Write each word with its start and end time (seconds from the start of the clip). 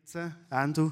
jetzt, 0.00 0.16
Andrew. 0.48 0.90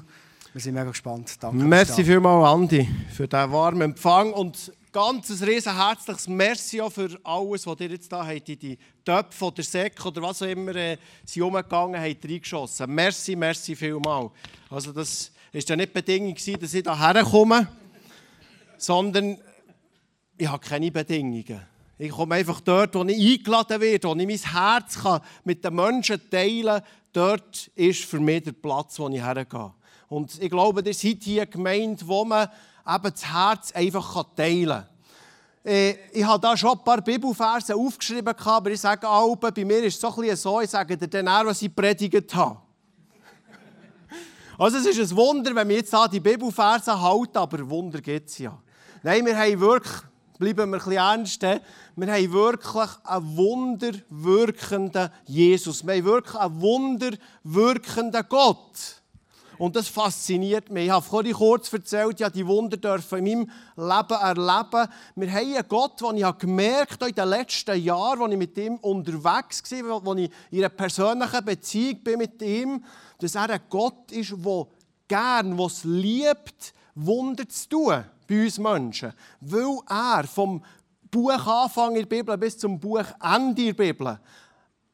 Wir 0.53 0.61
sind 0.61 0.73
mega 0.73 0.89
gespannt. 0.89 1.35
Danke. 1.39 1.63
Merci 1.63 2.03
vielmals, 2.03 2.47
Andi, 2.47 2.87
für 3.11 3.27
diesen 3.27 3.51
warmen 3.51 3.81
Empfang 3.81 4.33
und 4.33 4.71
ganz 4.91 5.29
ein 5.29 5.47
riesen 5.47 5.75
herzliches 5.75 6.27
Merci 6.27 6.81
auch 6.81 6.91
für 6.91 7.19
alles, 7.23 7.67
was 7.67 7.79
ihr 7.79 7.89
jetzt 7.89 8.11
da 8.11 8.25
habt, 8.25 8.49
in 8.49 8.59
die 8.59 8.77
Töpfe 9.05 9.45
oder 9.45 9.61
Säcke 9.61 10.07
oder 10.07 10.21
was 10.23 10.41
auch 10.41 10.47
immer 10.47 10.75
äh, 10.75 10.97
sie 11.23 11.41
umgegangen 11.41 12.01
habt, 12.01 12.25
reingeschossen. 12.25 12.93
Merci, 12.93 13.35
merci 13.35 13.75
vielmals. 13.75 14.31
Also 14.69 14.91
das 14.91 15.31
war 15.53 15.61
ja 15.61 15.75
nicht 15.75 15.89
die 15.89 15.93
Bedingung, 15.93 16.35
dass 16.35 16.73
ich 16.73 16.83
hierher 16.83 17.23
komme, 17.23 17.67
sondern 18.77 19.37
ich 20.37 20.47
habe 20.47 20.65
keine 20.65 20.91
Bedingungen. 20.91 21.68
Ich 22.01 22.11
komme 22.11 22.35
einfach 22.35 22.61
dort, 22.61 22.95
wo 22.95 23.03
ich 23.03 23.33
eingeladen 23.33 23.81
werde, 23.81 24.07
wo 24.07 24.15
ich 24.15 24.25
mein 24.25 24.53
Herz 24.53 24.99
kann 24.99 25.19
mit 25.43 25.65
den 25.65 25.75
Menschen 25.75 26.21
teilen 26.31 26.79
kann. 26.79 26.83
Dort 27.11 27.67
ist 27.75 28.05
für 28.05 28.21
mich 28.21 28.43
der 28.43 28.53
Platz, 28.53 28.97
wo 28.99 29.09
ich 29.09 29.21
hergehe. 29.21 29.73
Und 30.07 30.41
ich 30.41 30.49
glaube, 30.49 30.81
ihr 30.81 30.93
seid 30.93 31.17
hier 31.21 31.45
gemeint, 31.45 32.07
wo 32.07 32.23
man 32.23 32.47
eben 32.87 33.11
das 33.11 33.25
Herz 33.25 33.73
einfach 33.73 34.23
teilen 34.33 34.69
kann. 34.69 34.87
Äh, 35.65 35.95
ich 36.13 36.23
habe 36.23 36.39
da 36.39 36.55
schon 36.55 36.77
ein 36.77 36.83
paar 36.85 37.01
Bibelverse 37.01 37.75
aufgeschrieben, 37.75 38.33
aber 38.33 38.71
ich 38.71 38.79
sage 38.79 39.07
auch, 39.07 39.35
bei 39.35 39.65
mir 39.65 39.83
ist 39.83 39.95
es 39.95 40.01
so 40.01 40.07
ein 40.07 40.21
bisschen 40.21 40.37
so, 40.37 40.61
ich 40.61 40.69
sage 40.69 40.95
dir 40.95 41.07
dann 41.07 41.45
was 41.45 41.61
ich 41.61 41.75
predigt 41.75 42.33
habe. 42.33 42.61
Also 44.57 44.77
es 44.77 44.85
ist 44.85 45.11
ein 45.11 45.17
Wunder, 45.17 45.53
wenn 45.53 45.67
wir 45.67 45.75
jetzt 45.75 45.91
da 45.91 46.07
die 46.07 46.21
Bibelverse 46.21 46.99
halten, 46.99 47.37
aber 47.37 47.69
Wunder 47.69 47.99
gibt 47.99 48.29
es 48.29 48.37
ja. 48.37 48.57
Nein, 49.03 49.25
wir 49.25 49.37
haben 49.37 49.59
wirklich, 49.59 50.01
bleiben 50.39 50.57
wir 50.57 50.63
ein 50.63 50.71
bisschen 50.71 50.93
ernst, 50.93 51.41
wir 51.41 52.13
haben 52.13 52.33
wirklich 52.33 52.89
einen 53.03 53.37
wunderwirkenden 53.37 55.09
Jesus. 55.25 55.85
Wir 55.85 55.95
haben 55.95 56.05
wirklich 56.05 56.35
einen 56.35 56.61
wunderwirkenden 56.61 58.25
Gott. 58.29 58.95
Und 59.57 59.75
das 59.75 59.89
fasziniert 59.89 60.71
mich. 60.71 60.85
Ich 60.85 60.91
habe 60.91 61.05
vorhin 61.05 61.33
kurz 61.33 61.71
erzählt, 61.73 62.21
ja, 62.21 62.29
die 62.29 62.47
Wunder 62.47 62.77
dürfen 62.77 63.25
in 63.25 63.39
meinem 63.39 63.51
Leben 63.75 64.21
erleben. 64.21 64.89
Wir 65.15 65.31
haben 65.33 65.55
einen 65.55 65.67
Gott, 65.67 66.01
den 66.01 66.15
ich 66.15 66.37
gemerkt 66.37 67.01
habe 67.01 67.09
in 67.09 67.15
den 67.15 67.27
letzten 67.27 67.83
Jahren, 67.83 68.21
als 68.21 68.31
ich 68.31 68.37
mit 68.37 68.57
ihm 68.57 68.75
unterwegs 68.77 69.69
war, 69.69 70.07
als 70.07 70.19
ich 70.21 70.31
in 70.51 70.59
einer 70.59 70.69
persönlichen 70.69 71.45
Beziehung 71.45 72.01
bin 72.01 72.17
mit 72.19 72.41
ihm, 72.41 72.85
dass 73.19 73.35
er 73.35 73.49
ein 73.49 73.59
Gott 73.69 74.13
ist, 74.13 74.31
der 74.31 74.67
gern, 75.09 75.59
es 75.59 75.83
liebt, 75.83 76.73
Wunder 76.95 77.47
zu 77.49 77.67
tun 77.67 78.05
bei 78.29 78.43
uns 78.43 78.59
Menschen. 78.59 79.13
Weil 79.41 79.79
er 79.89 80.23
vom 80.25 80.63
Buch 81.09 81.47
Anfang 81.47 81.95
in 81.95 82.07
der 82.07 82.17
Bibel 82.17 82.37
bis 82.37 82.57
zum 82.57 82.79
Buch 82.79 83.05
Ende 83.21 83.61
in 83.61 83.75
der 83.75 83.83
Bibel 83.83 84.19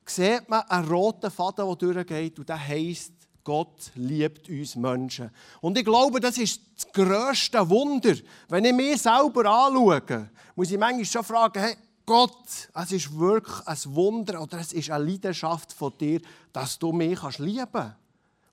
sieht 0.06 0.48
man 0.48 0.62
einen 0.62 0.88
roten 0.88 1.30
Faden, 1.32 1.66
der 1.66 1.76
durchgeht 1.76 2.40
und 2.40 2.48
der 2.48 2.68
heisst, 2.68 3.14
Gott 3.44 3.92
liebt 3.96 4.50
uns 4.50 4.76
Menschen. 4.76 5.30
Und 5.62 5.78
ich 5.78 5.86
glaube, 5.86 6.20
das 6.20 6.38
ist 6.38 6.62
das 6.76 6.92
grösste 6.92 7.70
Wunder. 7.70 8.16
Wenn 8.50 8.66
ich 8.66 8.74
mich 8.74 9.02
selber 9.02 9.46
anschaue, 9.46 10.30
muss 10.56 10.72
ich 10.72 10.78
manchmal 10.78 11.06
schon 11.06 11.24
fragen, 11.24 11.60
hey, 11.60 11.76
Gott, 12.06 12.70
es 12.74 12.92
ist 12.92 13.18
wirklich 13.18 13.68
ein 13.68 13.96
Wunder 13.96 14.42
oder 14.42 14.60
es 14.60 14.74
ist 14.74 14.92
eine 14.92 15.06
Leidenschaft 15.06 15.74
von 15.74 15.94
dir, 16.00 16.22
dass 16.54 16.78
du 16.78 16.92
mich 16.92 17.20
lieben 17.40 17.68
kannst. 17.72 18.05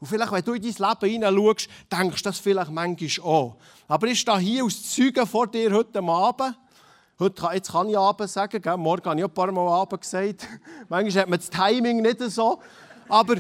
Und 0.03 0.09
vielleicht, 0.09 0.33
wenn 0.33 0.43
du 0.43 0.55
in 0.55 0.63
dein 0.63 0.73
Leben 0.97 1.11
hineinschaust, 1.13 1.69
denkst 1.93 2.23
du 2.25 2.29
das 2.29 2.39
vielleicht 2.41 2.73
manchmal 2.73 3.25
auch. 3.25 3.57
Aber 3.87 4.09
ich 4.09 4.19
stehe 4.19 4.39
hier 4.39 4.65
aus 4.65 4.93
Zeugen 4.93 5.25
vor 5.29 5.47
dir 5.47 5.73
heute 5.73 6.03
Abend. 6.03 6.59
Heute, 7.21 7.49
jetzt 7.53 7.71
kann 7.71 7.89
ich 7.89 7.97
Abend 7.97 8.29
sagen, 8.29 8.61
gell? 8.61 8.77
morgen 8.79 9.05
habe 9.05 9.21
ich 9.21 9.25
auch 9.25 9.29
ein 9.29 9.35
paar 9.35 9.53
Mal 9.53 9.69
Abend 9.69 10.01
gesagt. 10.01 10.49
manchmal 10.89 11.23
hat 11.23 11.31
man 11.31 11.39
das 11.39 11.51
Timing 11.51 12.03
nicht 12.03 12.21
so. 12.21 12.59
Aber 13.09 13.37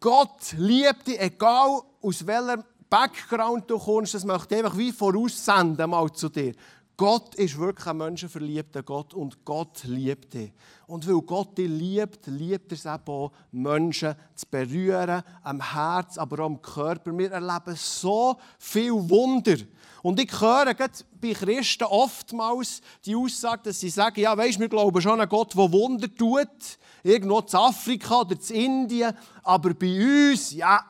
Gott 0.00 0.52
liebt 0.56 1.06
dich, 1.06 1.20
egal 1.20 1.82
aus 2.02 2.26
welchem 2.26 2.64
Background 2.90 3.70
du 3.70 3.78
kommst, 3.78 4.14
das 4.14 4.24
möchte 4.24 4.56
ich 4.56 4.64
einfach 4.64 4.76
wie 4.76 4.90
voraussenden 4.90 5.90
mal 5.90 6.12
zu 6.12 6.28
dir. 6.28 6.54
Gott 7.02 7.34
ist 7.34 7.58
wirklich 7.58 7.84
ein 7.88 7.96
menschenverliebter 7.96 8.84
Gott 8.84 9.12
und 9.12 9.44
Gott 9.44 9.82
liebt 9.82 10.34
dich. 10.34 10.52
Und 10.86 11.04
weil 11.08 11.20
Gott 11.22 11.58
dich 11.58 11.68
liebt, 11.68 12.28
liebt 12.28 12.70
er 12.70 12.78
es 12.78 12.86
auch, 12.86 13.32
Menschen 13.50 14.14
zu 14.36 14.46
berühren, 14.48 15.24
am 15.42 15.60
Herz, 15.72 16.16
aber 16.16 16.44
auch 16.44 16.46
am 16.46 16.62
Körper. 16.62 17.18
Wir 17.18 17.32
erleben 17.32 17.74
so 17.74 18.36
viel 18.56 18.92
Wunder. 18.92 19.56
Und 20.02 20.20
ich 20.20 20.30
höre 20.40 20.76
bei 21.20 21.32
Christen 21.32 21.84
oftmals 21.86 22.80
die 23.04 23.16
Aussage, 23.16 23.62
dass 23.64 23.80
sie 23.80 23.90
sagen, 23.90 24.20
ja, 24.20 24.38
weisst, 24.38 24.60
wir 24.60 24.68
glauben 24.68 25.02
schon 25.02 25.20
an 25.20 25.28
Gott, 25.28 25.56
der 25.56 25.72
Wunder 25.72 26.06
tut 26.14 26.78
irgendwo 27.02 27.40
zu 27.40 27.58
Afrika 27.58 28.20
oder 28.20 28.38
zu 28.38 28.54
Indien, 28.54 29.12
aber 29.42 29.74
bei 29.74 30.30
uns, 30.30 30.52
ja, 30.52 30.80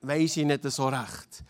weiß 0.00 0.38
ich 0.38 0.46
nicht 0.46 0.64
so 0.64 0.88
recht. 0.88 1.44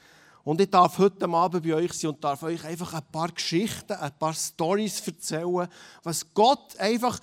Und 0.49 0.63
ich 0.63 0.71
darf 0.71 0.97
heute 0.97 1.29
Abend 1.29 1.63
bei 1.63 1.75
euch 1.75 1.93
sein 1.93 2.09
und 2.09 2.25
darf 2.25 2.43
euch 2.43 2.65
einfach 2.65 2.95
ein 2.95 3.03
paar 3.13 3.29
Geschichten, 3.29 3.93
ein 3.93 4.19
paar 4.19 4.33
Stories 4.33 5.07
erzählen, 5.07 5.69
was 6.03 6.33
Gott 6.33 6.75
einfach 6.79 7.21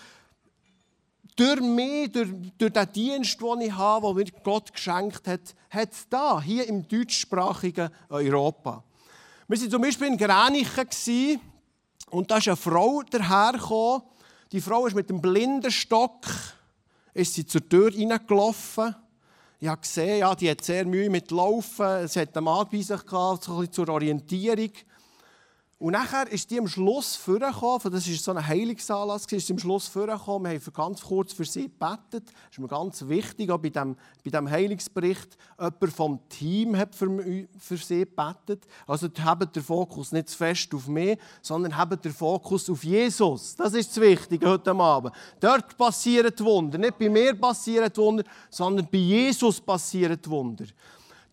durch 1.36 1.60
mich, 1.60 2.12
durch, 2.12 2.30
durch 2.56 2.72
den 2.72 2.92
Dienst, 2.94 3.42
den 3.42 3.62
ich 3.62 3.72
habe, 3.72 4.10
den 4.10 4.16
mir 4.32 4.42
Gott 4.44 4.72
geschenkt 4.72 5.28
hat, 5.28 5.56
hat 5.72 5.90
da, 6.12 6.40
hier 6.40 6.68
im 6.68 6.88
deutschsprachigen 6.88 7.90
Europa. 8.10 8.84
Wir 9.48 9.60
waren 9.60 9.72
zum 9.72 9.82
Beispiel 9.82 10.06
in 10.06 10.18
Gränichen 10.18 11.42
und 12.12 12.30
da 12.30 12.38
ist 12.38 12.48
eine 12.48 12.56
Frau 12.56 13.02
dahergekommen. 13.02 14.04
Die 14.52 14.62
Frau 14.62 14.86
ist 14.86 14.96
mit 14.96 15.10
einem 15.10 15.20
Blindenstock 15.20 16.28
ist 17.16 17.34
sie 17.34 17.48
zur 17.48 17.68
Tür 17.68 17.92
reingelaufen. 17.92 18.96
Ich 19.66 19.72
habe 19.72 19.82
gesehen, 19.82 20.20
ja, 20.20 20.36
die 20.36 20.52
hat 20.52 20.64
sehr 20.64 20.86
Mühe 20.86 21.10
mit 21.10 21.32
Laufen. 21.32 21.88
Es 22.04 22.16
hat 22.18 22.38
einen 22.38 22.44
Mann 22.44 22.68
bei 22.72 22.84
sich 22.84 23.04
gehabt, 23.04 23.46
so 23.46 23.54
ein 23.54 23.60
bisschen 23.62 23.74
zur 23.74 23.90
Orientierung. 23.90 24.70
Und 25.78 25.92
nachher 25.92 26.32
ist 26.32 26.50
die 26.50 26.58
am 26.58 26.70
Schluss 26.70 27.18
vorgekommen, 27.18 27.92
das 27.92 28.08
war 28.10 28.16
so 28.16 28.32
ein 28.32 28.48
Heilungsanlass, 28.48 29.26
ist 29.26 29.52
am 29.52 29.60
Schluss 29.60 29.90
vorgekommen, 29.90 30.50
wir 30.50 30.58
haben 30.58 30.74
ganz 30.74 31.02
kurz 31.02 31.34
für 31.34 31.44
sie 31.44 31.64
gebetet. 31.64 32.30
Das 32.30 32.52
ist 32.52 32.60
mir 32.60 32.68
ganz 32.70 33.06
wichtig, 33.06 33.52
auch 33.52 33.58
bei 33.58 33.70
diesem 33.70 33.98
bei 34.24 34.32
dem 34.32 34.50
Heilungsbericht, 34.50 35.38
jemand 35.60 35.94
vom 35.94 36.20
Team 36.30 36.76
hat 36.78 36.96
für, 36.96 37.46
für 37.60 37.78
sie 37.78 38.00
gebetet. 38.00 38.66
Also 38.88 39.08
habt 39.24 39.56
den 39.56 39.64
Fokus 39.64 40.14
nicht 40.14 40.30
zu 40.30 40.38
fest 40.38 40.74
auf 40.74 40.88
mich, 40.88 41.20
sondern 41.42 41.78
habt 41.78 42.04
den 42.04 42.14
Fokus 42.14 42.70
auf 42.70 42.84
Jesus. 42.84 43.56
Das 43.56 43.74
ist 43.74 43.90
das 43.90 44.02
Wichtige 44.02 44.50
heute 44.50 44.72
Abend. 44.72 45.14
Dort 45.40 45.78
passieren 45.78 46.34
Wunder. 46.40 46.78
Nicht 46.78 46.98
bei 46.98 47.10
mir 47.10 47.36
passieren 47.36 47.92
Wunder, 47.96 48.24
sondern 48.50 48.88
bei 48.90 48.98
Jesus 48.98 49.62
passieren 49.62 50.20
Wunder. 50.26 50.66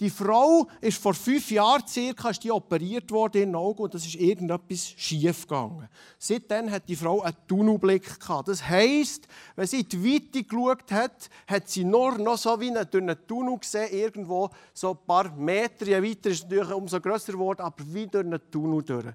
Die 0.02 0.10
Frau 0.10 0.66
ist 0.80 1.00
vor 1.00 1.14
fünf 1.14 1.48
Jahren 1.52 1.86
circa 1.86 2.30
ist 2.30 2.42
die 2.42 2.50
operiert 2.50 3.08
worden 3.12 3.40
in 3.40 3.54
Augen 3.54 3.84
und 3.84 3.94
es 3.94 4.04
ist 4.04 4.16
irgendetwas 4.16 4.94
schief 4.96 5.42
gegangen. 5.42 5.88
Seitdem 6.18 6.72
hat 6.72 6.88
die 6.88 6.96
Frau 6.96 7.20
einen 7.20 7.36
Tunnelblick 7.46 8.18
gehabt. 8.18 8.48
Das 8.48 8.68
heisst, 8.68 9.28
wenn 9.54 9.68
sie 9.68 9.82
in 9.82 9.88
die 9.88 10.04
Weite 10.04 10.42
geschaut 10.42 10.90
hat, 10.90 11.30
hat 11.46 11.68
sie 11.68 11.84
nur 11.84 12.18
noch 12.18 12.36
so 12.36 12.60
wie 12.60 12.76
einen 12.76 13.16
Tunnel 13.28 13.56
gesehen, 13.60 13.92
irgendwo 13.92 14.50
so 14.74 14.90
ein 14.90 15.06
paar 15.06 15.30
Meter 15.36 15.86
weiter, 15.86 16.30
ist 16.30 16.50
natürlich 16.50 16.72
umso 16.72 17.00
grösser 17.00 17.34
geworden, 17.34 17.60
aber 17.60 17.84
wie 17.86 18.08
durch 18.08 18.26
einen 18.26 18.40
Tunnel 18.50 18.82
durch. 18.82 19.06
Und 19.06 19.14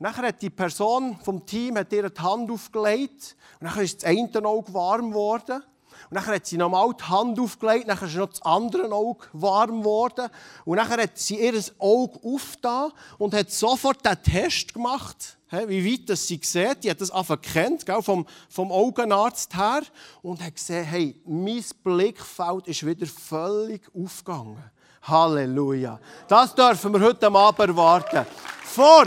nachher 0.00 0.26
hat 0.26 0.42
die 0.42 0.50
Person 0.50 1.16
vom 1.22 1.46
Team 1.46 1.78
hat 1.78 1.92
ihr 1.92 2.10
die 2.10 2.20
Hand 2.20 2.50
aufgelegt 2.50 3.36
und 3.60 3.66
nachher 3.66 3.84
ist 3.84 4.02
das 4.02 4.10
eine 4.10 4.48
Auge 4.48 4.74
warm 4.74 5.10
geworden. 5.10 5.62
Und 6.10 6.14
dann 6.14 6.26
hat 6.26 6.46
sie 6.46 6.56
nochmal 6.56 6.90
die 6.98 7.04
Hand 7.04 7.38
aufgelegt, 7.38 7.88
dann 7.88 7.98
ist 7.98 8.14
noch 8.14 8.28
das 8.28 8.42
andere 8.42 8.90
Auge 8.92 9.26
warm 9.32 9.80
geworden. 9.80 10.28
Und 10.64 10.76
dann 10.78 10.88
hat 10.88 11.18
sie 11.18 11.40
ihr 11.40 11.60
Auge 11.78 12.18
aufgetan 12.24 12.92
und 13.18 13.34
hat 13.34 13.50
sofort 13.50 14.04
den 14.04 14.22
Test 14.22 14.74
gemacht, 14.74 15.38
wie 15.66 15.92
weit 15.92 16.08
das 16.10 16.26
sie 16.26 16.40
sieht. 16.42 16.84
Die 16.84 16.90
hat 16.90 17.00
das 17.00 17.10
einfach 17.10 17.40
kennt, 17.40 17.84
vom, 18.00 18.26
vom 18.48 18.70
Augenarzt 18.70 19.56
her. 19.56 19.82
Und 20.22 20.42
hat 20.44 20.54
gesehen, 20.54 20.84
hey, 20.84 21.20
mein 21.26 21.64
Blickfeld 21.82 22.68
ist 22.68 22.84
wieder 22.84 23.06
völlig 23.06 23.82
aufgegangen. 23.94 24.62
Halleluja. 25.02 25.98
Das 26.26 26.54
dürfen 26.54 26.92
wir 26.92 27.00
heute 27.00 27.28
Abend 27.28 27.60
erwarten. 27.60 28.26
Vor 28.64 29.06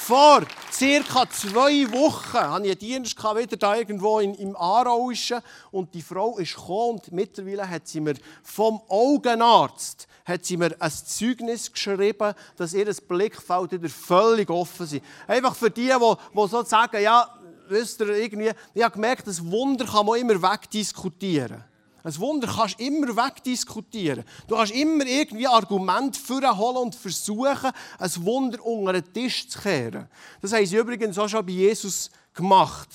vor 0.00 0.42
circa 0.72 1.28
zwei 1.28 1.90
Wochen 1.92 2.32
hatte 2.32 2.66
ich 2.66 2.70
einen 2.72 2.78
Dienst 2.78 3.18
wieder 3.18 3.56
da 3.56 3.76
irgendwo 3.76 4.18
in, 4.18 4.34
im 4.34 4.56
Aarauischen 4.56 5.40
und 5.70 5.94
die 5.94 6.02
Frau 6.02 6.38
ist 6.38 6.56
gekommen 6.56 6.98
und 6.98 7.12
mittlerweile 7.12 7.68
hat 7.68 7.86
sie 7.86 8.00
mir 8.00 8.14
vom 8.42 8.80
Augenarzt 8.88 10.08
hat 10.24 10.44
sie 10.44 10.56
mir 10.56 10.74
ein 10.78 10.90
Zeugnis 10.90 11.72
geschrieben, 11.72 12.34
dass 12.56 12.72
ihr 12.72 12.86
Blickfeld 12.86 13.72
wieder 13.72 13.88
völlig 13.88 14.48
offen 14.48 14.86
ist. 14.86 15.00
Einfach 15.26 15.54
für 15.54 15.70
die, 15.70 15.88
die, 15.88 16.14
die 16.34 16.48
so 16.48 16.62
sagen, 16.62 17.02
ja, 17.02 17.28
wisst 17.68 18.00
ihr, 18.00 18.08
irgendwie, 18.08 18.50
ich 18.74 18.82
habe 18.82 18.94
gemerkt, 18.94 19.26
das 19.26 19.44
Wunder 19.44 19.84
kann 19.86 20.06
man 20.06 20.18
immer 20.20 20.40
wegdiskutieren. 20.40 21.64
Ein 22.02 22.18
Wunder 22.18 22.48
kannst 22.48 22.80
du 22.80 22.84
immer 22.84 23.08
wegdiskutieren. 23.16 24.24
Du 24.46 24.56
kannst 24.56 24.72
immer 24.72 25.04
irgendwie 25.04 25.46
Argumente 25.46 26.20
holen 26.56 26.76
und 26.76 26.94
versuchen, 26.94 27.70
ein 27.98 28.24
Wunder 28.24 28.64
unter 28.64 28.94
den 28.94 29.12
Tisch 29.12 29.48
zu 29.48 29.60
kehren. 29.60 30.08
Das 30.40 30.52
haben 30.52 30.66
sie 30.66 30.76
übrigens 30.76 31.18
auch 31.18 31.28
schon 31.28 31.44
bei 31.44 31.52
Jesus 31.52 32.10
gemacht. 32.32 32.88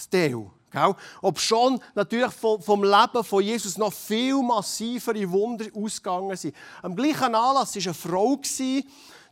Gell? 0.75 0.95
Ob 1.21 1.39
schon 1.39 1.79
natürlich 1.93 2.33
vom 2.33 2.83
Leben 2.83 3.23
von 3.23 3.43
Jesus 3.43 3.77
noch 3.77 3.93
viel 3.93 4.41
massivere 4.41 5.31
Wunder 5.31 5.65
ausgegangen 5.73 6.35
sind. 6.35 6.55
Am 6.81 6.95
gleichen 6.95 7.35
Anlass 7.35 7.75
war 7.75 7.83
eine 7.83 7.93
Frau, 7.93 8.39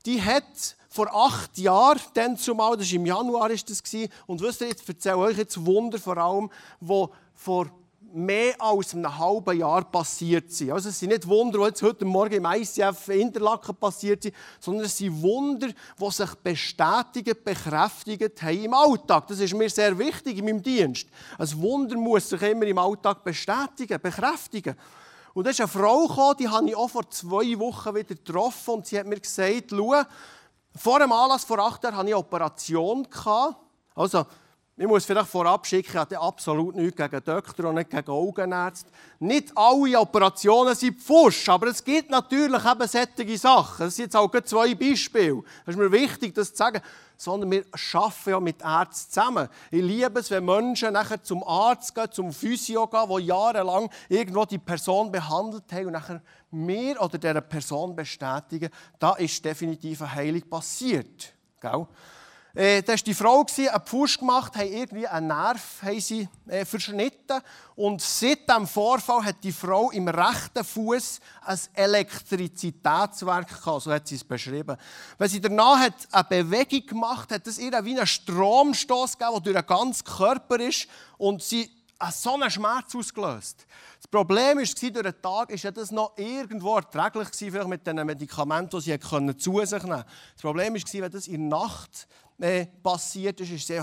die 0.05 0.21
hat 0.21 0.75
vor 0.89 1.13
acht 1.13 1.57
Jahren, 1.57 1.99
dann 2.13 2.37
zumal, 2.37 2.77
das 2.77 2.87
war 2.87 2.95
im 2.95 3.05
Januar, 3.05 3.49
ist 3.49 3.69
das, 3.69 3.81
und 4.27 4.41
wisst 4.41 4.61
ihr, 4.61 4.67
jetzt 4.67 4.87
erzähle 4.87 5.15
ich 5.15 5.21
euch 5.21 5.37
jetzt 5.37 5.65
Wunder 5.65 5.97
vor 5.97 6.17
allem, 6.17 6.51
wo 6.79 7.09
vor 7.33 7.67
mehr 8.13 8.53
als 8.61 8.93
einem 8.93 9.17
halben 9.17 9.57
Jahr 9.57 9.83
passiert 9.83 10.51
sind. 10.51 10.71
Also 10.71 10.89
es 10.89 10.99
sind 10.99 11.09
nicht 11.09 11.27
Wunder, 11.27 11.71
die 11.71 11.85
heute 11.85 12.05
Morgen 12.05 12.35
im 12.35 12.45
ICF 12.45 13.09
Interlaken 13.09 13.75
passiert 13.75 14.23
sind, 14.23 14.35
sondern 14.59 14.85
es 14.85 14.97
sind 14.97 15.19
Wunder, 15.21 15.67
die 15.67 16.11
sich 16.11 16.33
bestätigen, 16.35 17.35
bekräftigt 17.43 18.41
haben 18.41 18.63
im 18.63 18.73
Alltag. 18.73 19.27
Das 19.27 19.39
ist 19.39 19.55
mir 19.55 19.69
sehr 19.69 19.97
wichtig 19.97 20.37
in 20.37 20.45
meinem 20.45 20.61
Dienst. 20.61 21.07
Ein 21.39 21.61
Wunder 21.61 21.97
muss 21.97 22.29
sich 22.29 22.41
immer 22.43 22.67
im 22.67 22.77
Alltag 22.77 23.23
bestätigen, 23.23 23.99
bekräftigen. 23.99 24.75
Und 25.33 25.45
da 25.45 25.49
ist 25.49 25.59
eine 25.59 25.67
Frau 25.67 26.07
gekommen, 26.07 26.37
die 26.39 26.47
habe 26.47 26.69
ich 26.69 26.75
auch 26.75 26.89
vor 26.89 27.09
zwei 27.09 27.57
Wochen 27.57 27.95
wieder 27.95 28.15
getroffen 28.15 28.75
und 28.75 28.85
sie 28.85 28.99
hat 28.99 29.07
mir 29.07 29.19
gesagt, 29.19 29.71
schau, 29.71 30.03
vor 30.75 30.99
dem 30.99 31.11
Anlass 31.11 31.45
vor 31.45 31.57
acht 31.59 31.83
Jahren 31.83 31.97
hatte 31.97 32.07
ich 32.09 32.13
eine 32.13 32.19
Operation. 32.19 33.07
Also, 33.95 34.25
ich 34.75 34.87
muss 34.87 35.05
vielleicht 35.05 35.29
vorab 35.29 35.67
schicken, 35.67 35.91
ich 35.91 35.95
habe 35.95 36.19
absolut 36.19 36.75
nichts 36.75 36.97
gegen 36.97 37.23
Doktor 37.23 37.69
und 37.69 37.75
nicht 37.75 37.91
gegen 37.91 38.09
Augenärzte. 38.09 38.89
Nicht 39.19 39.55
alle 39.55 39.99
Operationen 39.99 40.73
sind 40.73 40.99
Pfusch, 40.99 41.47
aber 41.47 41.67
es 41.67 41.83
gibt 41.83 42.09
natürlich 42.09 42.65
eben 42.65 42.87
solche 42.87 43.37
Sachen. 43.37 43.85
Das 43.85 43.95
sind 43.95 44.05
jetzt 44.05 44.15
auch 44.15 44.31
zwei 44.43 44.73
Beispiele. 44.73 45.43
Das 45.63 45.75
ist 45.75 45.79
mir 45.79 45.91
wichtig, 45.91 46.33
das 46.33 46.49
zu 46.49 46.57
sagen. 46.57 46.81
Sondern 47.15 47.51
wir 47.51 47.65
arbeiten 47.93 48.29
ja 48.31 48.39
mit 48.39 48.61
Ärzten 48.63 49.11
zusammen. 49.11 49.47
Ich 49.69 49.83
liebe 49.83 50.19
es, 50.19 50.31
wenn 50.31 50.43
Menschen 50.43 50.93
nachher 50.93 51.21
zum 51.21 51.43
Arzt 51.43 51.93
gehen, 51.93 52.11
zum 52.11 52.33
Physio 52.33 52.87
gehen, 52.87 53.07
die 53.15 53.25
jahrelang 53.25 53.91
irgendwo 54.09 54.43
die 54.45 54.57
Person 54.57 55.11
behandelt 55.11 55.71
haben 55.71 55.85
und 55.85 55.93
nachher 55.93 56.21
mir 56.49 56.99
oder 56.99 57.19
dieser 57.19 57.41
Person 57.41 57.95
bestätigen, 57.95 58.71
da 58.97 59.13
ist 59.13 59.45
definitiv 59.45 60.01
eine 60.01 60.15
Heilung 60.15 60.49
passiert. 60.49 61.31
Gell? 61.61 61.87
Äh, 62.55 62.83
da 62.83 62.93
war 62.93 62.97
die 62.97 63.15
Frau, 63.15 63.43
einen 63.57 63.81
Pfusch 63.83 64.19
gemacht, 64.19 64.55
haben 64.55 64.71
irgendwie 64.71 65.07
einen 65.07 65.25
Nerv 65.25 65.81
sie, 65.97 66.29
äh, 66.47 66.63
verschnitten. 66.65 67.41
Und 67.75 67.99
seit 67.99 68.47
diesem 68.47 68.67
Vorfall 68.67 69.25
hat 69.25 69.43
die 69.43 69.51
Frau 69.51 69.89
im 69.89 70.07
rechten 70.07 70.63
Fuß 70.63 71.19
ein 71.45 71.59
Elektrizitätswerk 71.73 73.47
gehabt, 73.47 73.81
so 73.81 73.91
hat 73.91 74.07
sie 74.07 74.15
es 74.15 74.23
beschrieben. 74.23 74.77
Wenn 75.17 75.29
sie 75.29 75.41
danach 75.41 75.89
eine 76.11 76.23
Bewegung 76.29 76.85
gemacht 76.85 77.31
hat, 77.31 77.47
es 77.47 77.57
ihr 77.57 77.71
wie 77.83 77.97
einen 77.97 78.05
Stromstoß 78.05 79.17
gegeben, 79.17 79.33
der 79.33 79.53
durch 79.53 79.65
den 79.65 79.65
ganzen 79.65 80.05
Körper 80.05 80.59
ist 80.59 80.87
und 81.17 81.41
sie 81.41 81.71
hat 81.99 82.13
so 82.13 82.35
einen 82.35 82.51
Schmerz 82.51 82.93
ausgelöst. 82.93 83.65
Das 83.97 84.07
Problem 84.07 84.57
war, 84.57 84.63
durch 84.63 84.75
den 84.75 85.21
Tag 85.21 85.23
war 85.63 85.71
das 85.71 85.91
noch 85.91 86.17
irgendwo 86.17 86.75
erträglich, 86.75 87.29
vielleicht 87.31 87.67
mit 87.67 87.87
den 87.87 88.05
Medikamenten, 88.05 88.79
die 88.79 88.81
sie 88.81 88.99
zu 88.99 89.65
sich 89.65 89.81
nehmen 89.83 90.03
konnte. 90.03 90.05
Das 90.35 90.41
Problem 90.41 90.73
war, 90.75 91.01
wenn 91.01 91.11
das 91.11 91.27
in 91.27 91.49
der 91.49 91.59
Nacht 91.59 92.07
äh, 92.43 92.65
passiert 92.65 93.39
ist, 93.39 93.51
ist 93.51 93.67
sie 93.67 93.81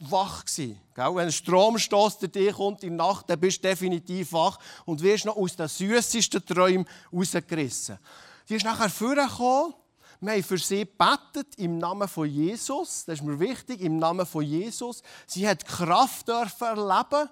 wach 0.00 0.44
gewesen. 0.44 0.80
Wenn 0.96 1.18
ein 1.18 1.32
Stromstoß 1.32 2.18
zu 2.18 2.28
dir 2.28 2.52
kommt 2.52 2.82
in 2.82 2.98
der 2.98 3.06
Nacht, 3.06 3.30
dann 3.30 3.38
bist 3.38 3.62
du 3.62 3.68
definitiv 3.68 4.32
wach 4.32 4.58
und 4.84 5.00
wirst 5.00 5.24
noch 5.24 5.36
aus 5.36 5.54
den 5.54 5.68
süßesten 5.68 6.44
Träumen 6.44 6.84
rausgerissen. 7.12 7.98
Sie 8.44 8.56
ist 8.56 8.64
nachher 8.64 8.90
vorgekommen. 8.90 9.74
Wir 10.20 10.32
haben 10.32 10.42
für 10.42 10.58
sie 10.58 10.80
gebetet 10.80 11.54
im 11.56 11.78
Namen 11.78 12.08
von 12.08 12.28
Jesus. 12.28 13.04
Das 13.04 13.20
ist 13.20 13.24
mir 13.24 13.38
wichtig, 13.38 13.80
im 13.80 13.98
Namen 13.98 14.26
von 14.26 14.42
Jesus. 14.42 15.02
Sie 15.26 15.48
hat 15.48 15.64
Kraft 15.64 16.26
dürfen 16.26 16.66
erleben 16.66 17.28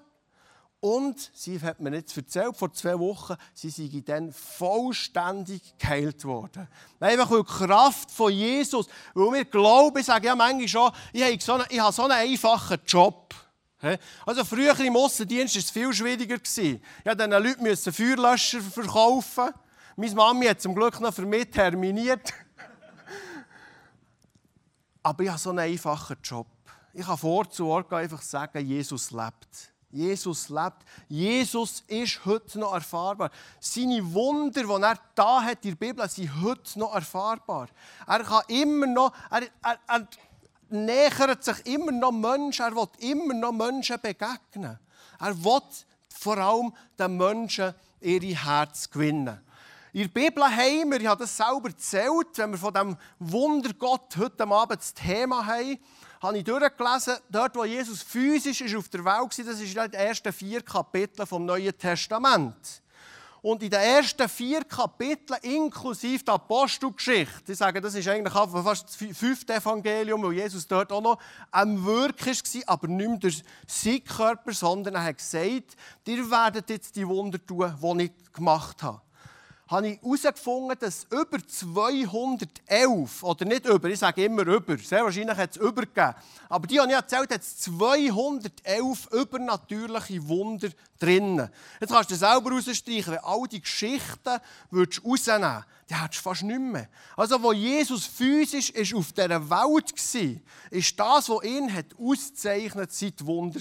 und 0.81 1.31
sie 1.35 1.61
hat 1.61 1.79
mir 1.81 1.95
jetzt 1.95 2.17
erzählt, 2.17 2.57
vor 2.57 2.73
zwei 2.73 2.99
Wochen, 2.99 3.37
sie 3.53 3.69
sei 3.69 4.03
dann 4.05 4.33
vollständig 4.33 5.77
geheilt 5.79 6.25
worden. 6.25 6.67
Einfach 6.99 7.31
weil 7.31 7.43
die 7.43 7.67
Kraft 7.67 8.11
von 8.11 8.33
Jesus, 8.33 8.87
weil 9.13 9.33
wir 9.33 9.45
glauben, 9.45 9.99
ich 9.99 10.07
sage 10.07 10.29
ja 10.29 10.35
manchmal 10.35 10.69
schon, 10.69 10.91
ich 11.13 11.23
habe 11.23 11.39
so 11.41 11.53
einen, 11.53 11.67
ich 11.69 11.81
habe 11.81 11.93
so 11.93 12.03
einen 12.05 12.13
einfachen 12.13 12.79
Job. 12.87 13.35
Also 14.25 14.45
früher 14.45 14.79
im 14.81 14.97
Aussendienst 14.97 15.55
war 15.55 15.61
es 15.61 15.71
viel 15.71 15.93
schwieriger. 15.93 16.37
Ich 16.37 16.41
musste 16.41 16.81
diesen 17.05 17.31
Leuten 17.31 17.93
Feuerlöscher 17.93 18.61
verkaufen. 18.61 19.51
Meine 19.97 20.15
Mami 20.15 20.47
hat 20.47 20.61
zum 20.63 20.75
Glück 20.75 20.99
noch 21.01 21.13
für 21.13 21.27
mich 21.27 21.51
terminiert. 21.51 22.33
Aber 25.03 25.23
ich 25.23 25.29
habe 25.29 25.39
so 25.39 25.51
einen 25.51 25.61
einfachen 25.61 26.17
Job. 26.23 26.47
Ich 26.93 27.07
kann 27.07 27.19
vor 27.19 27.49
zu 27.51 27.67
Ort 27.67 27.93
einfach 27.93 28.23
sagen, 28.23 28.67
Jesus 28.67 29.11
lebt. 29.11 29.70
Jesus 29.91 30.49
lebt. 30.49 30.85
Jesus 31.09 31.83
ist 31.89 32.25
heute 32.25 32.59
noch 32.59 32.75
erfahrbar. 32.75 33.31
Seine 33.59 34.15
Wunder, 34.15 34.63
die 34.63 34.83
er 34.83 34.99
da 35.15 35.43
hat 35.43 35.65
in 35.65 35.71
der 35.71 35.87
Bibel, 35.87 36.09
sind 36.09 36.43
heute 36.43 36.79
noch 36.79 36.95
erfahrbar. 36.95 37.69
Er 38.07 38.23
kann 38.23 38.43
immer 38.49 38.87
noch, 38.87 39.13
er, 39.31 39.43
er, 39.63 39.79
er 39.89 40.09
nähert 40.69 41.43
sich 41.43 41.67
immer 41.67 41.93
noch 41.93 42.13
Menschen, 42.13 42.65
er 42.65 42.75
will 42.75 42.89
immer 42.99 43.35
noch 43.35 43.53
Menschen 43.53 44.01
begegnen. 44.01 44.79
Er 45.19 45.45
will 45.45 45.61
vor 46.09 46.39
allem 46.39 46.73
den 46.99 47.17
Menschen 47.17 47.75
ihre 48.01 48.45
Herz 48.45 48.89
gewinnen. 48.91 49.41
In 49.93 50.03
der 50.03 50.09
Bibel 50.09 50.45
haben 50.45 50.93
wir, 50.93 51.01
ich 51.01 51.07
habe 51.09 51.25
das 51.25 51.37
selber 51.37 51.69
erzählt, 51.69 52.29
wenn 52.37 52.53
wir 52.53 52.59
von 52.59 52.73
dem 52.73 52.97
Wunder 53.19 53.73
Gott 53.75 54.17
heute 54.17 54.47
Abend 54.47 54.81
das 54.81 54.95
Thema 54.95 55.45
haben, 55.45 55.79
habe 56.21 56.39
ich 56.39 56.45
durchgelesen, 56.45 57.17
dort, 57.31 57.57
wo 57.57 57.65
Jesus 57.65 58.03
physisch 58.03 58.61
ist 58.61 58.77
auf 58.77 58.89
der 58.89 59.05
Welt 59.05 59.39
war, 59.39 59.45
das 59.45 59.61
ist 59.61 59.75
den 59.75 59.93
ersten 59.93 60.33
vier 60.33 60.61
Kapiteln 60.61 61.27
vom 61.27 61.47
Neuen 61.47 61.77
Testament. 61.77 62.83
Und 63.43 63.63
in 63.63 63.71
den 63.71 63.81
ersten 63.81 64.29
vier 64.29 64.63
Kapiteln, 64.65 65.41
inklusive 65.41 66.23
der 66.23 66.35
Apostelgeschichte, 66.35 67.53
ich 67.53 67.57
sage, 67.57 67.81
das 67.81 67.95
ist 67.95 68.07
eigentlich 68.07 68.35
fast 68.35 68.85
das 68.85 68.97
fünfte 68.97 69.55
Evangelium, 69.55 70.23
weil 70.23 70.35
Jesus 70.35 70.67
dort 70.67 70.93
auch 70.93 71.01
noch 71.01 71.19
am 71.51 71.83
Wirken 71.87 72.27
war, 72.27 72.63
aber 72.67 72.89
nicht 72.89 73.09
mehr 73.09 73.19
durch 73.19 73.43
seinen 73.67 74.05
Körper, 74.05 74.53
sondern 74.53 74.97
er 74.97 75.05
hat 75.05 75.17
gesagt, 75.17 75.75
ihr 76.07 76.31
werdet 76.31 76.69
jetzt 76.69 76.97
die 76.97 77.09
Wunder 77.09 77.39
tun, 77.45 77.75
die 77.81 78.05
ich 78.05 78.33
gemacht 78.35 78.83
habe 78.83 79.01
habe 79.71 79.89
ich 79.89 80.03
herausgefunden, 80.03 80.77
dass 80.81 81.05
über 81.05 81.39
211, 81.47 83.23
oder 83.23 83.45
nicht 83.45 83.67
über, 83.67 83.89
ich 83.89 84.01
sage 84.01 84.25
immer 84.25 84.43
über, 84.43 84.77
sehr 84.77 85.05
wahrscheinlich 85.05 85.37
hat 85.37 85.51
es 85.53 85.57
übergegeben, 85.59 86.15
aber 86.49 86.67
die 86.67 86.81
habe 86.81 86.91
ich 86.91 86.97
erzählt, 86.97 87.33
hat 87.33 87.41
es 87.41 87.59
211 87.59 89.07
übernatürliche 89.13 90.27
Wunder 90.27 90.71
drinnen. 90.99 91.49
Jetzt 91.81 91.93
kannst 91.93 92.11
du 92.11 92.17
selber 92.17 92.51
rausstreichen, 92.51 93.13
wenn 93.13 93.21
all 93.21 93.47
die 93.47 93.61
Geschichten 93.61 94.41
würdest 94.73 95.05
rausnehmen 95.05 95.43
würdest, 95.43 95.67
dann 95.89 96.03
hättest 96.03 96.19
du 96.19 96.23
fast 96.29 96.43
nicht 96.43 96.61
mehr. 96.61 96.89
Also, 97.17 97.41
wo 97.41 97.53
Jesus 97.53 98.07
physisch 98.07 98.71
ist 98.71 98.93
auf 98.93 99.13
dieser 99.13 99.29
Welt 99.29 99.51
war, 99.51 100.71
ist 100.71 100.99
das, 100.99 101.29
was 101.29 101.45
ihn 101.45 101.73
hat 101.73 101.87
auszeichnet, 101.97 102.93
sein 102.93 103.13
Wunder. 103.21 103.61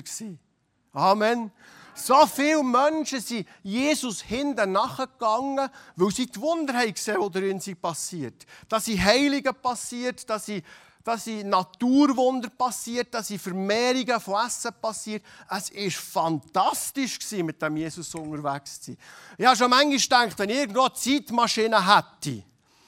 Amen. 0.92 1.52
So 1.96 2.26
viele 2.26 2.64
Menschen 2.64 3.20
sind 3.20 3.48
Jesus 3.64 4.22
hinten 4.22 4.72
nachgegangen, 4.72 5.70
weil 5.96 6.12
sie 6.12 6.28
die 6.28 6.40
Wunder 6.40 6.74
haben 6.74 6.94
gesehen, 6.94 7.18
die 7.22 7.32
darin 7.32 7.60
sind 7.60 7.82
passiert. 7.82 8.46
Dass 8.68 8.86
sie 8.86 9.02
Heiligen 9.02 9.54
passiert, 9.56 10.30
dass 10.30 10.46
sie, 10.46 10.64
dass 11.04 11.26
sie 11.26 11.44
Naturwunder 11.44 12.50
passiert, 12.50 13.14
dass 13.14 13.28
sie 13.28 13.38
Vermehrungen 13.38 14.20
von 14.20 14.46
Essen 14.46 14.72
passiert. 14.82 15.24
Es 15.50 15.74
war 15.74 15.92
fantastisch, 15.92 17.20
mit 17.44 17.62
dem 17.62 17.78
Jesus 17.78 18.14
unterwegs 18.16 18.82
zu 18.82 18.92
sein. 18.92 18.98
Ich 19.38 19.46
habe 19.46 19.58
schon 19.58 19.70
manchmal 19.70 19.98
gedacht, 19.98 20.40
wenn 20.40 20.50
ich 20.50 20.58
irgendwo 20.58 20.82
eine 20.82 20.94
Zeitmaschine 20.94 21.96
hätte, 21.96 22.44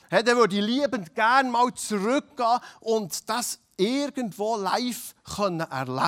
dann 0.10 0.38
würde 0.38 0.58
ich 0.58 0.66
liebend 0.66 1.16
gerne 1.16 1.50
mal 1.50 1.74
zurückgehen 1.74 2.60
und 2.82 3.30
das 3.30 3.60
irgendwo 3.78 4.58
live 4.58 5.16
erleben 5.38 5.68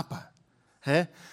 können. 0.09 0.32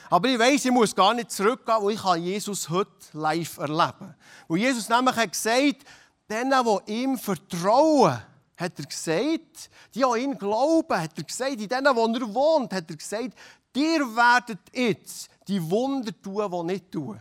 Aber 0.09 0.29
ich 0.29 0.39
weiß, 0.39 0.65
ich 0.65 0.71
muss 0.71 0.95
gar 0.95 1.15
nicht 1.15 1.31
zurückgehen, 1.31 1.79
weil 1.81 1.95
ich 1.95 2.25
Jesus 2.25 2.69
heute 2.69 2.91
live 3.13 3.59
erleben. 3.59 4.15
Weil 4.49 4.59
Jesus 4.59 4.89
nämlich 4.89 5.17
hat 5.17 5.33
gesagt, 5.33 5.85
denen, 6.29 6.65
die 6.87 7.03
ihm 7.03 7.19
vertrauen, 7.19 8.19
hat 8.57 8.79
er 8.79 8.85
gesagt, 8.85 9.71
die 9.95 10.05
an 10.05 10.19
ihn 10.19 10.39
glauben, 10.39 11.01
hat 11.01 11.17
er 11.17 11.25
gesagt, 11.25 11.61
in 11.61 11.69
denen, 11.69 11.97
wo 11.97 12.07
er 12.07 12.35
wohnt, 12.35 12.73
hat 12.73 12.91
er 12.91 12.97
gesagt, 12.97 13.35
ihr 13.75 14.17
werdet 14.17 14.61
jetzt 14.73 15.29
die 15.49 15.71
Wunder 15.71 16.13
tun, 16.23 16.51
die 16.51 16.73
nicht 16.73 16.93
tun. 16.93 17.21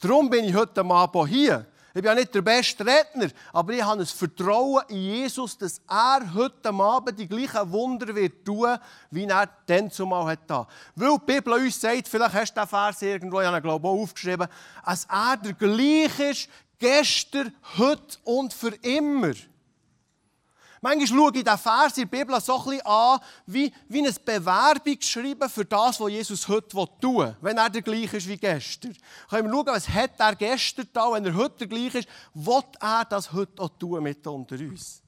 Darum 0.00 0.30
bin 0.30 0.44
ich 0.44 0.54
heute 0.54 0.84
Abend 0.84 1.28
hier. 1.28 1.66
Ich 1.88 2.02
bin 2.02 2.04
ja 2.04 2.14
nicht 2.14 2.34
der 2.34 2.42
beste 2.42 2.84
Redner, 2.84 3.30
aber 3.52 3.72
ich 3.72 3.82
habe 3.82 4.02
ein 4.02 4.06
Vertrauen 4.06 4.82
in 4.88 4.96
Jesus, 4.96 5.56
dass 5.56 5.80
er 5.88 6.20
heute 6.34 6.68
Abend 6.68 7.18
die 7.18 7.26
gleichen 7.26 7.72
Wunder 7.72 8.14
wird 8.14 8.44
tun, 8.44 8.76
wie 9.10 9.24
er 9.24 9.48
dann 9.66 9.90
zumal 9.90 10.26
hat. 10.26 10.68
Weil 10.94 11.18
die 11.18 11.32
Bibel 11.32 11.54
uns 11.54 11.80
sagt, 11.80 12.06
vielleicht 12.06 12.34
hast 12.34 12.54
du 12.54 12.60
den 12.60 12.68
Vers 12.68 13.02
irgendwo, 13.02 13.40
ich 13.40 13.46
habe 13.46 13.56
ihn 13.56 13.62
glaube 13.62 13.88
auch 13.88 14.02
aufgeschrieben, 14.02 14.48
dass 14.84 15.06
er 15.06 15.36
der 15.38 15.54
gleiche 15.54 16.24
ist, 16.24 16.48
gestern, 16.78 17.54
heute 17.78 18.18
und 18.24 18.52
für 18.52 18.74
immer. 18.82 19.32
Manchmal 20.80 21.06
schaue 21.06 21.32
ich 21.34 21.44
diesen 21.44 21.58
Vers 21.58 21.98
in 21.98 22.08
der 22.08 22.18
Bibel 22.18 22.40
so 22.40 22.62
ein 22.70 22.80
an, 22.82 23.20
wie, 23.46 23.72
wie 23.88 24.06
ein 24.06 24.14
Bewerbungsschreiben 24.24 25.48
für 25.48 25.64
das, 25.64 26.00
was 26.00 26.10
Jesus 26.10 26.46
heute 26.46 26.68
tun 27.00 27.16
will, 27.16 27.36
wenn 27.40 27.58
er 27.58 27.68
der 27.68 27.82
gleiche 27.82 28.16
ist 28.16 28.28
wie 28.28 28.36
gestern. 28.36 28.96
Können 29.28 29.48
wir 29.48 29.52
schauen, 29.52 29.66
was 29.66 29.88
hat 29.88 30.12
er 30.18 30.36
gestern 30.36 30.88
da, 30.92 31.12
wenn 31.12 31.24
er 31.24 31.34
heute 31.34 31.66
der 31.66 31.66
gleiche 31.66 31.98
ist, 31.98 32.08
will 32.34 32.62
er 32.80 33.04
das 33.04 33.32
heute 33.32 33.62
auch 33.62 33.70
tun 33.70 34.02
mit 34.02 34.26
unter 34.26 34.56
uns. 34.56 35.02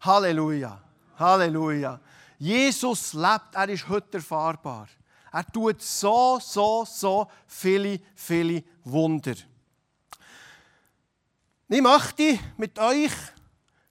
Halleluja, 0.00 0.80
Halleluja. 1.18 2.00
Jesus 2.38 3.12
lebt, 3.12 3.54
er 3.54 3.68
ist 3.68 3.88
heute 3.88 4.16
erfahrbar. 4.16 4.88
Er 5.32 5.46
tut 5.46 5.80
so, 5.82 6.40
so, 6.42 6.84
so 6.84 7.28
viele, 7.46 8.00
viele 8.16 8.64
Wunder. 8.82 9.34
Ich 11.68 11.80
möchte 11.80 12.38
mit 12.56 12.78
euch 12.80 13.12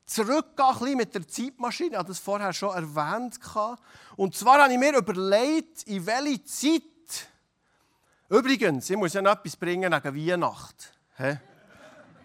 zurückgehen 0.09 0.97
mit 0.97 1.13
der 1.13 1.27
Zeitmaschine. 1.27 1.91
Ich 1.91 1.97
habe 1.97 2.07
das 2.07 2.19
vorher 2.19 2.51
schon 2.51 2.75
erwähnt. 2.75 3.39
Und 4.15 4.35
zwar 4.35 4.63
habe 4.63 4.73
ich 4.73 4.79
mir 4.79 4.97
überlegt, 4.97 5.83
in 5.83 6.05
welche 6.05 6.43
Zeit. 6.43 6.83
Übrigens, 8.27 8.89
ich 8.89 8.97
muss 8.97 9.13
ja 9.13 9.21
noch 9.21 9.33
etwas 9.33 9.55
bringen 9.55 9.91
wegen 9.91 10.27
Weihnacht. 10.27 10.93
He? 11.17 11.37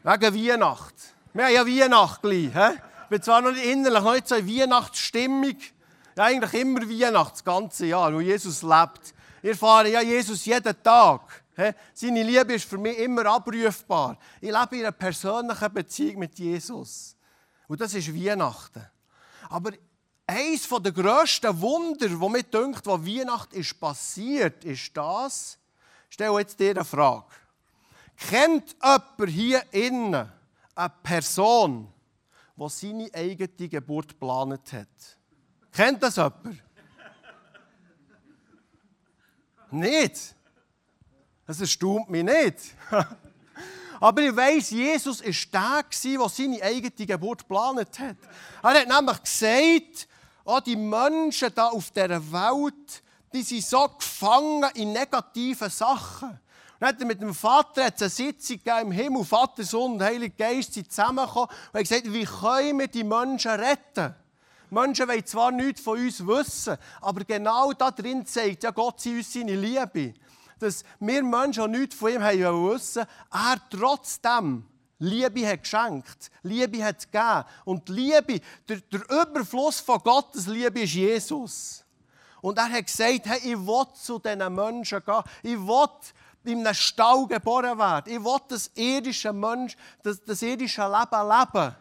Wegen 0.03 0.35
Weihnacht. 0.35 0.95
Wir 1.33 1.45
haben 1.45 1.55
ja 1.55 1.67
Weihnacht 1.67 2.23
gleich. 2.23 2.53
He? 2.53 2.79
Ich 3.05 3.09
bin 3.11 3.23
zwar 3.23 3.43
noch 3.43 3.53
nicht 3.53 3.64
innerlich 3.64 4.03
noch 4.03 4.14
nicht 4.14 4.29
so 4.29 4.35
in 4.35 4.49
Weihnachtsstimmung. 4.49 5.57
Ja, 6.17 6.25
eigentlich 6.25 6.55
immer 6.55 6.81
Weihnacht, 6.88 7.35
das 7.35 7.45
ganze 7.45 7.87
Jahr, 7.87 8.14
wo 8.14 8.21
Jesus 8.21 8.62
lebt. 8.62 9.14
Ich 9.43 9.50
erfahre 9.50 9.91
ja 9.91 10.00
Jesus 10.00 10.45
jeden 10.47 10.83
Tag. 10.83 11.21
Seine 11.93 12.23
Liebe 12.23 12.55
ist 12.55 12.69
für 12.69 12.79
mich 12.79 12.99
immer 12.99 13.26
abrufbar. 13.26 14.17
Ich 14.41 14.50
lebe 14.50 14.76
in 14.76 14.83
einer 14.83 14.93
persönlichen 14.93 15.73
Beziehung 15.73 16.19
mit 16.19 16.38
Jesus. 16.38 17.14
Und 17.68 17.80
das 17.80 17.94
ist 17.94 18.14
Weihnachten. 18.14 18.87
Aber 19.49 19.73
eines 20.26 20.68
der 20.68 20.92
grössten 20.92 21.61
Wunder, 21.61 22.09
wo 22.21 22.28
mir 22.28 22.42
denkt, 22.42 22.87
was 22.87 23.06
Weihnachten 23.06 23.56
ist 23.56 23.78
passiert, 23.78 24.64
ist 24.64 24.97
das. 24.97 25.59
Ich 26.09 26.14
stelle 26.14 26.38
jetzt 26.38 26.59
dir 26.59 26.71
eine 26.71 26.85
Frage. 26.85 27.26
Kennt 28.16 28.76
jemand 28.83 29.30
hier 29.30 29.62
innen 29.73 30.30
eine 30.75 30.92
Person, 31.02 31.92
die 32.56 32.68
seine 32.68 33.11
eigene 33.12 33.68
Geburt 33.68 34.09
geplant 34.09 34.73
hat? 34.73 35.18
Kennt 35.73 36.02
das 36.02 36.16
jemand? 36.16 36.62
nicht. 39.75 40.35
Das 41.47 41.61
erstaunt 41.61 42.09
mich 42.09 42.25
nicht. 42.25 42.75
Aber 44.01 44.23
ich 44.23 44.35
weiss, 44.35 44.71
Jesus 44.71 45.23
war 45.23 45.83
der, 45.83 46.19
der 46.19 46.29
seine 46.29 46.63
eigene 46.63 47.07
Geburt 47.07 47.41
geplant 47.41 47.99
hat. 47.99 48.17
Er 48.63 48.71
hat 48.71 48.89
nämlich 48.89 49.23
gesagt, 49.23 50.09
oh, 50.45 50.61
die 50.65 50.77
Menschen 50.77 51.51
hier 51.55 51.73
auf 51.73 51.91
dieser 51.91 52.33
Welt, 52.33 53.03
die 53.33 53.43
sind 53.43 53.65
so 53.65 53.89
gefangen 53.89 54.71
in 54.75 54.93
negativen 54.93 55.71
Sachen. 55.71 56.39
dann 56.79 56.89
hat 56.89 57.01
er 57.01 57.07
mit 57.07 57.21
dem 57.21 57.35
Vater 57.35 57.85
eine 57.85 58.09
Sitzung 58.09 58.61
im 58.83 58.93
Himmel, 58.93 59.25
Vater, 59.25 59.65
Sohn 59.65 59.95
und 59.95 60.03
Heiliger 60.03 60.35
Geist 60.37 60.75
sind 60.75 60.91
zusammengekommen 60.91 61.49
und 61.49 61.75
haben 61.75 61.83
gesagt, 61.83 62.13
wie 62.13 62.25
können 62.25 62.79
wir 62.79 62.89
die 62.89 63.05
Menschen 63.05 63.53
retten? 63.53 64.15
Menschen 64.71 65.09
wollen 65.09 65.25
zwar 65.25 65.51
nichts 65.51 65.81
von 65.81 65.99
uns 65.99 66.27
wissen, 66.27 66.77
aber 67.01 67.25
genau 67.25 67.73
da 67.73 67.91
drin 67.91 68.27
zeigt 68.27 68.65
ja 68.65 68.71
Gott 68.71 69.05
uns 69.07 69.33
seine 69.33 69.55
Liebe 69.55 70.15
dass 70.58 70.84
wir 71.00 71.23
Menschen 71.23 71.70
nichts 71.70 71.94
von 71.94 72.12
ihm 72.12 72.23
haben 72.23 72.70
wissen, 72.70 73.04
er 73.30 73.56
trotzdem 73.70 74.64
Liebe 74.99 75.46
hat 75.46 75.62
geschenkt, 75.62 76.30
Liebe 76.42 76.82
hat 76.84 77.11
gegeben. 77.11 77.44
Und 77.64 77.88
Liebe, 77.88 78.40
der, 78.68 78.80
der 78.80 79.02
Überfluss 79.11 79.80
von 79.80 79.99
Gottes 79.99 80.46
Liebe 80.46 80.80
ist 80.80 80.94
Jesus. 80.94 81.84
Und 82.40 82.58
er 82.58 82.70
hat 82.70 82.87
gesagt, 82.87 83.26
hey, 83.26 83.38
ich 83.38 83.58
will 83.58 83.87
zu 83.94 84.18
diesen 84.18 84.54
Menschen 84.54 85.02
gehen. 85.04 85.23
Ich 85.42 85.58
will 85.58 85.88
in 86.44 86.58
einem 86.61 86.75
Stall 86.75 87.26
geboren 87.26 87.78
werden. 87.78 88.12
Ich 88.12 88.23
will 88.23 88.38
das 88.49 88.70
irdische, 88.75 89.32
Mensch, 89.32 89.76
das, 90.02 90.23
das 90.23 90.42
irdische 90.42 90.82
Leben 90.82 91.28
leben 91.28 91.75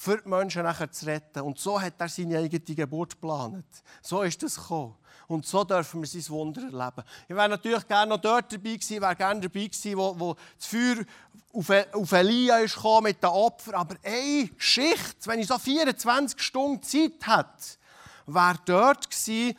für 0.00 0.16
die 0.16 0.30
Menschen 0.30 0.62
nachher 0.62 0.90
zu 0.90 1.04
retten. 1.04 1.42
Und 1.42 1.58
so 1.58 1.78
hat 1.78 1.92
er 1.98 2.08
seine 2.08 2.38
eigene 2.38 2.74
Geburt 2.74 3.20
geplant. 3.20 3.66
So 4.00 4.22
ist 4.22 4.42
das 4.42 4.56
gekommen. 4.56 4.96
Und 5.28 5.44
so 5.44 5.62
dürfen 5.62 6.00
wir 6.00 6.08
sein 6.08 6.26
Wunder 6.30 6.62
erleben. 6.62 7.04
Ich 7.28 7.36
wäre 7.36 7.50
natürlich 7.50 7.86
gerne 7.86 8.08
noch 8.08 8.20
dort 8.20 8.50
dabei 8.50 8.76
gewesen, 8.76 9.02
wäre 9.02 9.14
gerne 9.14 9.42
dabei 9.42 9.66
gewesen, 9.66 9.98
wo, 9.98 10.18
wo 10.18 10.36
das 10.56 10.66
Feuer 10.66 11.04
auf, 11.52 11.70
auf 11.92 12.12
Elia 12.12 12.60
ist 12.60 12.76
gekommen 12.76 13.04
mit 13.04 13.22
den 13.22 13.28
Opfern. 13.28 13.74
Aber 13.74 13.96
eine 14.02 14.48
Geschichte, 14.48 15.26
wenn 15.26 15.40
ich 15.40 15.48
so 15.48 15.58
24 15.58 16.40
Stunden 16.40 16.82
Zeit 16.82 17.12
hätte, 17.26 17.78
wäre 18.26 18.58
dort 18.64 19.10
gewesen 19.10 19.54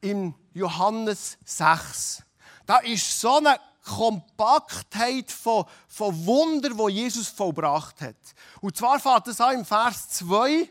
in 0.00 0.34
Johannes 0.54 1.38
6. 1.44 2.22
Da 2.66 2.78
ist 2.78 3.20
so 3.20 3.38
eine 3.38 3.58
Kompaktheit 3.82 5.30
von, 5.30 5.64
von 5.88 6.26
Wunder, 6.26 6.70
wo 6.74 6.88
Jesus 6.88 7.28
vollbracht 7.28 8.00
hat. 8.00 8.16
Und 8.60 8.76
zwar 8.76 9.00
fährt 9.00 9.28
es 9.28 9.40
an 9.40 9.60
im 9.60 9.64
Vers 9.64 10.08
2 10.10 10.68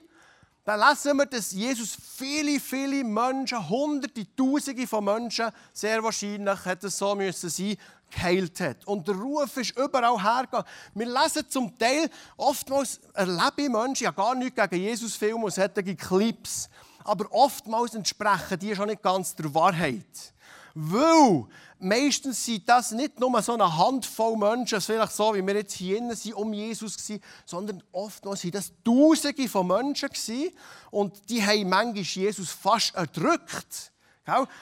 dann 0.63 0.79
lesen 0.79 1.17
wir, 1.17 1.25
dass 1.25 1.51
Jesus 1.51 1.97
viele, 2.17 2.59
viele 2.59 3.03
Menschen, 3.03 3.67
Hunderte, 3.67 4.27
Tausende 4.35 4.85
von 4.85 5.03
Menschen, 5.03 5.49
sehr 5.73 6.03
wahrscheinlich 6.03 6.65
hätte 6.65 6.87
es 6.87 6.97
so 6.97 7.15
müssen 7.15 7.49
sein, 7.49 7.77
geheilt 8.11 8.59
hat. 8.59 8.85
Und 8.85 9.07
der 9.07 9.15
Ruf 9.15 9.57
ist 9.57 9.75
überall 9.75 10.21
hergegangen. 10.21 10.67
Wir 10.93 11.07
lesen 11.07 11.49
zum 11.49 11.77
Teil, 11.79 12.09
oftmals 12.37 12.99
erlebe 13.13 13.63
ich 13.63 13.69
Menschen, 13.69 14.03
ja 14.03 14.11
gar 14.11 14.35
nichts 14.35 14.61
gegen 14.69 14.83
Jesus-Filme 14.83 15.45
und 15.45 15.53
solche 15.53 15.95
Clips, 15.95 16.69
aber 17.03 17.25
oftmals 17.31 17.95
entsprechen 17.95 18.59
die 18.59 18.75
schon 18.75 18.89
nicht 18.89 19.01
ganz 19.01 19.35
der 19.35 19.51
Wahrheit. 19.55 20.33
Weil 20.75 21.45
meistens 21.81 22.45
sind 22.45 22.67
das 22.67 22.91
nicht 22.91 23.19
nur 23.19 23.41
so 23.41 23.53
eine 23.53 23.77
Handvoll 23.77 24.37
Menschen, 24.37 24.79
vielleicht 24.81 25.13
so, 25.13 25.33
wie 25.33 25.45
wir 25.45 25.55
jetzt 25.55 25.73
hier 25.73 25.97
sind, 26.15 26.33
um 26.35 26.53
Jesus 26.53 27.09
waren, 27.09 27.21
sondern 27.45 27.83
oftmals 27.91 28.43
waren 28.43 28.51
das 28.51 28.71
Tausende 28.83 29.49
von 29.49 29.67
Menschen 29.67 30.09
gewesen, 30.09 30.51
und 30.91 31.29
die 31.29 31.43
haben 31.45 31.69
manchmal 31.69 32.03
Jesus 32.03 32.51
fast 32.51 32.95
erdrückt. 32.95 33.91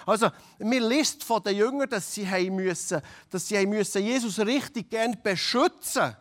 Also, 0.05 0.29
wir 0.57 0.87
liest 0.87 1.23
von 1.23 1.43
den 1.43 1.57
Jüngern, 1.57 1.89
dass 1.89 2.13
sie, 2.13 2.27
haben 2.27 2.55
müssen, 2.55 3.01
dass 3.29 3.47
sie 3.47 3.57
haben 3.57 3.69
müssen 3.69 4.03
Jesus 4.03 4.39
richtig 4.39 4.89
gern 4.89 5.17
beschützen 5.21 6.15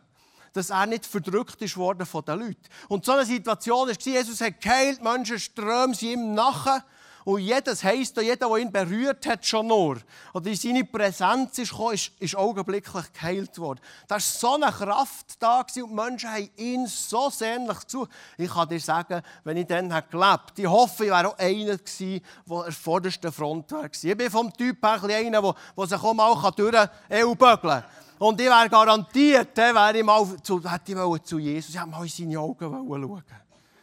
dass 0.52 0.70
er 0.70 0.86
nicht 0.86 1.06
verdrückt 1.06 1.60
ist 1.62 1.76
worden 1.76 2.04
von 2.04 2.24
den 2.24 2.40
Leuten. 2.40 2.64
Und 2.88 3.04
so 3.04 3.12
eine 3.12 3.24
Situation 3.24 3.88
war, 3.88 3.94
Jesus 3.96 4.40
hat 4.40 4.60
geheilt, 4.60 5.02
Menschen 5.02 5.38
strömen 5.38 5.94
sie 5.94 6.12
ihm 6.12 6.34
nachher. 6.34 6.84
Und 7.28 7.40
jedes 7.40 7.84
heisst, 7.84 8.16
jeder, 8.16 8.48
der 8.48 8.56
ihn 8.56 8.72
berührt 8.72 9.26
hat, 9.26 9.44
schon 9.44 9.66
nur, 9.66 9.98
oder 10.32 10.46
in 10.46 10.56
seine 10.56 10.82
Präsenz 10.82 11.58
ist 11.58 11.72
gekommen, 11.72 11.92
ist, 11.92 12.10
ist 12.18 12.34
augenblicklich 12.34 13.12
geheilt 13.12 13.58
worden. 13.58 13.80
Da 14.06 14.14
war 14.14 14.20
so 14.20 14.54
eine 14.54 14.72
Kraft 14.72 15.36
da 15.38 15.58
und 15.60 15.76
die 15.76 15.82
Menschen 15.82 16.32
haben 16.32 16.48
ihn 16.56 16.86
so 16.86 17.28
sehnlich 17.28 17.80
gesucht. 17.80 18.10
Ich 18.38 18.50
kann 18.50 18.66
dir 18.70 18.80
sagen, 18.80 19.20
wenn 19.44 19.58
ich 19.58 19.66
dann 19.66 19.90
gelebt 19.90 20.12
hätte, 20.12 20.62
ich 20.62 20.66
hoffe, 20.66 21.04
ich 21.04 21.10
wäre 21.10 21.28
auch 21.28 21.38
einer 21.38 21.76
gewesen, 21.76 22.22
der 22.48 22.62
der 22.62 22.72
vordersten 22.72 23.30
Front 23.30 23.72
war. 23.72 23.90
Ich 23.92 24.16
bin 24.16 24.30
vom 24.30 24.50
Typ 24.50 24.82
her 24.82 25.02
einer, 25.02 25.42
der, 25.76 25.86
sich 25.86 26.02
auch 26.02 26.14
mal 26.14 26.50
durch 26.56 26.88
EU-Bögeln 27.10 27.60
kann. 27.60 27.84
Und 28.20 28.40
ich 28.40 28.46
wäre 28.46 28.70
garantiert, 28.70 29.54
wäre 29.54 29.98
ich 29.98 30.02
mal 30.02 30.26
zu, 30.42 30.62
hätte 30.64 30.92
ich 30.92 31.22
zu 31.24 31.38
Jesus, 31.38 31.74
ich 31.74 31.78
hätte 31.78 31.90
mal 31.90 32.04
in 32.04 32.08
seine 32.08 32.40
Augen 32.40 32.58
schauen 32.58 33.22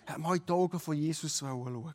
Ich 0.04 0.10
hätte 0.10 0.20
mal 0.20 0.36
in 0.36 0.44
die 0.44 0.52
Augen 0.52 0.80
von 0.80 0.96
Jesus 0.96 1.38
schauen 1.38 1.94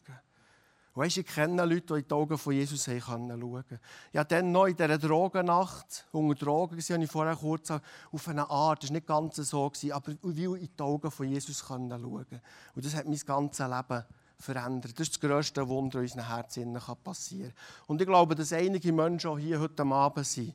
Weißt 0.95 1.17
du, 1.17 1.21
ich 1.21 1.27
kenne 1.27 1.65
Leute, 1.65 1.95
die 1.95 2.01
in 2.01 2.09
die 2.09 2.15
Augen 2.15 2.37
von 2.37 2.53
Jesus 2.53 2.85
schauen 2.85 3.29
konnten. 3.29 3.79
Ja, 4.13 4.25
dann 4.25 4.51
noch 4.51 4.67
in 4.67 4.77
dieser 4.77 4.99
Drogennacht, 4.99 6.07
unter 6.11 6.35
Drogen 6.35 6.81
habe 6.81 7.05
ich 7.05 7.11
vorher 7.11 7.37
kurz 7.37 7.71
auf 7.71 8.29
eine 8.29 8.51
Art, 8.51 8.83
das 8.83 8.91
war 8.91 8.95
nicht 8.95 9.07
ganz 9.07 9.37
so, 9.37 9.73
aber 9.93 10.13
wie 10.23 10.45
in 10.45 10.69
die 10.77 10.83
Augen 10.83 11.11
von 11.11 11.29
Jesus 11.29 11.59
schauen 11.59 11.89
konnte. 11.89 12.41
Und 12.75 12.85
das 12.85 12.97
hat 12.97 13.07
mein 13.07 13.19
ganzes 13.19 13.67
Leben 13.67 14.05
verändert. 14.39 14.99
Das 14.99 15.09
ist 15.09 15.23
das 15.23 15.31
grösste 15.31 15.69
Wunder, 15.69 16.03
das 16.03 16.13
in 16.13 16.19
unseren 16.19 16.35
Herzen 16.35 16.79
passieren 17.05 17.53
kann. 17.55 17.85
Und 17.87 18.01
ich 18.01 18.07
glaube, 18.09 18.35
dass 18.35 18.53
einige 18.53 18.93
Menschen 18.93 19.31
auch 19.31 19.39
hier 19.39 19.61
heute 19.61 19.85
Abend 19.85 20.27
sind, 20.27 20.55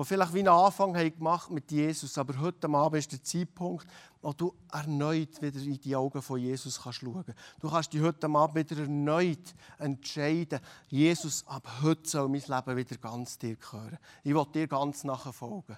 die 0.00 0.06
vielleicht 0.06 0.32
wie 0.32 0.38
einen 0.38 0.48
Anfang 0.48 0.96
haben 0.96 1.14
gemacht 1.14 1.50
mit 1.50 1.70
Jesus, 1.70 2.16
aber 2.16 2.38
heute 2.40 2.68
Abend 2.70 2.98
ist 2.98 3.12
der 3.12 3.22
Zeitpunkt, 3.22 3.86
wo 4.22 4.32
du 4.32 4.54
erneut 4.72 5.42
wieder 5.42 5.60
in 5.60 5.78
die 5.78 5.94
Augen 5.94 6.22
von 6.22 6.40
Jesus 6.40 6.76
schauen 6.82 7.24
kannst. 7.24 7.38
Du 7.60 7.68
kannst 7.68 7.92
dich 7.92 8.00
heute 8.00 8.26
Abend 8.28 8.54
wieder 8.54 8.80
erneut 8.80 9.54
entscheiden, 9.78 10.60
Jesus, 10.88 11.46
ab 11.46 11.68
heute 11.82 12.08
soll 12.08 12.28
mein 12.28 12.40
Leben 12.40 12.76
wieder 12.76 12.96
ganz 12.96 13.36
dir 13.36 13.56
gehören. 13.56 13.98
Ich 14.24 14.34
will 14.34 14.46
dir 14.54 14.66
ganz 14.66 15.04
nachfolgen. 15.04 15.76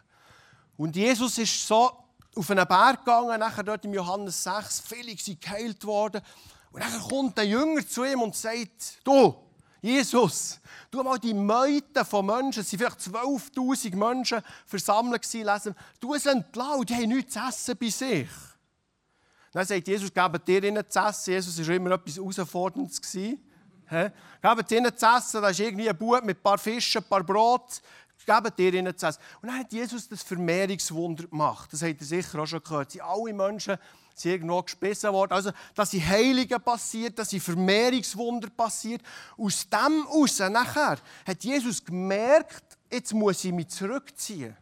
Und 0.76 0.94
Jesus 0.94 1.38
ist 1.38 1.66
so 1.66 1.90
auf 2.36 2.50
einen 2.50 2.66
Berg 2.66 3.00
gegangen, 3.00 3.40
nachher 3.40 3.64
dort 3.64 3.84
im 3.84 3.94
Johannes 3.94 4.44
6, 4.44 4.80
viele 4.80 5.16
sind 5.18 5.40
geheilt 5.40 5.84
worden. 5.84 6.22
Und 6.70 6.80
dann 6.80 7.00
kommt 7.00 7.36
der 7.36 7.46
Jünger 7.46 7.86
zu 7.86 8.04
ihm 8.04 8.22
und 8.22 8.36
sagt, 8.36 8.98
du, 9.04 9.34
Jesus, 9.82 10.60
du 10.92 11.02
mal 11.02 11.18
die 11.18 11.34
Meute 11.34 12.04
von 12.04 12.24
Menschen, 12.24 12.60
es 12.60 12.72
waren 12.80 12.92
vielleicht 12.98 13.56
12'000 13.56 13.96
Menschen 13.96 14.40
versammelt 14.64 15.30
lesen, 15.32 15.74
du 15.98 16.14
es 16.14 16.24
entlassen, 16.24 16.86
die 16.86 16.94
haben 16.94 17.08
nichts 17.08 17.34
zu 17.34 17.40
essen 17.40 17.76
bei 17.78 17.88
sich. 17.90 18.28
Dann 19.52 19.66
sagt 19.66 19.88
Jesus, 19.88 20.14
gebt 20.14 20.48
ihr 20.48 20.64
ihnen 20.64 20.88
zu 20.88 21.00
essen. 21.00 21.32
Jesus 21.32 21.66
war 21.66 21.74
immer 21.74 21.90
etwas 21.90 22.16
Herausforderndes. 22.16 23.02
Gebt 23.02 24.72
ihnen 24.72 24.96
zu 24.96 25.06
essen, 25.06 25.42
da 25.42 25.48
ist 25.48 25.60
irgendwie 25.60 25.90
ein 25.90 25.98
Bub 25.98 26.24
mit 26.24 26.38
ein 26.38 26.42
paar 26.42 26.58
Fischen, 26.58 27.02
ein 27.02 27.08
paar 27.08 27.24
Brot. 27.24 27.82
Gebt 28.24 28.58
ihr 28.60 28.74
ihnen 28.74 28.96
zu 28.96 29.06
essen. 29.06 29.20
Und 29.42 29.48
dann 29.48 29.58
hat 29.58 29.72
Jesus 29.72 30.08
das 30.08 30.22
Vermehrungswunder 30.22 31.26
gemacht. 31.26 31.72
Das 31.72 31.82
habt 31.82 32.00
ihr 32.00 32.06
sicher 32.06 32.38
auch 32.38 32.46
schon 32.46 32.62
gehört. 32.62 32.92
Sie 32.92 33.02
alle 33.02 33.34
Menschen 33.34 33.76
sind 34.14 34.32
irgendwo 34.32 34.62
gespissen 34.62 35.12
worden. 35.12 35.32
Also, 35.32 35.50
dass 35.74 35.90
sie 35.90 36.04
Heiligen 36.04 36.60
passiert, 36.60 37.18
dass 37.18 37.30
sie 37.30 37.40
Vermehrungswunder 37.40 38.50
passiert. 38.50 39.02
Aus 39.36 39.68
dem 39.68 40.06
heraus, 40.06 40.38
nachher, 40.38 40.98
hat 41.26 41.44
Jesus 41.44 41.84
gemerkt, 41.84 42.78
jetzt 42.90 43.12
muss 43.14 43.44
ich 43.44 43.52
mich 43.52 43.68
zurückziehen. 43.68 44.56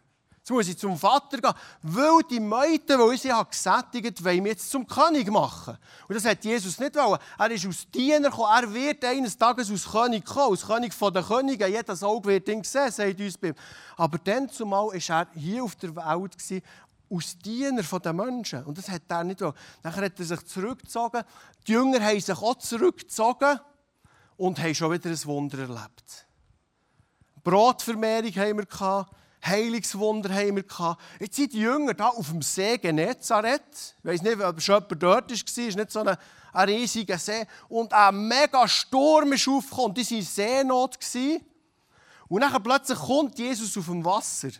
Jetzt 0.50 0.50
muss 0.56 0.68
ich 0.68 0.78
zum 0.78 0.98
Vater 0.98 1.38
gehen, 1.38 1.52
weil 1.82 2.22
die 2.28 2.40
Meute, 2.40 2.96
die 2.96 3.14
ich 3.14 3.22
sie 3.22 3.32
gesättigt 3.50 4.24
wollen 4.24 4.42
mich 4.42 4.52
jetzt 4.52 4.70
zum 4.70 4.86
König 4.86 5.30
machen. 5.30 5.76
Und 6.08 6.14
das 6.14 6.24
hat 6.24 6.42
Jesus 6.44 6.80
nicht 6.80 6.96
wollen. 6.96 7.20
Er 7.38 7.50
ist 7.50 7.66
aus 7.66 7.88
Diener 7.88 8.30
gekommen. 8.30 8.48
Er 8.50 8.74
wird 8.74 9.04
eines 9.04 9.36
Tages 9.36 9.70
aus 9.70 9.88
König 9.88 10.24
kommen, 10.24 10.54
aus 10.54 10.66
König 10.66 10.92
der 10.98 11.22
Könige. 11.22 11.66
Jedes 11.68 12.02
Auge 12.02 12.30
wird 12.30 12.48
ihn 12.48 12.64
sehen, 12.64 12.90
sagt 12.90 13.20
uns 13.20 13.36
Bibel. 13.38 13.54
Aber 13.96 14.18
dann 14.18 14.48
zumal 14.48 14.86
war 14.86 14.94
er 14.94 15.28
hier 15.34 15.62
auf 15.62 15.76
der 15.76 15.94
Welt 15.94 16.36
aus 17.10 17.36
Diener 17.38 17.82
der 17.82 18.12
Menschen. 18.12 18.64
Und 18.64 18.78
das 18.78 18.88
hat 18.88 19.02
er 19.08 19.24
nicht 19.24 19.40
wollen. 19.40 19.54
Nachher 19.82 20.04
hat 20.04 20.18
er 20.18 20.24
sich 20.24 20.44
zurückgezogen. 20.46 21.22
Die 21.66 21.72
Jünger 21.72 22.00
haben 22.00 22.20
sich 22.20 22.36
auch 22.36 22.56
zurückgezogen 22.58 23.58
und 24.36 24.58
haben 24.58 24.74
schon 24.74 24.92
wieder 24.92 25.10
ein 25.10 25.24
Wunder 25.24 25.58
erlebt. 25.58 26.26
Brotvermehrung 27.42 28.34
haben 28.36 28.58
wir 28.58 28.66
gehabt. 28.66 29.14
Heilungswunder 29.44 30.34
haben 30.34 30.56
wir 30.56 30.62
gehabt. 30.62 31.02
Jetzt 31.18 31.36
sind 31.36 31.52
die 31.52 31.60
Jünger 31.60 31.94
da 31.94 32.08
auf 32.08 32.28
dem 32.28 32.42
See 32.42 32.76
Genezareth. 32.78 33.96
Ich 33.98 34.04
weiß 34.04 34.22
nicht, 34.22 34.40
ob 34.40 34.60
schon 34.60 34.74
jemand 34.74 35.02
dort 35.02 35.30
war. 35.30 35.34
Es 35.34 35.58
ist 35.58 35.76
nicht 35.76 35.90
so 35.90 36.00
ein, 36.00 36.16
ein 36.52 36.68
riesiger 36.68 37.18
See. 37.18 37.46
Und 37.68 37.92
ein 37.92 38.28
mega 38.28 38.68
Sturm 38.68 39.32
ist 39.32 39.48
aufgekommen. 39.48 39.94
Die 39.94 40.04
waren 40.04 40.18
in 40.18 40.24
Seenot. 40.24 40.98
Und 42.28 42.40
dann 42.42 42.62
plötzlich 42.62 42.98
kommt 42.98 43.38
Jesus 43.38 43.76
auf 43.76 43.86
dem 43.86 44.04
Wasser. 44.04 44.50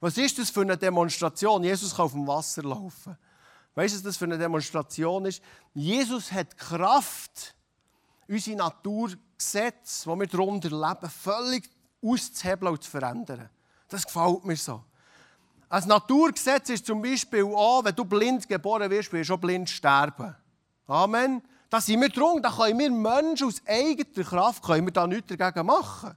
Was 0.00 0.16
ist 0.16 0.38
das 0.38 0.50
für 0.50 0.60
eine 0.60 0.76
Demonstration? 0.76 1.64
Jesus 1.64 1.94
kann 1.94 2.04
auf 2.04 2.12
dem 2.12 2.26
Wasser 2.26 2.62
laufen. 2.62 3.16
Weißt 3.74 3.94
du, 3.94 3.98
was 3.98 4.02
das 4.02 4.16
für 4.16 4.24
eine 4.24 4.38
Demonstration 4.38 5.24
ist? 5.26 5.42
Jesus 5.74 6.32
hat 6.32 6.56
Kraft, 6.56 7.54
unsere 8.28 8.56
Naturgesetze, 8.56 10.10
die 10.10 10.18
wir 10.18 10.26
darunter 10.26 10.70
leben, 10.70 11.10
völlig 11.10 11.70
auszuhebeln 12.02 12.72
und 12.72 12.82
zu 12.82 12.90
verändern. 12.90 13.48
Das 13.88 14.04
gefällt 14.04 14.44
mir 14.44 14.56
so. 14.56 14.82
Ein 15.68 15.86
Naturgesetz 15.86 16.70
ist 16.70 16.86
zum 16.86 17.02
Beispiel 17.02 17.44
auch, 17.44 17.84
wenn 17.84 17.94
du 17.94 18.04
blind 18.04 18.48
geboren 18.48 18.90
wirst, 18.90 19.12
wirst 19.12 19.30
du 19.30 19.34
auch 19.34 19.38
blind 19.38 19.68
sterben. 19.68 20.34
Amen. 20.86 21.42
Da 21.68 21.80
sind 21.80 22.00
wir 22.00 22.08
drum, 22.08 22.40
da 22.40 22.50
können 22.50 22.78
wir 22.78 22.90
Menschen 22.90 23.48
aus 23.48 23.60
eigener 23.66 24.24
Kraft 24.24 24.62
können 24.62 24.86
wir 24.86 24.92
da 24.92 25.06
nichts 25.06 25.36
dagegen 25.36 25.66
machen. 25.66 26.16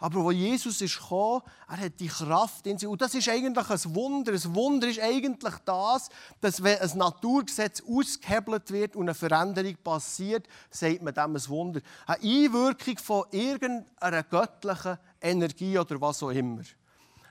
Aber 0.00 0.22
wo 0.22 0.30
Jesus 0.30 0.80
ist 0.80 1.00
gekommen, 1.00 1.42
er 1.68 1.76
hat 1.76 1.98
die 1.98 2.06
Kraft 2.06 2.66
in 2.68 2.78
sich. 2.78 2.88
Und 2.88 3.00
das 3.00 3.14
ist 3.14 3.28
eigentlich 3.28 3.68
ein 3.68 3.94
Wunder. 3.96 4.32
Ein 4.32 4.54
Wunder 4.54 4.86
ist 4.86 5.00
eigentlich 5.00 5.54
das, 5.64 6.08
dass 6.40 6.62
wenn 6.62 6.78
ein 6.78 6.98
Naturgesetz 6.98 7.82
ausgehebelt 7.82 8.70
wird 8.70 8.94
und 8.94 9.08
eine 9.08 9.14
Veränderung 9.14 9.76
passiert, 9.82 10.46
sagt 10.70 11.02
man 11.02 11.14
dem 11.14 11.34
ein 11.34 11.48
Wunder. 11.48 11.80
Eine 12.06 12.22
Einwirkung 12.22 12.96
von 12.98 13.24
irgendeiner 13.32 14.22
göttlichen 14.22 14.98
Energie 15.20 15.76
oder 15.76 16.00
was 16.00 16.22
auch 16.22 16.30
immer. 16.30 16.62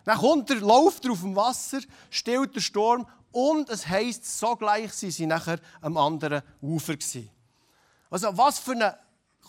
Dann 0.03 0.17
kommt 0.17 0.49
er, 0.49 0.57
läuft 0.57 1.05
er 1.05 1.11
auf 1.11 1.21
dem 1.21 1.35
Wasser, 1.37 1.79
stillt 2.09 2.53
der 2.55 2.61
Sturm 2.61 3.07
und 3.31 3.69
es 3.69 3.87
heisst, 3.87 4.39
sogleich 4.39 4.91
sind 4.93 5.11
sie 5.11 5.25
nachher 5.25 5.59
am 5.81 5.95
anderen 5.95 6.41
Ufer 6.61 6.95
gewesen. 6.95 7.29
Also 8.09 8.37
was 8.37 8.59
für 8.59 8.71
eine 8.71 8.97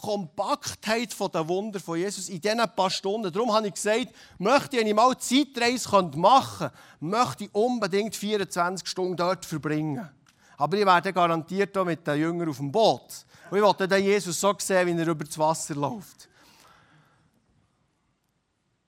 Kompaktheit 0.01 1.15
der 1.35 1.49
Wunder 1.49 1.81
von 1.81 1.99
Jesus 1.99 2.29
in 2.29 2.41
diesen 2.41 2.61
paar 2.75 2.91
Stunden. 2.91 3.33
Darum 3.33 3.53
habe 3.53 3.69
ich 3.69 3.75
gesagt, 3.75 4.09
möchte 4.39 4.79
ich 4.79 4.95
mal 4.95 5.17
Zeitreise 5.19 5.89
machen 6.17 6.59
könnte, 6.59 6.73
möchte 7.01 7.45
ich 7.45 7.55
unbedingt 7.55 8.17
24 8.17 8.87
Stunden 8.89 9.17
dort 9.17 9.45
verbringen. 9.45 10.09
Aber 10.57 10.77
ich 10.77 10.85
werde 10.85 11.13
garantiert 11.13 11.77
auch 11.79 11.85
mit 11.85 12.07
den 12.07 12.19
Jüngern 12.19 12.49
auf 12.49 12.57
dem 12.57 12.73
Boot. 12.73 13.25
Und 13.51 13.59
ich 13.59 13.63
wollte 13.63 13.87
dann 13.87 14.03
Jesus 14.03 14.41
so 14.41 14.55
sehen, 14.59 14.87
wie 14.87 15.01
er 15.01 15.09
über 15.09 15.25
das 15.25 15.39
Wasser 15.39 15.75
läuft. 15.75 16.29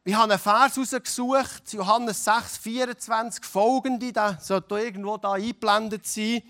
Ich 0.03 0.15
habe 0.15 0.33
einen 0.33 0.41
Vers 0.41 0.77
herausgesucht, 0.77 1.73
Johannes 1.73 2.25
6, 2.25 2.59
24 2.59 3.45
folgende, 3.45 4.13
der 4.13 4.39
sollte 4.41 4.79
irgendwo 4.79 5.19
da 5.19 5.33
eingeblendet 5.33 6.07
sein. 6.07 6.43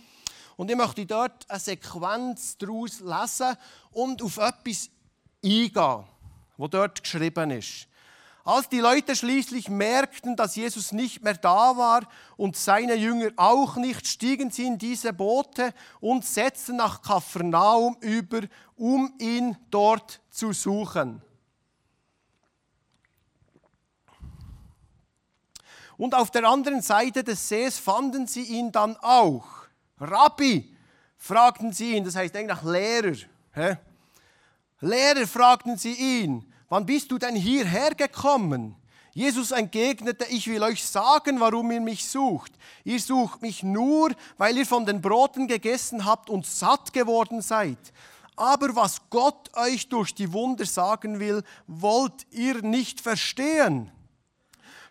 Und 0.61 0.71
ich 0.71 0.77
möchte 0.77 1.07
dort 1.07 1.51
eine 1.51 1.59
Sequenz 1.59 2.59
daraus 2.59 3.01
lesen 3.01 3.57
und 3.93 4.21
auf 4.21 4.37
etwas 4.37 4.91
eingehen, 5.43 6.05
was 6.59 6.71
dort 6.71 7.03
geschrieben 7.03 7.51
ist. 7.53 7.89
Als 8.45 8.69
die 8.69 8.81
Leute 8.81 9.17
schließlich 9.17 9.71
merkten, 9.71 10.37
dass 10.37 10.57
Jesus 10.57 10.93
nicht 10.93 11.25
mehr 11.25 11.39
da 11.39 11.79
war 11.79 12.07
und 12.37 12.59
seine 12.59 12.95
Jünger 12.95 13.31
auch 13.37 13.77
nicht, 13.77 14.07
stiegen 14.07 14.51
sie 14.51 14.67
in 14.67 14.77
diese 14.77 15.15
Boote 15.15 15.73
und 15.99 16.27
setzten 16.27 16.77
nach 16.77 17.01
Kapernaum 17.01 17.97
über, 18.01 18.43
um 18.77 19.15
ihn 19.19 19.57
dort 19.71 20.21
zu 20.29 20.53
suchen. 20.53 21.23
Und 25.97 26.15
auf 26.15 26.31
der 26.31 26.45
anderen 26.47 26.83
Seite 26.83 27.25
des 27.25 27.49
Sees 27.49 27.79
fanden 27.79 28.27
sie 28.27 28.43
ihn 28.43 28.73
dann 28.73 28.99
auch. 28.99 29.60
Rabbi, 30.01 30.75
fragten 31.17 31.73
sie 31.73 31.97
ihn, 31.97 32.05
das 32.05 32.17
heißt 32.17 32.35
eigentlich 32.35 32.63
Lehrer. 32.63 33.17
Hä? 33.53 33.77
Lehrer, 34.81 35.27
fragten 35.27 35.77
sie 35.77 35.93
ihn, 35.93 36.51
wann 36.69 36.87
bist 36.87 37.11
du 37.11 37.19
denn 37.19 37.37
hierher 37.37 37.95
gekommen? 37.95 38.77
Jesus 39.13 39.51
entgegnete, 39.51 40.25
ich 40.31 40.47
will 40.47 40.63
euch 40.63 40.85
sagen, 40.85 41.41
warum 41.41 41.71
ihr 41.73 41.81
mich 41.81 42.09
sucht. 42.09 42.53
Ihr 42.85 43.01
sucht 43.01 43.43
mich 43.43 43.63
nur, 43.63 44.13
weil 44.39 44.57
ihr 44.57 44.67
von 44.67 44.87
den 44.87 45.03
Broten 45.03 45.49
gegessen 45.49 46.05
habt 46.05 46.31
und 46.31 46.47
satt 46.47 46.93
geworden 46.93 47.43
seid. 47.43 47.79
Aber 48.37 48.75
was 48.75 49.03
Gott 49.11 49.55
euch 49.55 49.89
durch 49.89 50.15
die 50.15 50.33
Wunder 50.33 50.65
sagen 50.65 51.21
will, 51.21 51.43
wollt 51.67 52.27
ihr 52.31 52.63
nicht 52.63 53.01
verstehen. 53.01 53.91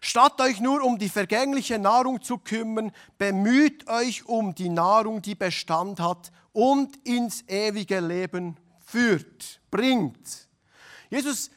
Statt 0.02 0.40
euch 0.40 0.60
nur 0.60 0.84
um 0.84 0.98
die 0.98 1.10
vergängliche 1.10 1.78
Nahrung 1.78 2.22
zu 2.22 2.38
kümmern, 2.38 2.92
bemüht 3.18 3.90
euch 3.90 4.26
um 4.26 4.56
die 4.56 4.70
Nahrung, 4.70 5.22
die 5.22 5.36
Bestand 5.36 6.00
hat 6.00 6.32
und 6.54 6.96
ins 7.06 7.44
ewige 7.48 8.00
Leben 8.00 8.58
führt, 8.86 9.60
bringt. 9.70 10.48
Jesus 11.10 11.52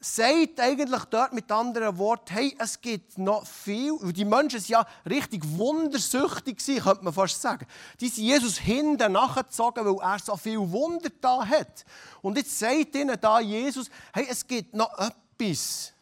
sagt 0.00 0.58
eigentlich 0.60 1.04
dort 1.10 1.34
mit 1.34 1.50
anderen 1.52 1.98
Worten, 1.98 2.32
hey, 2.32 2.56
es 2.58 2.80
gibt 2.80 3.18
noch 3.18 3.46
viel. 3.46 3.92
Die 4.12 4.24
Menschen 4.24 4.60
waren 4.60 4.68
ja 4.68 4.86
richtig 5.08 5.42
wundersüchtig, 5.58 6.58
könnte 6.82 7.04
man 7.04 7.12
fast 7.12 7.40
sagen. 7.42 7.66
Die 8.00 8.08
sind 8.08 8.24
Jesus 8.24 8.58
hinten 8.58 9.12
nachgezogen, 9.12 9.84
weil 9.84 10.02
er 10.02 10.18
so 10.18 10.36
viel 10.36 10.58
Wunder 10.58 11.10
da 11.20 11.44
hat. 11.46 11.84
Und 12.22 12.38
jetzt 12.38 12.58
sagt 12.58 12.94
ihnen 12.94 13.18
da 13.20 13.40
Jesus, 13.40 13.90
hey, 14.12 14.26
es 14.28 14.46
gibt 14.46 14.74
noch 14.74 14.90
etwas. 14.98 15.92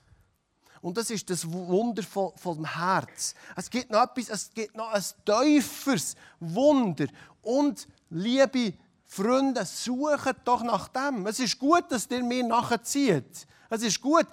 Und 0.80 0.96
das 0.96 1.10
ist 1.10 1.28
das 1.28 1.50
Wunder 1.50 2.02
vom 2.02 2.64
Herz. 2.64 3.34
Es 3.56 3.68
gibt 3.68 3.90
noch 3.90 4.02
etwas, 4.02 4.28
es 4.28 4.50
gibt 4.52 4.76
noch 4.76 4.92
ein 4.92 5.02
tieferes 5.24 6.14
Wunder. 6.40 7.06
Und 7.42 7.88
liebe 8.10 8.74
Freunde, 9.06 9.64
suchen 9.64 10.34
doch 10.44 10.62
nach 10.62 10.88
dem. 10.88 11.26
Es 11.26 11.40
ist 11.40 11.58
gut, 11.58 11.84
dass 11.90 12.08
ihr 12.10 12.22
mir 12.22 12.44
nachzieht. 12.44 13.46
Es 13.70 13.82
ist 13.82 14.00
gut, 14.00 14.26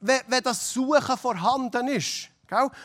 wenn 0.00 0.42
das 0.42 0.72
Suchen 0.72 1.16
vorhanden 1.16 1.88
ist. 1.88 2.28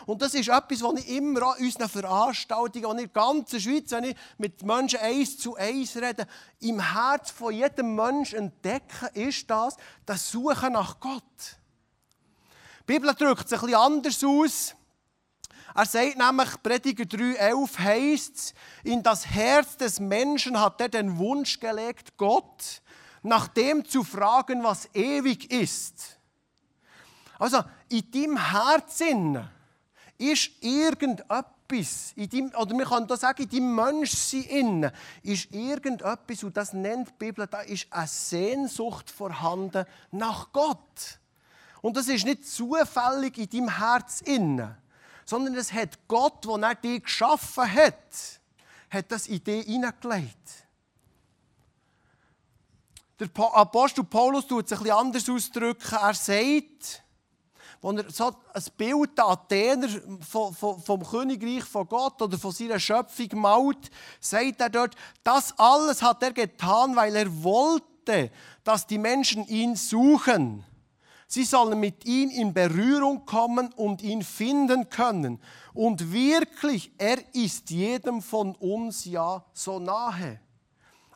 Und 0.05 0.21
das 0.21 0.33
ist 0.33 0.47
etwas, 0.47 0.81
was 0.81 0.99
ich 1.01 1.09
immer 1.09 1.41
an 1.43 1.59
unseren 1.59 1.89
Veranstaltungen, 1.89 2.91
in 2.91 2.97
der 2.97 3.07
ganzen 3.07 3.59
Schweiz, 3.59 3.91
wenn 3.91 4.05
ich 4.05 4.15
mit 4.37 4.63
Menschen 4.63 4.99
eins 4.99 5.37
zu 5.37 5.55
eins 5.55 5.95
rede, 5.97 6.25
im 6.61 6.79
Herz 6.79 7.31
von 7.31 7.53
jedem 7.53 7.95
Menschen 7.95 8.39
entdecken, 8.39 9.09
ist 9.13 9.49
das, 9.49 9.75
das 10.05 10.31
Suchen 10.31 10.73
nach 10.73 10.99
Gott. 10.99 11.56
Die 12.87 12.93
Bibel 12.93 13.13
drückt 13.13 13.45
es 13.45 13.53
ein 13.53 13.59
bisschen 13.59 13.75
anders 13.75 14.23
aus. 14.23 14.75
Er 15.75 15.85
sagt 15.85 16.17
nämlich, 16.17 16.63
Prediger 16.63 17.03
3,11 17.03 17.79
heißt 17.79 18.53
in 18.85 19.03
das 19.03 19.27
Herz 19.27 19.75
des 19.75 19.99
Menschen 19.99 20.59
hat 20.59 20.79
er 20.79 20.87
den 20.87 21.17
Wunsch 21.17 21.59
gelegt, 21.59 22.15
Gott 22.17 22.81
nach 23.23 23.49
dem 23.49 23.83
zu 23.83 24.03
fragen, 24.05 24.63
was 24.63 24.87
ewig 24.93 25.51
ist. 25.51 26.17
Also 27.37 27.61
in 27.89 28.09
deinem 28.09 28.51
Herzen 28.51 29.49
ist 30.17 30.51
irgendetwas, 30.61 32.13
in 32.15 32.29
deinem, 32.29 32.51
oder 32.55 32.73
man 32.73 32.85
kann 32.85 33.07
da 33.07 33.17
sagen, 33.17 33.43
in 33.43 33.49
deinem 33.49 33.75
Menschsein 33.75 34.91
ist 35.23 35.51
irgendetwas, 35.51 36.43
und 36.43 36.55
das 36.55 36.71
nennt 36.71 37.09
die 37.09 37.25
Bibel, 37.25 37.45
da 37.47 37.61
ist 37.61 37.87
eine 37.91 38.07
Sehnsucht 38.07 39.11
vorhanden 39.11 39.85
nach 40.11 40.53
Gott. 40.53 41.19
Und 41.87 41.95
das 41.95 42.09
ist 42.09 42.25
nicht 42.25 42.45
zufällig 42.45 43.37
in 43.37 43.49
deinem 43.49 43.77
Herz 43.77 44.19
innen, 44.19 44.75
sondern 45.23 45.55
es 45.55 45.71
hat 45.71 45.97
Gott, 46.09 46.43
der 46.43 46.67
er 46.67 46.75
dich 46.75 47.01
geschaffen 47.01 47.73
hat, 47.73 47.95
hat 48.89 49.09
das 49.09 49.29
Idee 49.29 49.63
hineingelegt. 49.63 50.67
Der 53.17 53.29
Apostel 53.53 54.03
Paulus 54.03 54.45
tut 54.45 54.65
es 54.65 54.73
ein 54.73 54.79
bisschen 54.79 54.97
anders 54.97 55.29
ausdrücken. 55.29 55.95
Er 55.95 56.13
sagt, 56.13 57.03
wenn 57.81 57.99
er 57.99 58.11
so 58.11 58.35
ein 58.53 58.63
Bild 58.75 59.17
der 59.17 59.25
Athener 59.27 59.87
vom, 60.29 60.53
vom, 60.53 60.81
vom 60.81 61.05
Königreich 61.05 61.63
von 61.63 61.87
Gott 61.87 62.21
oder 62.21 62.37
von 62.37 62.51
seiner 62.51 62.81
Schöpfung 62.81 63.29
malt, 63.39 63.89
sagt 64.19 64.59
er 64.59 64.69
dort, 64.69 64.93
das 65.23 65.57
alles 65.57 66.01
hat 66.01 66.21
er 66.21 66.33
getan, 66.33 66.97
weil 66.97 67.15
er 67.15 67.43
wollte, 67.43 68.29
dass 68.65 68.85
die 68.85 68.97
Menschen 68.97 69.47
ihn 69.47 69.77
suchen. 69.77 70.65
Sie 71.29 71.43
sollen 71.43 71.79
mit 71.79 72.05
ihm 72.05 72.29
in 72.29 72.53
Berührung 72.53 73.25
kommen 73.25 73.73
und 73.73 74.01
ihn 74.01 74.23
finden 74.23 74.89
können. 74.89 75.41
Und 75.73 76.13
wirklich, 76.13 76.91
er 76.97 77.17
ist 77.35 77.69
jedem 77.69 78.21
von 78.21 78.55
uns 78.55 79.03
ja 79.03 79.43
so 79.51 79.77
nahe. 79.77 80.39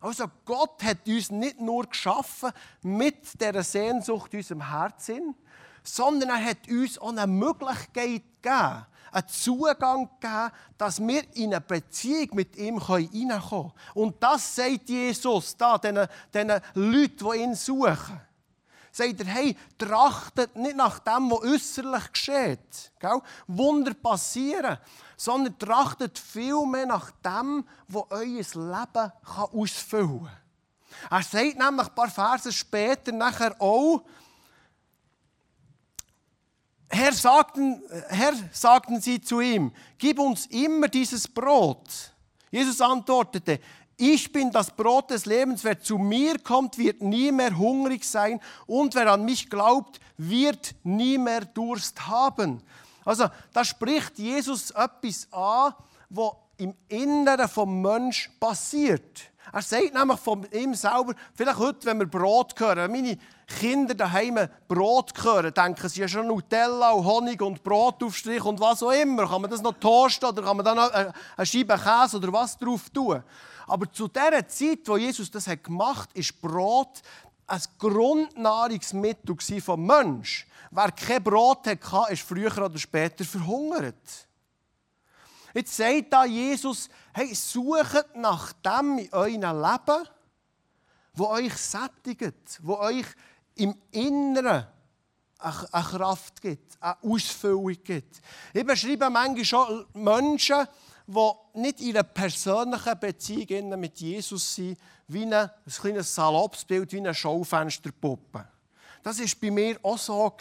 Also 0.02 0.26
Gott 0.44 0.84
hat 0.84 1.08
uns 1.08 1.32
nicht 1.32 1.62
nur 1.62 1.86
geschaffen 1.86 2.52
mit 2.82 3.40
der 3.40 3.64
Sehnsucht 3.64 4.34
unserem 4.34 4.70
Herzen, 4.70 5.36
sondern 5.84 6.30
er 6.30 6.44
hat 6.44 6.68
uns 6.68 6.98
auch 6.98 7.10
eine 7.10 7.28
Möglichkeit 7.28 8.24
gegeben, 8.42 8.86
einen 9.12 9.28
Zugang 9.28 10.10
gegeben, 10.20 10.52
dass 10.78 11.00
wir 11.00 11.24
in 11.36 11.54
eine 11.54 11.62
Beziehung 11.62 12.30
mit 12.34 12.56
ihm 12.58 12.86
hineinkommen 12.86 13.72
können. 13.72 13.72
Und 13.94 14.22
das 14.22 14.56
sagt 14.56 14.90
Jesus 14.90 15.56
da, 15.56 15.78
diesen, 15.78 16.08
diesen 16.34 16.62
Leuten, 16.74 17.30
die 17.32 17.38
ihn 17.40 17.56
suchen. 17.56 18.20
Sagt 18.92 19.22
er, 19.22 19.26
hey, 19.26 19.58
trachtet 19.78 20.56
nicht 20.56 20.76
nach 20.76 21.00
dem, 21.00 21.32
was 21.32 21.42
äußerlich 21.42 22.12
geschieht. 22.12 22.92
Gell? 23.00 23.22
Wunder 23.48 23.94
passieren 23.94 24.78
sondern 25.22 25.60
trachtet 25.60 26.18
vielmehr 26.18 26.88
nach 26.88 27.12
dem, 27.24 27.64
was 27.88 28.06
euer 28.10 28.26
Leben 28.26 29.12
ausfüllen 29.52 30.26
kann. 30.26 30.32
Er 31.12 31.22
sagt 31.22 31.60
nämlich 31.60 31.88
ein 31.88 31.96
paar 31.96 32.10
Verse 32.10 32.52
später 32.52 33.12
nachher 33.12 33.56
auch, 33.62 34.04
Herr 36.90 37.14
sagten, 37.14 37.84
Herr, 38.10 38.34
sagten 38.52 39.00
sie 39.00 39.22
zu 39.22 39.42
ihm, 39.42 39.72
gib 40.00 40.18
uns 40.18 40.48
immer 40.48 40.88
dieses 40.88 41.28
Brot. 41.28 41.88
Jesus 42.50 42.82
antwortete, 42.82 43.60
ich 44.02 44.32
bin 44.32 44.52
das 44.52 44.72
Brot 44.72 45.12
des 45.12 45.28
Lebens. 45.28 45.64
Wer 45.64 45.80
zu 45.80 46.00
mir 46.00 46.40
kommt, 46.40 46.80
wird 46.80 47.04
nie 47.04 47.32
mehr 47.32 47.56
hungrig 47.56 48.04
sein. 48.04 48.42
Und 48.66 48.96
wer 48.96 49.12
an 49.12 49.24
mich 49.24 49.48
glaubt, 49.48 50.00
wird 50.18 50.74
nie 50.84 51.20
mehr 51.20 51.42
Durst 51.42 52.08
haben. 52.08 52.64
Also, 53.06 53.28
da 53.54 53.64
spricht 53.64 54.18
Jesus 54.18 54.72
etwas 54.72 55.28
an, 55.32 55.76
was 56.10 56.32
im 56.58 56.74
Inneren 56.90 57.48
vom 57.48 57.82
Mensch 57.82 58.32
passiert. 58.40 59.32
Er 59.54 59.62
sagt 59.62 59.94
nämlich 59.94 60.20
von 60.20 60.48
ihm 60.52 60.74
selber, 60.74 61.14
vielleicht 61.36 61.60
heute, 61.60 61.86
wenn 61.86 62.00
wir 62.00 62.06
Brot 62.08 62.60
hören, 62.60 62.78
wenn 62.78 62.92
meine 62.92 63.18
Kinder 63.60 63.94
daheim 63.94 64.40
Brot 64.68 65.12
hören, 65.24 65.54
denken 65.54 65.90
sie 65.90 66.02
ja 66.02 66.08
schon 66.08 66.28
Nutella 66.28 66.92
und 66.92 67.06
Honig 67.06 67.42
und 67.42 67.64
Brotaufstrich 67.64 68.44
und 68.44 68.60
was 68.60 68.82
auch 68.82 68.92
immer. 68.92 69.28
Kann 69.28 69.42
man 69.42 69.52
das 69.52 69.62
noch 69.62 69.74
toasten 69.74 70.26
oder 70.26 70.42
kann 70.42 70.58
man 70.58 70.66
da 70.66 70.74
noch 70.74 70.92
eine 70.92 71.46
Scheibe 71.46 71.78
Käse 71.78 72.18
oder 72.18 72.32
was 72.32 72.58
drauf 72.58 72.90
tun? 72.90 73.24
Aber 73.72 73.90
zu 73.90 74.10
der 74.10 74.46
Zeit, 74.50 74.80
wo 74.84 74.98
Jesus 74.98 75.32
das 75.32 75.46
gemacht 75.64 76.10
hat, 76.10 76.18
ist 76.18 76.42
Brot 76.42 77.02
ein 77.48 77.62
Grundnahrungsmittel 77.80 79.38
vom 79.62 79.86
Menschen. 79.86 80.46
Wer 80.72 80.92
kein 80.92 81.24
Brot 81.24 81.66
hatte, 81.66 82.12
ist 82.14 82.24
früher 82.24 82.52
oder 82.58 82.78
später 82.78 83.24
verhungert. 83.24 84.28
Jetzt 85.54 85.78
sagt 85.78 86.12
da 86.12 86.26
Jesus, 86.26 86.90
hey, 87.14 87.34
sucht 87.34 88.14
nach 88.14 88.52
dem 88.52 88.98
in 88.98 89.14
eurem 89.14 89.62
Leben, 89.62 90.08
wo 91.14 91.28
euch 91.28 91.56
sättigt, 91.56 92.60
wo 92.62 92.76
euch 92.76 93.06
im 93.56 93.74
Inneren 93.92 94.68
eine 95.38 95.84
Kraft 95.86 96.42
gibt, 96.42 96.78
eine 96.82 96.98
Ausfüllung 97.04 97.78
gibt. 97.86 98.22
Ich 98.54 98.66
beschreibe 98.66 99.10
manchmal 99.10 99.46
schon 99.46 99.86
Menschen, 99.94 100.68
die 101.08 101.60
nicht 101.60 101.82
in 101.82 101.96
einer 101.96 102.04
persönlichen 102.04 103.00
Beziehung 103.00 103.80
mit 103.80 104.00
Jesus 104.00 104.56
sind, 104.56 104.78
wie 105.08 105.24
ein, 105.24 105.34
ein 105.34 105.52
kleines 105.66 106.14
Saloppsbild, 106.14 106.92
wie 106.94 106.98
eine 106.98 107.14
Schaufensterpuppe. 107.14 108.48
Das 109.04 109.20
war 109.20 109.26
bei 109.42 109.52
mir 109.52 109.78
auch 109.84 109.98
so. 109.98 110.32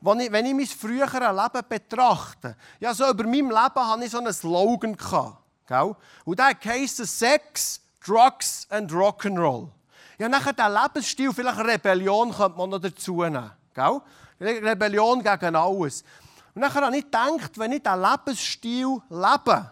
Wenn 0.00 0.20
ich, 0.20 0.32
wenn 0.32 0.46
ich 0.46 0.54
mein 0.54 0.66
früheres 0.66 1.12
Leben 1.12 1.68
betrachte, 1.68 2.56
ja, 2.78 2.94
so 2.94 3.08
über 3.10 3.24
meinem 3.24 3.50
Leben 3.50 3.88
hatte 3.88 4.04
ich 4.04 4.10
so 4.10 4.18
einen 4.18 4.32
Slogan. 4.32 4.96
gell? 5.66 5.96
Und 6.24 6.38
der 6.38 6.56
heisst 6.64 6.98
Sex, 6.98 7.80
Drugs 8.04 8.66
and 8.70 8.90
Rock'n'Roll. 8.92 9.68
Ja, 10.18 10.28
nachher 10.28 10.52
der 10.52 10.70
Lebensstil, 10.70 11.32
vielleicht 11.32 11.58
Rebellion 11.58 12.32
könnte 12.32 12.58
man 12.58 12.70
noch 12.70 12.80
dazu 12.80 13.22
nehmen. 13.22 13.50
Gell? 13.74 14.00
Rebellion 14.40 15.22
gegen 15.22 15.56
alles. 15.56 16.04
Und 16.58 16.62
dann 16.62 16.74
habe 16.74 16.96
ich 16.96 17.04
gedacht, 17.04 17.56
wenn 17.56 17.70
ich 17.70 17.84
diesen 17.84 18.02
Lebensstil 18.02 19.00
lebe, 19.10 19.70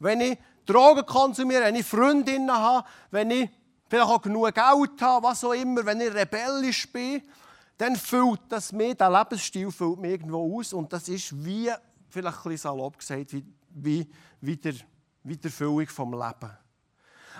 wenn 0.00 0.20
ich 0.20 0.38
Drogen 0.66 1.06
konsumiere, 1.06 1.62
wenn 1.62 1.76
ich 1.76 1.86
Freundinnen 1.86 2.52
habe, 2.52 2.86
wenn 3.10 3.30
ich 3.30 3.48
vielleicht 3.88 4.10
auch 4.10 4.20
genug 4.20 4.54
Geld 4.54 5.00
habe, 5.00 5.26
was 5.26 5.42
auch 5.42 5.54
immer, 5.54 5.86
wenn 5.86 6.02
ich 6.02 6.12
rebellisch 6.12 6.92
bin, 6.92 7.22
dann 7.78 7.96
füllt 7.96 8.40
das 8.50 8.70
mir, 8.70 8.94
der 8.94 9.08
Lebensstil 9.08 9.70
füllt 9.70 9.98
mir 9.98 10.10
irgendwo 10.10 10.60
aus 10.60 10.74
und 10.74 10.92
das 10.92 11.08
ist 11.08 11.42
wie, 11.42 11.72
vielleicht 12.10 12.44
ein 12.44 12.56
salopp 12.58 12.98
gesagt, 12.98 13.32
wie, 13.32 13.46
wie, 13.70 14.06
wie, 14.42 14.56
der, 14.58 14.74
wie 15.22 15.38
die 15.38 15.46
Erfüllung 15.46 15.86
vom 15.86 16.12
Leben. 16.12 16.50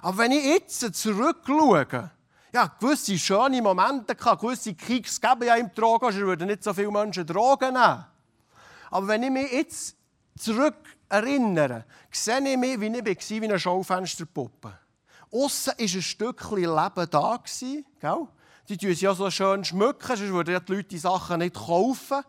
Aber 0.00 0.16
wenn 0.16 0.33
ich 0.33 0.42
jetzt 0.42 0.94
zurückschaue, 0.94 2.11
ja, 2.50 2.74
gewisse 2.81 3.18
schöne 3.18 3.61
Momente 3.61 4.14
gehabt, 4.14 4.40
gewisse 4.40 4.72
Kicks 4.72 5.20
geben 5.20 5.42
ja 5.42 5.57
im 5.57 5.70
Drogen, 5.74 6.07
sonst 6.07 6.16
würden 6.16 6.46
nicht 6.46 6.64
so 6.64 6.72
viele 6.72 6.90
Menschen 6.90 7.27
Drogen 7.27 7.74
nehmen. 7.74 8.07
Aber 8.95 9.09
wenn 9.09 9.25
ich 9.25 9.31
mich 9.31 9.51
jetzt 9.51 9.97
zurück 10.39 10.77
erinnere, 11.09 11.85
sehe 12.13 12.39
ich 12.49 12.57
mich, 12.57 12.81
wie 12.81 12.87
ich 12.87 13.05
war, 13.05 13.43
wie 13.43 13.45
eine 13.45 13.59
Schaufensterpuppe. 13.59 14.73
Aussen 15.33 15.73
war 15.77 15.81
ein 15.81 15.89
Stückchen 15.89 16.59
Leben 16.59 17.11
da. 17.11 17.43
Gell? 18.01 18.29
Die 18.69 18.77
tun 18.77 18.93
ja 18.93 19.13
so 19.13 19.29
schön 19.33 19.65
schmücken, 19.65 20.17
sonst 20.17 20.31
würden 20.33 20.63
die 20.65 20.73
Leute 20.73 20.85
die 20.85 20.99
Sachen 20.99 21.41
nicht 21.41 21.57
kaufen. 21.57 22.23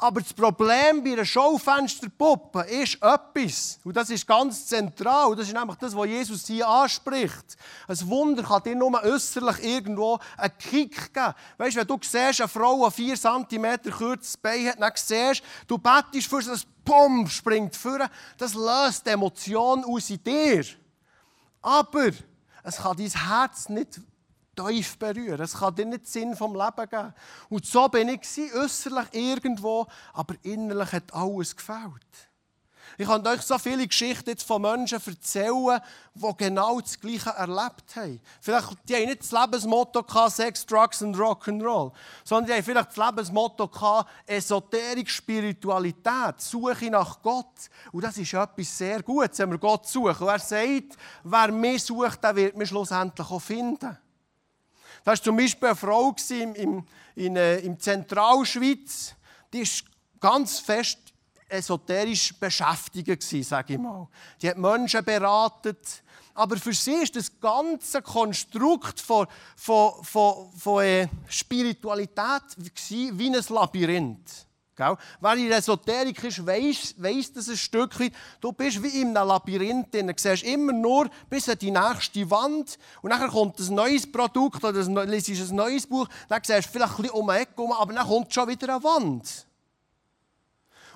Aber 0.00 0.20
das 0.20 0.32
Problem 0.32 1.02
bei 1.02 1.12
einer 1.12 1.24
Schaufensterpuppe 1.24 2.60
ist 2.60 3.02
etwas. 3.02 3.80
Und 3.82 3.96
das 3.96 4.10
ist 4.10 4.28
ganz 4.28 4.66
zentral. 4.66 5.34
Das 5.34 5.48
ist 5.48 5.54
nämlich 5.54 5.76
das, 5.76 5.96
was 5.96 6.06
Jesus 6.06 6.46
hier 6.46 6.68
anspricht. 6.68 7.56
Ein 7.88 8.08
Wunder 8.08 8.44
kann 8.44 8.62
dir 8.62 8.76
nur 8.76 9.02
äußerlich 9.02 9.64
irgendwo 9.64 10.20
einen 10.36 10.56
Kick 10.56 11.12
geben. 11.12 11.34
Weißt 11.56 11.74
du, 11.74 11.80
wenn 11.80 11.86
du 11.88 11.98
siehst, 12.00 12.40
eine 12.40 12.48
Frau, 12.48 12.88
die 12.88 13.16
4 13.16 13.16
cm 13.16 13.90
kurzes 13.90 14.36
Bein 14.36 14.68
hat, 14.68 14.80
dann 14.80 14.92
siehst 14.94 15.42
du, 15.66 15.78
bettest 15.78 16.28
für 16.28 16.42
das 16.42 16.64
Pum 16.84 17.28
springt 17.28 17.74
vor. 17.74 17.98
Das 18.36 18.54
löst 18.54 19.04
Emotionen 19.08 19.84
aus 19.84 20.10
in 20.10 20.22
dir. 20.22 20.64
Aber 21.60 22.10
es 22.62 22.76
kann 22.76 22.96
dein 22.96 23.10
Herz 23.10 23.68
nicht 23.68 24.00
tief 24.66 24.98
berühren. 24.98 25.40
Es 25.40 25.54
kann 25.54 25.74
dir 25.74 25.86
nicht 25.86 26.06
Sinn 26.06 26.34
vom 26.36 26.54
Leben 26.54 26.88
geben. 26.88 27.14
Und 27.48 27.66
so 27.66 27.88
bin 27.88 28.08
ich 28.08 28.54
äußerlich 28.54 29.08
irgendwo, 29.12 29.86
aber 30.12 30.34
innerlich 30.42 30.92
hat 30.92 31.14
alles 31.14 31.56
gefällt. 31.56 32.28
Ich 32.96 33.06
kann 33.06 33.24
euch 33.26 33.42
so 33.42 33.58
viele 33.58 33.86
Geschichten 33.86 34.30
jetzt 34.30 34.42
von 34.42 34.62
Menschen 34.62 35.00
erzählen, 35.04 35.80
die 36.14 36.36
genau 36.36 36.80
das 36.80 36.98
Gleiche 36.98 37.30
erlebt 37.30 37.94
haben. 37.94 38.20
Vielleicht 38.40 38.68
die 38.88 38.94
haben 38.96 39.04
nicht 39.04 39.20
das 39.20 39.30
Lebensmotto 39.30 40.02
gehabt, 40.02 40.32
Sex, 40.32 40.66
Drugs 40.66 41.02
und 41.02 41.16
Rock'n'Roll, 41.16 41.92
sondern 42.24 42.46
die 42.46 42.52
haben 42.54 42.64
vielleicht 42.64 42.96
das 42.96 42.96
Lebensmotto 42.96 43.68
gehabt, 43.68 44.10
Esoterik, 44.26 45.10
Spiritualität, 45.10 46.40
Suche 46.40 46.90
nach 46.90 47.22
Gott. 47.22 47.70
Und 47.92 48.02
das 48.02 48.16
ist 48.18 48.34
etwas 48.34 48.78
sehr 48.78 49.02
Gutes, 49.02 49.38
wenn 49.38 49.50
wir 49.50 49.58
Gott 49.58 49.86
suchen. 49.86 50.26
Und 50.26 50.28
er 50.28 50.38
sagt, 50.38 50.96
wer 51.22 51.52
mich 51.52 51.84
sucht, 51.84 52.24
der 52.24 52.34
wird 52.34 52.56
mich 52.56 52.68
schlussendlich 52.68 53.30
auch 53.30 53.38
finden. 53.38 53.96
Da 55.08 55.12
war 55.12 55.22
zum 55.22 55.38
Beispiel 55.38 55.68
eine 55.68 55.74
Frau 55.74 56.14
im, 56.28 56.54
im, 56.54 56.84
in, 57.14 57.34
äh, 57.34 57.60
im 57.60 57.80
Zentralschweiz, 57.80 59.14
die 59.50 59.60
ist 59.60 59.86
ganz 60.20 60.58
fest 60.58 60.98
esoterisch 61.48 62.38
beschäftigt 62.38 63.22
sage 63.42 63.72
ich 63.72 63.78
mal. 63.78 64.06
Die 64.42 64.50
hat 64.50 64.58
Menschen 64.58 65.02
beraten, 65.02 65.78
aber 66.34 66.58
für 66.58 66.74
sie 66.74 66.96
ist 66.96 67.16
das 67.16 67.40
ganze 67.40 68.02
Konstrukt 68.02 69.00
von, 69.00 69.26
von, 69.56 70.04
von, 70.04 70.52
von 70.52 70.84
äh, 70.84 71.08
Spiritualität 71.26 72.42
wie 72.58 73.34
ein 73.34 73.42
Labyrinth. 73.48 74.46
Gell? 74.78 74.96
Wer 75.20 75.34
in 75.34 75.48
der 75.48 75.58
Esoterik 75.58 76.22
ist, 76.22 76.46
weiss, 76.46 76.94
weiss 76.98 77.32
das 77.32 77.48
ein 77.48 77.56
Stückchen. 77.56 78.14
Du 78.40 78.52
bist 78.52 78.80
wie 78.80 79.00
in 79.00 79.16
einem 79.16 79.26
Labyrinth. 79.26 79.92
Du 79.92 80.14
siehst 80.16 80.44
immer 80.44 80.72
nur 80.72 81.10
bis 81.28 81.48
an 81.48 81.58
die 81.58 81.72
nächste 81.72 82.30
Wand. 82.30 82.78
Und 83.02 83.10
dann 83.10 83.28
kommt 83.28 83.58
ein 83.58 83.74
neues 83.74 84.10
Produkt 84.10 84.62
oder 84.62 84.84
du 84.84 85.02
liest 85.02 85.30
ein 85.30 85.56
neues 85.56 85.84
Buch. 85.84 86.06
Dann 86.28 86.40
siehst 86.44 86.68
du 86.68 86.70
vielleicht 86.70 86.92
ein 86.92 87.02
bisschen 87.02 87.18
um 87.18 87.26
die 87.26 87.34
Ecke, 87.34 87.76
aber 87.76 87.92
dann 87.92 88.06
kommt 88.06 88.32
schon 88.32 88.48
wieder 88.48 88.74
eine 88.76 88.84
Wand. 88.84 89.46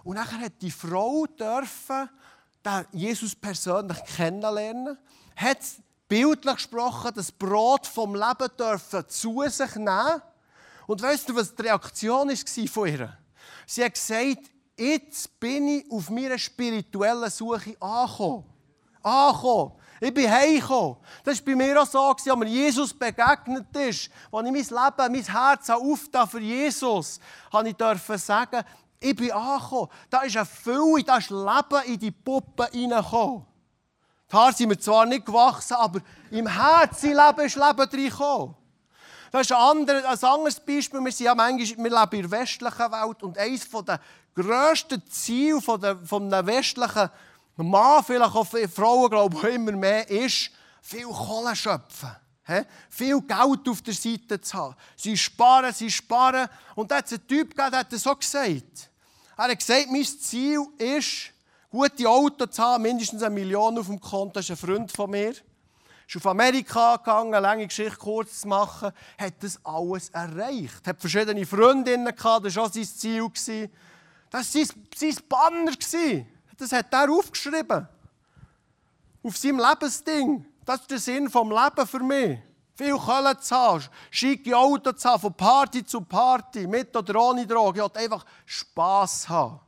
Und 0.04 0.14
dann 0.14 0.40
hat 0.40 0.52
die 0.60 0.70
Frau 0.70 1.26
dürfen 1.26 2.08
Jesus 2.92 3.34
persönlich 3.34 3.98
kennenlernen, 4.16 4.96
hat 5.34 5.58
bildlich 6.06 6.54
gesprochen 6.54 7.10
das 7.16 7.32
Brot 7.32 7.88
vom 7.88 8.14
Leben 8.14 8.48
dürfen 8.56 9.08
zu 9.08 9.42
sich 9.48 9.74
nehmen. 9.74 10.22
Und 10.86 11.02
weißt 11.02 11.28
du, 11.28 11.34
was 11.34 11.52
die 11.52 11.62
Reaktion 11.62 12.28
war 12.28 12.66
von 12.68 12.88
ihr? 12.88 13.18
Sie 13.74 13.82
hat 13.82 13.94
gesagt, 13.94 14.50
jetzt 14.76 15.40
bin 15.40 15.66
ich 15.66 15.90
auf 15.90 16.11
meiner 16.11 16.37
spirituellen 16.37 17.30
Suche 17.30 17.74
angekommen. 17.80 18.44
Angekommen. 19.02 19.72
Ich 19.98 20.12
bin 20.12 20.30
heimgekommen. 20.30 20.96
Das 21.24 21.38
war 21.38 21.46
bei 21.46 21.54
mir 21.54 21.80
auch 21.80 21.87
so, 21.87 22.00
als 22.00 22.26
mir 22.26 22.46
Jesus 22.46 22.92
begegnet 22.92 23.74
ist. 23.74 24.11
Als 24.30 24.46
ich 24.46 24.70
mein 24.70 24.85
Leben, 25.06 25.12
mein 25.12 25.24
Herz 25.24 25.70
aufgetan 25.70 26.28
für 26.28 26.40
Jesus, 26.40 27.18
habe 27.50 27.70
ich 27.70 27.74
dürfen 27.74 28.18
sagen, 28.18 28.62
ich 29.00 29.16
bin 29.16 29.32
angekommen. 29.32 29.88
Da 30.11 30.20
ist 30.20 30.37
eine 30.37 30.44
Fülle, 30.44 31.04
da 31.04 31.16
ist 31.16 31.30
Leben 31.30 31.82
in 31.87 31.98
die 31.98 32.11
Puppe 32.11 32.68
hineingekommen. 32.72 33.46
Die 34.30 34.37
Haare 34.37 34.52
sind 34.52 34.68
mir 34.68 34.78
zwar 34.78 35.06
nicht 35.06 35.24
gewachsen, 35.24 35.78
aber 35.78 36.00
im 36.30 36.46
Herzen 36.46 37.14
Leben 37.14 37.46
ist 37.46 37.56
Leben 37.56 37.88
reingekommen. 37.88 38.54
Das 39.32 39.42
ist 39.42 39.52
ein, 39.52 39.58
anderes, 39.58 40.04
ein 40.04 40.30
anderes 40.30 40.60
Beispiel. 40.60 41.00
Wir, 41.00 41.10
sind 41.10 41.24
ja 41.24 41.34
manchmal, 41.34 41.84
wir 41.84 42.00
leben 42.00 42.24
in 42.24 42.30
der 42.30 42.40
westlichen 42.40 42.92
Welt 42.92 43.22
und 43.22 43.38
eines 43.38 43.68
der 43.68 44.00
grössten 44.34 45.02
Ziele 45.08 45.58
einem 45.66 46.46
westlichen 46.46 47.10
Mann, 47.56 48.04
vielleicht 48.04 48.34
auch 48.34 48.46
Frauen, 48.46 49.10
glaube 49.10 49.36
ich, 49.36 49.54
immer 49.54 49.72
mehr, 49.72 50.08
ist, 50.08 50.50
viel 50.82 51.06
Kohle 51.06 51.56
schöpfen. 51.56 52.10
He? 52.44 52.60
Viel 52.90 53.22
Geld 53.22 53.68
auf 53.68 53.80
der 53.82 53.94
Seite 53.94 54.38
zu 54.40 54.58
haben. 54.58 54.74
Sie 54.96 55.16
sparen, 55.16 55.72
sie 55.72 55.90
sparen. 55.90 56.48
Und 56.74 56.90
da 56.90 56.96
hat 56.96 57.06
es 57.06 57.12
einen 57.12 57.26
Typ 57.26 57.50
gegeben, 57.50 57.70
der 57.70 57.80
hat 57.80 57.92
das 57.92 58.02
so 58.02 58.14
gesagt. 58.14 58.90
Er 59.36 59.44
hat 59.44 59.58
gesagt, 59.58 59.90
mein 59.90 60.04
Ziel 60.04 60.66
ist, 60.76 61.30
gute 61.70 62.06
Autos 62.08 62.50
zu 62.50 62.62
haben, 62.62 62.82
mindestens 62.82 63.22
eine 63.22 63.34
Million 63.34 63.78
auf 63.78 63.86
dem 63.86 63.98
Konto. 63.98 64.34
Das 64.34 64.44
ist 64.44 64.50
ein 64.50 64.56
Freund 64.56 64.92
von 64.92 65.10
mir. 65.10 65.34
Ist 66.12 66.16
auf 66.18 66.27
Amerika 66.27 66.96
gegangen, 66.96 67.33
eine 67.33 67.40
lange 67.40 67.66
Geschichte 67.66 67.96
kurz 67.96 68.42
zu 68.42 68.48
machen, 68.48 68.92
hat 69.16 69.33
das 69.40 69.59
alles 69.64 70.11
erreicht. 70.11 70.87
Hat 70.87 71.01
verschiedene 71.01 71.46
Freundinnen 71.46 72.14
gehabt, 72.14 72.44
das 72.44 72.55
war 72.55 72.64
auch 72.64 72.70
sein 72.70 72.85
Ziel. 72.85 73.31
Das 74.29 74.55
war 74.55 74.64
sein, 74.94 75.16
Banner. 75.27 75.72
Das 76.59 76.72
hat 76.72 76.92
er 76.92 77.11
aufgeschrieben. 77.11 77.88
Auf 79.22 79.38
seinem 79.38 79.59
Lebensding. 79.59 80.44
Das 80.66 80.83
ist 80.83 80.90
der 80.90 80.98
Sinn 80.98 81.31
vom 81.31 81.51
Leben 81.51 81.87
für 81.87 82.01
mich. 82.01 82.38
Viel 82.75 82.98
Kohle 82.98 83.38
zu 83.38 83.57
haben, 83.57 83.83
schicke 84.11 84.55
Autos 84.55 85.01
zu 85.01 85.09
haben, 85.09 85.20
von 85.22 85.33
Party 85.33 85.83
zu 85.83 86.03
Party, 86.03 86.66
mit 86.66 86.94
oder 86.94 87.22
ohne 87.22 87.46
Droge. 87.46 87.79
Ich 87.79 87.83
wollte 87.83 88.01
einfach 88.01 88.27
Spass 88.44 89.27
haben. 89.31 89.61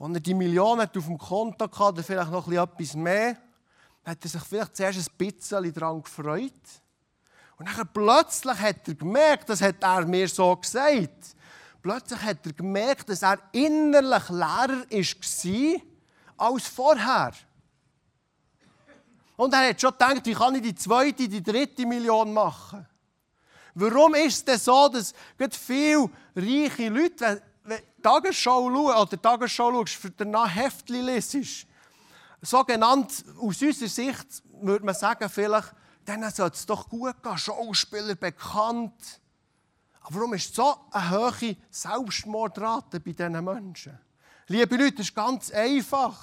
Als 0.00 0.14
er 0.14 0.20
die 0.20 0.34
Millionen 0.34 0.80
auf 0.80 0.90
dem 0.90 1.16
Konto 1.16 1.70
hatte, 1.78 2.02
vielleicht 2.02 2.32
noch 2.32 2.50
etwas 2.50 2.94
mehr, 2.94 3.36
hat 4.08 4.24
er 4.24 4.30
sich 4.30 4.42
vielleicht 4.42 4.76
zuerst 4.76 4.98
ein 4.98 5.16
bisschen 5.16 5.72
daran 5.74 6.02
gefreut. 6.02 6.52
Und 7.58 7.68
dann 7.68 7.88
plötzlich 7.92 8.58
hat 8.58 8.88
er 8.88 8.94
gemerkt, 8.94 9.48
das 9.48 9.60
hat 9.60 9.82
er 9.82 10.06
mir 10.06 10.28
so 10.28 10.56
gesagt, 10.56 11.36
plötzlich 11.82 12.22
hat 12.22 12.46
er 12.46 12.52
gemerkt, 12.52 13.08
dass 13.08 13.22
er 13.22 13.38
innerlich 13.52 14.28
leerer 14.28 14.86
war 14.90 15.80
als 16.36 16.68
vorher. 16.68 17.32
Und 19.36 19.52
er 19.52 19.68
hat 19.68 19.80
schon 19.80 19.92
gedacht, 19.92 20.24
wie 20.24 20.34
kann 20.34 20.54
ich 20.54 20.62
die 20.62 20.74
zweite, 20.74 21.28
die 21.28 21.42
dritte 21.42 21.84
Million 21.86 22.32
machen? 22.32 22.86
Warum 23.74 24.14
ist 24.14 24.38
es 24.38 24.44
denn 24.44 24.58
so, 24.58 24.88
dass 24.88 25.12
viele 25.56 26.10
reiche 26.34 26.88
Leute, 26.88 27.42
wenn 27.62 27.78
die 27.96 28.02
Tagesschau 28.02 28.70
schauen, 28.70 28.76
oder 28.76 29.06
die 29.06 29.16
Tagesschau 29.16 29.72
schaust, 29.72 29.94
für 29.94 30.10
danach 30.10 30.52
Heftchen 30.52 31.04
lesest, 31.04 31.66
so 32.42 32.64
genannt, 32.64 33.24
aus 33.38 33.62
unserer 33.62 33.88
Sicht 33.88 34.42
würde 34.60 34.84
man 34.84 34.94
sagen, 34.94 35.28
vielleicht, 35.28 35.74
denen 36.06 36.30
sollte 36.30 36.56
es 36.56 36.66
doch 36.66 36.88
gut 36.88 37.22
gehen, 37.22 37.38
Schauspieler 37.38 38.14
bekannt. 38.14 39.20
Aber 40.02 40.16
warum 40.16 40.34
ist 40.34 40.54
so 40.54 40.74
eine 40.90 41.10
hohe 41.10 41.56
Selbstmordrate 41.70 43.00
bei 43.00 43.12
diesen 43.12 43.44
Menschen? 43.44 43.98
Liebe 44.46 44.76
Leute, 44.76 44.96
das 44.96 45.08
ist 45.08 45.14
ganz 45.14 45.50
einfach. 45.50 46.16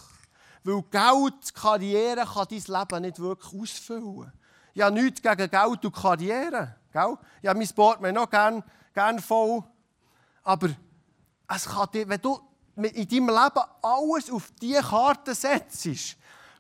Weil 0.63 0.81
Geld, 0.89 1.53
Karriere 1.53 2.25
kann 2.25 2.47
dein 2.49 2.59
Leben 2.59 3.01
nicht 3.03 3.19
wirklich 3.19 3.61
ausfüllen. 3.61 4.33
Ich 4.73 4.81
habe 4.81 4.99
nichts 4.99 5.21
gegen 5.21 5.49
Geld 5.49 5.85
und 5.85 5.95
Karriere. 5.95 6.75
Gell? 6.91 7.17
Ich 7.41 7.47
habe 7.47 7.59
mein 7.59 7.67
Portemonnaie 7.67 8.13
noch 8.13 8.29
gerne 8.29 8.63
gern 8.93 9.19
voll. 9.19 9.63
Aber 10.43 10.69
es 11.47 11.65
kann 11.65 11.87
dir, 11.93 12.09
wenn 12.09 12.19
du 12.19 12.39
in 12.75 13.07
deinem 13.07 13.29
Leben 13.29 13.61
alles 13.81 14.29
auf 14.29 14.51
diese 14.61 14.81
Karte 14.81 15.33
setzt, 15.33 16.17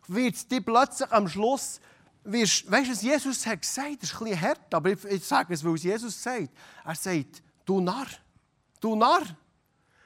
wird 0.07 0.51
dir 0.51 0.61
plötzlich 0.61 1.11
am 1.11 1.27
Schluss, 1.27 1.79
wirst, 2.23 2.69
weißt 2.69 2.87
du, 2.87 2.91
was 2.91 3.01
Jesus 3.01 3.45
hat 3.45 3.61
gesagt? 3.61 4.01
Das 4.01 4.11
ist 4.11 4.21
ein 4.21 4.25
bisschen 4.25 4.41
hart, 4.41 4.73
aber 4.73 4.91
ich, 4.91 5.03
ich 5.05 5.23
sage 5.23 5.53
es, 5.53 5.63
weil 5.63 5.75
es 5.75 5.83
Jesus 5.83 6.21
sagt. 6.21 6.49
Er 6.83 6.95
sagt, 6.95 7.43
du 7.65 7.79
Narr, 7.81 8.07
du 8.79 8.95
Narr. 8.95 9.23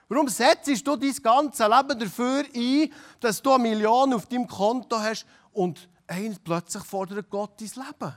Warum 0.08 0.28
setzt 0.28 0.68
du 0.88 0.96
dein 0.96 1.16
ganzes 1.22 1.68
Leben 1.68 2.00
dafür 2.00 2.44
ein, 2.56 2.92
dass 3.20 3.42
du 3.42 3.52
eine 3.52 3.64
Million 3.64 4.14
auf 4.14 4.26
deinem 4.26 4.48
Konto 4.48 5.00
hast 5.00 5.26
und 5.54 5.88
eins 6.08 6.40
plötzlich 6.40 6.84
fordert 6.84 7.30
Gott 7.30 7.62
dein 7.62 7.86
Leben? 7.86 8.16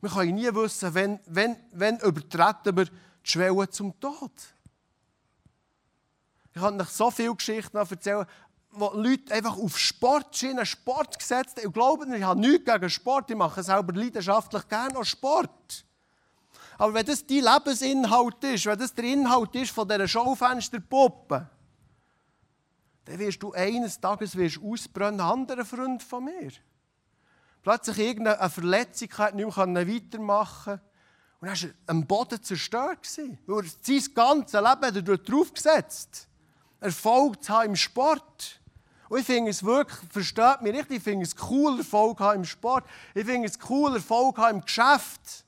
Wir 0.00 0.10
können 0.10 0.34
nie 0.34 0.54
wissen, 0.54 0.94
wenn, 0.94 1.20
wenn, 1.26 1.56
wenn 1.72 1.98
übertreten 1.98 2.74
wir 2.74 2.86
die 2.86 2.92
Schwelle 3.22 3.68
zum 3.68 3.98
Tod. 4.00 4.32
Ich 6.54 6.60
kann 6.60 6.80
euch 6.80 6.88
so 6.88 7.10
viele 7.10 7.34
Geschichten 7.34 7.76
erzählen, 7.76 8.26
wo 8.72 8.90
Leute 8.94 9.34
einfach 9.34 9.56
auf 9.56 9.78
Sportschienen 9.78 10.66
Sport 10.66 11.18
gesetzt 11.18 11.58
haben. 11.58 11.66
Und 11.66 11.72
glauben, 11.72 12.12
ich 12.12 12.22
habe 12.22 12.40
nichts 12.40 12.64
gegen 12.64 12.90
Sport, 12.90 13.30
ich 13.30 13.36
mache 13.36 13.62
selber 13.62 13.92
leidenschaftlich 13.92 14.68
gerne 14.68 14.94
noch 14.94 15.04
Sport. 15.04 15.84
Aber 16.78 16.94
wenn 16.94 17.04
das 17.04 17.26
dein 17.26 17.44
Lebensinhalt 17.44 18.42
ist, 18.44 18.66
wenn 18.66 18.78
das 18.78 18.94
der 18.94 19.04
Inhalt 19.04 19.54
ist 19.54 19.70
von 19.70 19.86
dieser 19.86 20.08
Schaufensterpuppe, 20.08 21.48
dann 23.04 23.18
wirst 23.18 23.42
du 23.42 23.52
eines 23.52 24.00
Tages 24.00 24.36
wirst 24.36 24.60
ausbrennen, 24.62 25.20
ein 25.20 25.26
anderer 25.26 25.64
Freund 25.64 26.02
von 26.02 26.24
mir. 26.24 26.50
Plötzlich 27.62 27.98
irgendeine 27.98 28.48
Verletzung, 28.48 29.10
hat 29.18 29.34
nicht 29.34 29.56
mehr 29.56 29.88
weitermachen 29.88 30.80
Und 31.40 31.48
dann 31.48 31.60
war 31.60 31.68
er 31.68 31.74
am 31.86 32.06
Boden 32.06 32.42
zerstört. 32.42 33.06
Weil 33.46 33.64
er 33.64 33.70
sein 33.82 34.14
ganzes 34.14 34.60
Leben 34.60 35.24
darauf 35.26 35.52
gesetzt 35.52 36.29
Erfolg 36.80 37.42
zu 37.42 37.52
haben 37.52 37.70
im 37.70 37.76
Sport. 37.76 38.60
Und 39.08 39.18
ich 39.18 39.26
finde 39.26 39.50
es 39.50 39.64
wirklich, 39.64 39.98
versteht 40.10 40.62
mich 40.62 40.72
richtig, 40.72 40.98
ich 40.98 41.02
finde 41.02 41.26
es 41.26 41.34
cool, 41.50 41.78
Erfolg 41.78 42.20
haben 42.20 42.40
im 42.40 42.44
Sport. 42.44 42.84
Ich 43.14 43.24
finde 43.24 43.48
es 43.48 43.58
cool, 43.68 43.94
Erfolg 43.94 44.38
haben 44.38 44.58
im 44.58 44.64
Geschäft. 44.64 45.44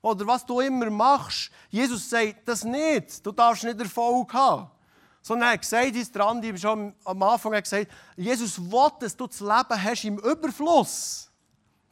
Oder 0.00 0.26
was 0.26 0.46
du 0.46 0.60
immer 0.60 0.88
machst. 0.90 1.50
Jesus 1.70 2.08
sagt 2.08 2.46
das 2.46 2.64
nicht. 2.64 3.26
Du 3.26 3.32
darfst 3.32 3.64
nicht 3.64 3.80
Erfolg 3.80 4.32
haben. 4.32 4.70
Sondern 5.22 5.48
er 5.48 5.52
hat 5.54 5.60
gesagt, 5.62 6.16
dran, 6.16 6.40
die 6.40 6.56
schon 6.56 6.94
am 7.04 7.22
Anfang 7.22 7.52
gesagt, 7.52 7.88
Jesus 8.16 8.58
will, 8.60 8.90
dass 9.00 9.16
du 9.16 9.26
das 9.26 9.40
Leben 9.40 9.82
hast 9.84 10.04
im 10.04 10.18
Überfluss. 10.18 11.30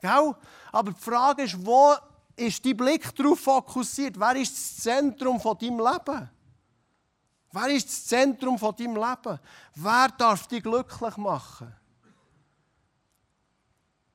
Gell? 0.00 0.34
Aber 0.70 0.92
die 0.92 1.00
Frage 1.00 1.42
ist, 1.42 1.66
wo 1.66 1.94
ist 2.36 2.64
dein 2.64 2.76
Blick 2.76 3.14
darauf 3.16 3.40
fokussiert? 3.40 4.18
Wer 4.18 4.36
ist 4.36 4.52
das 4.52 4.76
Zentrum 4.84 5.40
von 5.40 5.58
deinem 5.58 5.80
Leben? 5.80 6.30
Wer 7.56 7.74
ist 7.74 7.88
das 7.88 8.04
Zentrum 8.04 8.58
von 8.58 8.76
deinem 8.76 8.96
Leben? 8.96 9.40
Wer 9.76 10.08
darf 10.08 10.46
dich 10.46 10.62
glücklich 10.62 11.16
machen? 11.16 11.74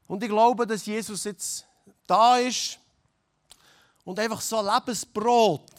Und 0.06 0.21
ich 0.21 0.30
glaube, 0.30 0.67
dass 0.67 0.86
Jesus 0.86 1.23
jetzt 1.23 1.65
da 2.06 2.38
ist 2.38 2.77
und 4.04 4.19
einfach 4.19 4.41
so 4.41 4.62
Lebensbrot 4.62 5.71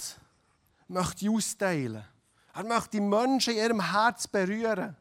möchte 0.88 1.30
austeilen. 1.30 2.04
Er 2.52 2.64
möchte 2.64 2.90
die 2.90 3.00
Menschen 3.00 3.52
in 3.52 3.60
ihrem 3.60 3.92
Herz 3.92 4.26
berühren. 4.26 4.96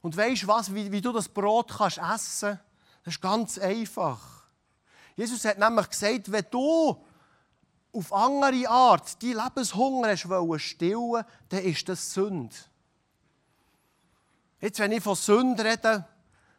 Und 0.00 0.16
weißt 0.16 0.46
was, 0.46 0.74
wie, 0.74 0.90
wie 0.90 1.02
du 1.02 1.12
das 1.12 1.28
Brot 1.28 1.70
kannst 1.76 1.98
essen? 1.98 2.58
Das 3.04 3.14
ist 3.14 3.20
ganz 3.20 3.58
einfach. 3.58 4.22
Jesus 5.16 5.44
hat 5.44 5.58
nämlich 5.58 5.90
gesagt, 5.90 6.32
wenn 6.32 6.46
du 6.50 7.04
auf 7.94 8.12
andere 8.12 8.68
Art 8.68 9.22
die 9.22 9.32
Lebenshunger 9.32 10.08
hast 10.10 10.62
stillen 10.62 11.24
dann 11.48 11.64
ist 11.64 11.88
das 11.88 12.12
Sünde. 12.12 12.54
Jetzt, 14.60 14.78
wenn 14.78 14.92
ich 14.92 15.02
von 15.02 15.14
Sünde 15.14 15.64
rede, 15.64 16.04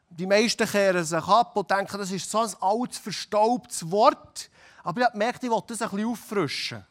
die 0.09 0.27
meisten 0.27 0.67
kehren 0.67 1.03
sich 1.03 1.27
ab 1.27 1.57
und 1.57 1.69
denken, 1.69 1.97
das 1.97 2.11
ist 2.11 2.29
so 2.29 2.39
ein 2.39 2.53
altes, 2.61 2.99
verstaubtes 2.99 3.89
Wort. 3.91 4.49
Aber 4.83 4.99
ich 4.99 5.05
habe 5.05 5.13
gemerkt, 5.13 5.43
ich 5.43 5.49
wollte 5.49 5.73
das 5.73 5.81
ein 5.81 5.89
bisschen 5.89 6.09
auffrischen. 6.09 6.85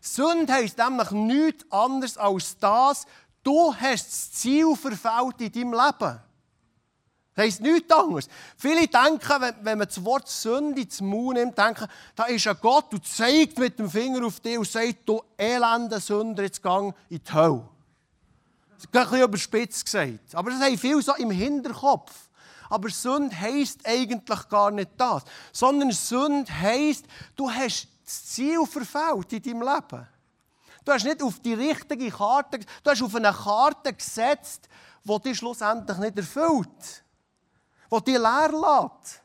Sünde 0.00 0.52
heisst 0.52 0.78
nämlich 0.78 1.10
nichts 1.10 1.70
anderes 1.70 2.16
als 2.16 2.56
das, 2.58 3.06
du 3.42 3.74
hast 3.74 4.06
das 4.06 4.32
Ziel 4.32 4.74
verfehlt 4.74 5.40
in 5.40 5.52
deinem 5.52 5.72
Leben. 5.74 6.20
Das 7.40 7.46
heisst 7.46 7.60
nichts 7.62 7.90
anderes. 7.90 8.28
Viele 8.58 8.86
denken, 8.86 9.54
wenn 9.62 9.78
man 9.78 9.88
das 9.88 10.04
Wort 10.04 10.28
Sünde 10.28 10.82
ins 10.82 11.00
Mund 11.00 11.38
nimmt, 11.38 11.56
denken, 11.56 11.86
da 12.14 12.24
ist 12.24 12.46
ein 12.46 12.56
Gott 12.60 12.92
und 12.92 13.06
zeigt 13.06 13.58
mit 13.58 13.78
dem 13.78 13.90
Finger 13.90 14.26
auf 14.26 14.40
dich 14.40 14.58
und 14.58 14.68
sagt, 14.68 14.96
du 15.06 15.22
elende 15.38 15.98
Sünder, 16.00 16.42
jetzt 16.42 16.62
gang 16.62 16.94
in 17.08 17.18
die 17.24 17.32
Hölle. 17.32 17.66
ein 18.82 18.90
bisschen 18.90 19.22
überspitzt 19.22 19.86
gesagt. 19.86 20.34
Aber 20.34 20.50
das 20.50 20.60
haben 20.60 20.76
viele 20.76 21.00
so 21.00 21.14
im 21.14 21.30
Hinterkopf. 21.30 22.12
Aber 22.68 22.90
Sünde 22.90 23.34
heisst 23.40 23.86
eigentlich 23.86 24.48
gar 24.50 24.70
nicht 24.70 24.90
das. 24.98 25.22
Sondern 25.50 25.92
Sünde 25.92 26.52
heisst, 26.52 27.06
du 27.36 27.50
hast 27.50 27.88
das 28.04 28.26
Ziel 28.26 28.66
verfehlt 28.66 29.32
in 29.32 29.42
deinem 29.42 29.62
Leben. 29.62 30.06
Du 30.84 30.92
hast 30.92 31.04
nicht 31.04 31.22
auf 31.22 31.40
die 31.40 31.54
richtige 31.54 32.10
Karte, 32.10 32.58
du 32.58 32.90
hast 32.90 33.02
auf 33.02 33.14
eine 33.14 33.32
Karte 33.32 33.94
gesetzt, 33.94 34.68
die 35.04 35.18
dich 35.20 35.38
schlussendlich 35.38 35.96
nicht 35.96 36.18
erfüllt. 36.18 37.02
Die 37.90 38.04
dich 38.04 38.18
leer 38.18 38.50
lässt. 38.52 39.20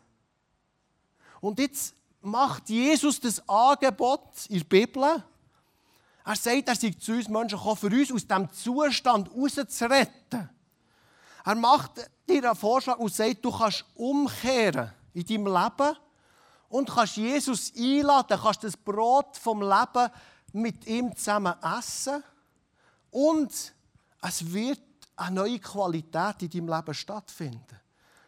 Und 1.39 1.59
jetzt 1.59 1.93
macht 2.21 2.69
Jesus 2.69 3.19
das 3.19 3.47
Angebot 3.47 4.47
in 4.49 4.59
der 4.59 4.65
Bibel. 4.65 5.23
Er 6.25 6.35
sagt, 6.35 6.67
er 6.67 6.75
sei 6.75 6.89
zu 6.89 7.13
uns 7.13 7.29
Menschen 7.29 7.57
gekommen, 7.57 7.77
für 7.77 7.87
uns 7.87 8.11
aus 8.11 8.25
diesem 8.25 8.51
Zustand 8.51 9.29
rauszuretten. 9.29 10.49
Er 11.45 11.55
macht 11.55 12.09
dir 12.27 12.43
einen 12.43 12.55
Vorschlag 12.55 12.97
und 12.97 13.13
sagt, 13.13 13.45
du 13.45 13.51
kannst 13.55 13.85
umkehren 13.93 14.91
in 15.13 15.25
deinem 15.25 15.45
Leben 15.45 15.97
und 16.69 16.89
kannst 16.89 17.17
Jesus 17.17 17.71
einladen, 17.77 18.39
kannst 18.41 18.63
das 18.63 18.75
Brot 18.75 19.37
vom 19.37 19.61
Leben 19.61 20.09
mit 20.53 20.87
ihm 20.87 21.15
zusammen 21.15 21.53
essen 21.77 22.23
und 23.11 23.73
es 24.21 24.51
wird 24.51 24.81
eine 25.15 25.35
neue 25.35 25.59
Qualität 25.59 26.41
in 26.41 26.49
deinem 26.49 26.75
Leben 26.75 26.93
stattfinden. 26.95 27.79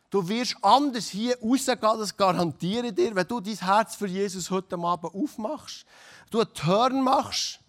Du 0.10 0.28
wirst 0.28 0.56
anders 0.62 1.10
hier 1.10 1.38
rausgehen, 1.42 1.80
das 1.82 2.16
garantiere 2.16 2.88
ich 2.88 2.96
dir, 2.96 3.14
wenn 3.14 3.28
du 3.28 3.42
dein 3.42 3.58
Herz 3.58 3.96
für 3.96 4.08
Jesus 4.08 4.50
heute 4.50 4.78
Abend 4.78 5.14
aufmachst, 5.14 5.86
du 6.30 6.40
einen 6.40 6.54
Turn 6.54 7.02
machst, 7.02 7.60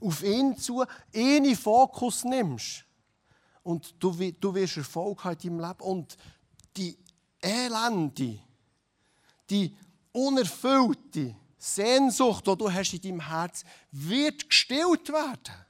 auf 0.00 0.22
ihn 0.22 0.56
zu, 0.56 0.84
ihn 1.12 1.44
in 1.44 1.56
Fokus 1.56 2.24
nimmst 2.24 2.84
und 3.62 3.94
du, 3.98 4.12
du 4.40 4.54
wirst 4.54 4.78
Erfolg 4.78 5.24
haben 5.24 5.36
in 5.42 5.58
deinem 5.58 5.68
Leben 5.68 5.80
und 5.80 6.16
die 6.76 6.96
Elende, 7.42 8.38
die 9.50 9.76
unerfüllte 10.12 11.36
Sehnsucht, 11.58 12.46
die 12.46 12.56
du 12.56 12.72
hast 12.72 12.94
in 12.94 13.02
deinem 13.02 13.28
Herz, 13.28 13.64
wird 13.90 14.48
gestillt 14.48 15.12
werden. 15.12 15.67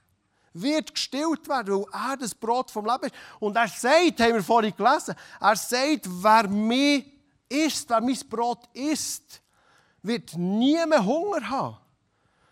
Wird 0.61 0.93
gestillt 0.93 1.47
werden, 1.47 1.75
weil 1.75 2.11
er 2.11 2.17
das 2.17 2.35
Brot 2.35 2.71
vom 2.71 2.85
Leben 2.85 3.05
ist. 3.05 3.15
Und 3.39 3.55
er 3.55 3.67
sagt, 3.67 4.19
haben 4.19 4.33
wir 4.33 4.43
vorhin 4.43 4.75
gelesen, 4.75 5.15
er 5.39 5.55
sagt, 5.55 6.07
wer 6.07 6.47
mich 6.47 7.05
isst, 7.49 7.89
wer 7.89 8.01
mein 8.01 8.19
Brot 8.29 8.67
isst, 8.73 9.41
wird 10.01 10.35
nie 10.35 10.85
mehr 10.85 11.03
Hunger 11.03 11.49
haben. 11.49 11.77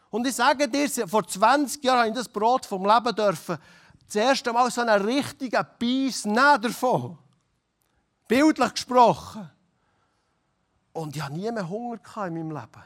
Und 0.10 0.26
ich 0.26 0.36
sage 0.36 0.68
dir, 0.68 1.08
vor 1.08 1.28
20 1.28 1.84
Jahren 1.84 2.00
habe 2.00 2.10
ich 2.10 2.16
das 2.16 2.30
Brot 2.30 2.66
vom 2.66 2.86
Leben 2.86 3.16
dürfen, 3.16 3.58
das 4.06 4.16
erste 4.16 4.54
Mal 4.54 4.72
so 4.72 4.82
einen 4.82 5.06
richtigen 5.06 5.66
Biss 5.78 6.26
nehmen 6.26 6.62
davon. 6.62 7.18
Bildlich 8.28 8.74
gesprochen. 8.74 9.50
Und 10.94 11.16
ich 11.16 11.22
hatte 11.22 11.34
nie 11.34 11.52
mehr 11.52 11.68
Hunger 11.70 12.00
in 12.26 12.34
meinem 12.34 12.52
Leben. 12.52 12.84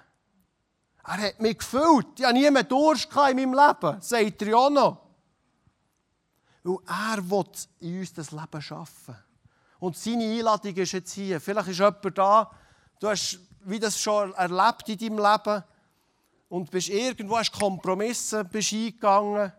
Er 1.04 1.18
hat 1.18 1.40
mich 1.40 1.58
gefüllt. 1.58 2.08
Ich 2.20 2.26
hatte 2.26 2.34
nie 2.34 2.50
mehr 2.52 2.64
Durst 2.64 3.10
in 3.12 3.36
meinem 3.36 3.54
Leben, 3.54 4.02
sagt 4.02 4.42
er 4.42 4.58
auch 4.58 4.70
noch. 4.70 4.98
Weil 6.64 6.78
er 6.88 7.30
will 7.30 7.46
in 7.80 8.00
uns 8.00 8.14
das 8.14 8.32
Leben 8.32 8.62
schaffen. 8.62 9.16
Und 9.80 9.98
seine 9.98 10.24
Einladung 10.24 10.76
ist 10.76 10.92
jetzt 10.92 11.14
hier. 11.14 11.42
Vielleicht 11.42 11.70
ist 11.70 11.80
jemand 11.80 12.18
da, 12.18 12.52
du 13.00 13.08
hast 13.08 13.40
wie 13.64 13.80
das 13.80 14.00
schon 14.00 14.34
erlebt 14.34 14.90
in 14.90 14.98
deinem 14.98 15.18
Leben 15.18 15.64
und 16.50 16.72
bist 16.72 16.90
irgendwo, 16.90 17.38
hast 17.38 17.52
Kompromisse 17.52 18.44
bist 18.44 18.74
eingegangen, 18.74 19.52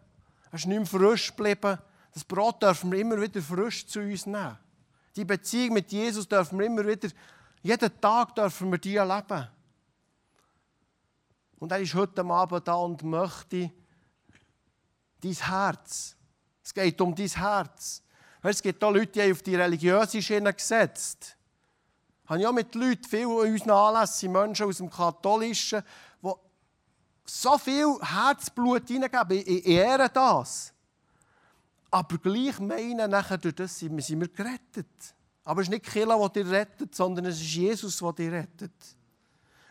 hast 0.50 0.66
nicht 0.66 0.78
mehr 0.78 0.86
frisch 0.86 1.34
geblieben. 1.34 1.78
Das 2.12 2.24
Brot 2.24 2.62
dürfen 2.62 2.92
wir 2.92 2.98
immer 2.98 3.20
wieder 3.20 3.40
frisch 3.40 3.86
zu 3.86 4.00
uns 4.00 4.26
nehmen. 4.26 4.58
Die 5.16 5.24
Beziehung 5.24 5.74
mit 5.74 5.92
Jesus 5.92 6.28
dürfen 6.28 6.58
wir 6.58 6.66
immer 6.66 6.86
wieder, 6.86 7.08
jeden 7.62 8.00
Tag 8.00 8.34
dürfen 8.34 8.70
wir 8.70 8.78
die 8.78 8.96
erleben. 8.96 9.48
Und 11.58 11.70
er 11.70 11.78
ist 11.78 11.94
heute 11.94 12.24
Abend 12.24 12.66
da 12.66 12.74
und 12.74 13.02
möchte 13.04 13.70
dein 15.20 15.32
Herz. 15.32 16.16
Es 16.64 16.72
geht 16.72 17.00
um 17.00 17.14
dein 17.14 17.28
Herz. 17.28 18.02
Es 18.42 18.62
gibt 18.62 18.82
auch 18.82 18.90
Leute, 18.90 19.12
die 19.12 19.22
haben 19.22 19.32
auf 19.32 19.42
die 19.42 19.54
religiöse 19.54 20.20
Schiene 20.20 20.52
gesetzt. 20.52 21.36
Ich 22.24 22.30
habe 22.30 22.52
mit 22.52 22.74
Leuten, 22.74 23.04
viele 23.04 23.46
in 23.46 23.52
unseren 23.52 23.70
Anlässen, 23.70 24.32
Menschen 24.32 24.66
aus 24.66 24.78
dem 24.78 24.90
Katholischen, 24.90 25.82
die 26.22 26.30
so 27.24 27.58
viel 27.58 27.98
Herzblut 28.00 28.88
hineingeben. 28.88 29.42
Ich 29.46 29.66
ehre 29.66 30.08
das. 30.08 30.72
Aber 31.90 32.18
gleich 32.18 32.58
meinen, 32.58 33.10
nachher 33.10 33.38
durch 33.38 33.54
das 33.54 33.78
sind 33.78 33.96
wir 33.96 34.28
gerettet. 34.28 35.14
Aber 35.44 35.60
es 35.60 35.66
ist 35.66 35.72
nicht 35.72 35.84
Killer, 35.84 36.18
der 36.18 36.42
dich 36.42 36.52
rettet, 36.52 36.94
sondern 36.94 37.26
es 37.26 37.40
ist 37.40 37.54
Jesus, 37.54 37.98
der 37.98 38.12
dich 38.12 38.30
rettet. 38.30 38.96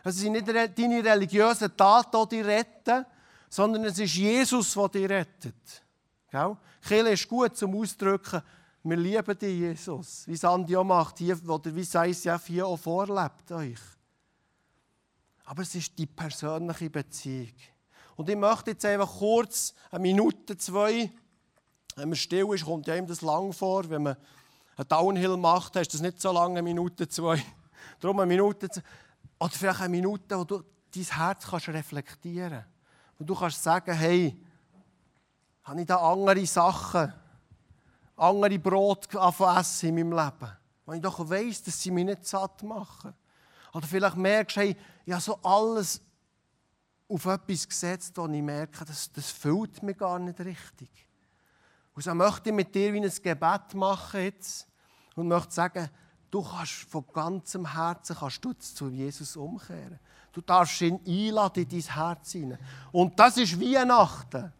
Es 0.04 0.16
sind 0.16 0.32
nicht 0.32 0.48
deine 0.48 1.04
religiösen 1.04 1.76
Taten, 1.76 2.28
die 2.28 2.36
dich 2.36 2.46
retten, 2.46 3.06
sondern 3.48 3.84
es 3.84 3.98
ist 3.98 4.14
Jesus, 4.14 4.74
der 4.74 4.88
dich 4.88 5.08
rettet. 5.08 5.82
Gell? 6.32 7.06
Ist 7.08 7.28
gut 7.28 7.56
zum 7.56 7.76
Ausdrücken, 7.76 8.42
wir 8.84 8.96
lieben 8.96 9.38
dich, 9.38 9.58
Jesus. 9.58 10.26
Wie 10.26 10.34
Sandy 10.34 10.76
auch 10.76 10.82
macht, 10.82 11.18
hier, 11.18 11.38
oder 11.48 11.74
wie 11.76 11.82
ICF 11.82 12.46
hier 12.46 12.66
auch 12.66 12.78
vorlebt 12.78 13.52
euch. 13.52 13.78
Aber 15.44 15.62
es 15.62 15.74
ist 15.74 15.96
die 15.98 16.06
persönliche 16.06 16.88
Beziehung. 16.88 17.52
Und 18.16 18.30
ich 18.30 18.36
möchte 18.36 18.70
jetzt 18.70 18.84
einfach 18.84 19.18
kurz, 19.18 19.74
eine 19.90 20.00
Minute, 20.00 20.56
zwei, 20.56 21.10
wenn 21.96 22.08
man 22.08 22.16
still 22.16 22.52
ist, 22.54 22.64
kommt 22.64 22.88
einem 22.88 23.06
das 23.06 23.20
lang 23.20 23.52
vor. 23.52 23.88
Wenn 23.88 24.02
man 24.02 24.16
einen 24.76 24.88
Downhill 24.88 25.36
macht, 25.36 25.76
ist 25.76 25.92
das 25.92 26.00
nicht 26.00 26.20
so 26.20 26.32
lange, 26.32 26.58
eine 26.58 26.62
Minute, 26.62 27.06
zwei. 27.08 27.42
Darum 28.00 28.18
eine 28.20 28.26
Minute, 28.26 28.70
zwei. 28.70 28.82
oder 29.38 29.50
vielleicht 29.50 29.80
eine 29.80 29.90
Minute, 29.90 30.38
wo 30.38 30.44
du 30.44 30.64
dein 30.94 31.04
Herz 31.04 31.46
kannst 31.46 31.68
reflektieren 31.68 32.50
kannst. 32.50 32.68
Und 33.18 33.26
du 33.26 33.34
kannst 33.34 33.62
sagen, 33.62 33.92
hey, 33.94 34.36
habe 35.64 35.80
ich 35.80 35.86
da 35.86 35.96
andere 35.96 36.44
Sachen, 36.46 37.12
andere 38.16 38.58
Brot 38.58 39.08
essen 39.14 39.88
in 39.88 39.94
meinem 39.94 40.12
Leben, 40.12 40.52
weil 40.84 40.96
ich 40.96 41.02
doch 41.02 41.28
weiss, 41.28 41.62
dass 41.62 41.80
sie 41.80 41.90
mich 41.90 42.04
nicht 42.04 42.26
satt 42.26 42.62
machen. 42.62 43.14
Oder 43.72 43.86
vielleicht 43.86 44.16
merkst 44.16 44.56
du, 44.56 44.60
hey, 44.60 44.76
ich 45.04 45.12
habe 45.12 45.22
so 45.22 45.38
alles 45.42 46.00
auf 47.08 47.26
etwas 47.26 47.68
gesetzt, 47.68 48.16
wo 48.16 48.26
ich 48.26 48.42
merke, 48.42 48.84
das, 48.84 49.10
das 49.12 49.30
füllt 49.30 49.82
mich 49.82 49.96
gar 49.96 50.18
nicht 50.18 50.40
richtig. 50.40 50.90
Und 51.94 52.02
so 52.02 52.14
möchte 52.14 52.50
ich 52.50 52.54
mit 52.54 52.74
dir 52.74 52.92
wie 52.92 53.00
ein 53.00 53.12
Gebet 53.22 53.74
machen 53.74 54.20
jetzt 54.20 54.66
und 55.14 55.28
möchte 55.28 55.52
sagen, 55.52 55.90
du 56.30 56.42
kannst 56.42 56.72
von 56.72 57.04
ganzem 57.12 57.70
Herzen 57.70 58.16
kannst 58.16 58.44
du 58.44 58.52
zu 58.54 58.88
Jesus 58.88 59.36
umkehren. 59.36 59.98
Du 60.32 60.40
darfst 60.40 60.80
ihn 60.80 60.98
einladen 61.06 61.64
in 61.64 61.68
dein 61.68 61.94
Herz 61.94 62.32
hinein. 62.32 62.58
Und 62.90 63.18
das 63.18 63.36
ist 63.36 63.60
Weihnachten. 63.60 64.52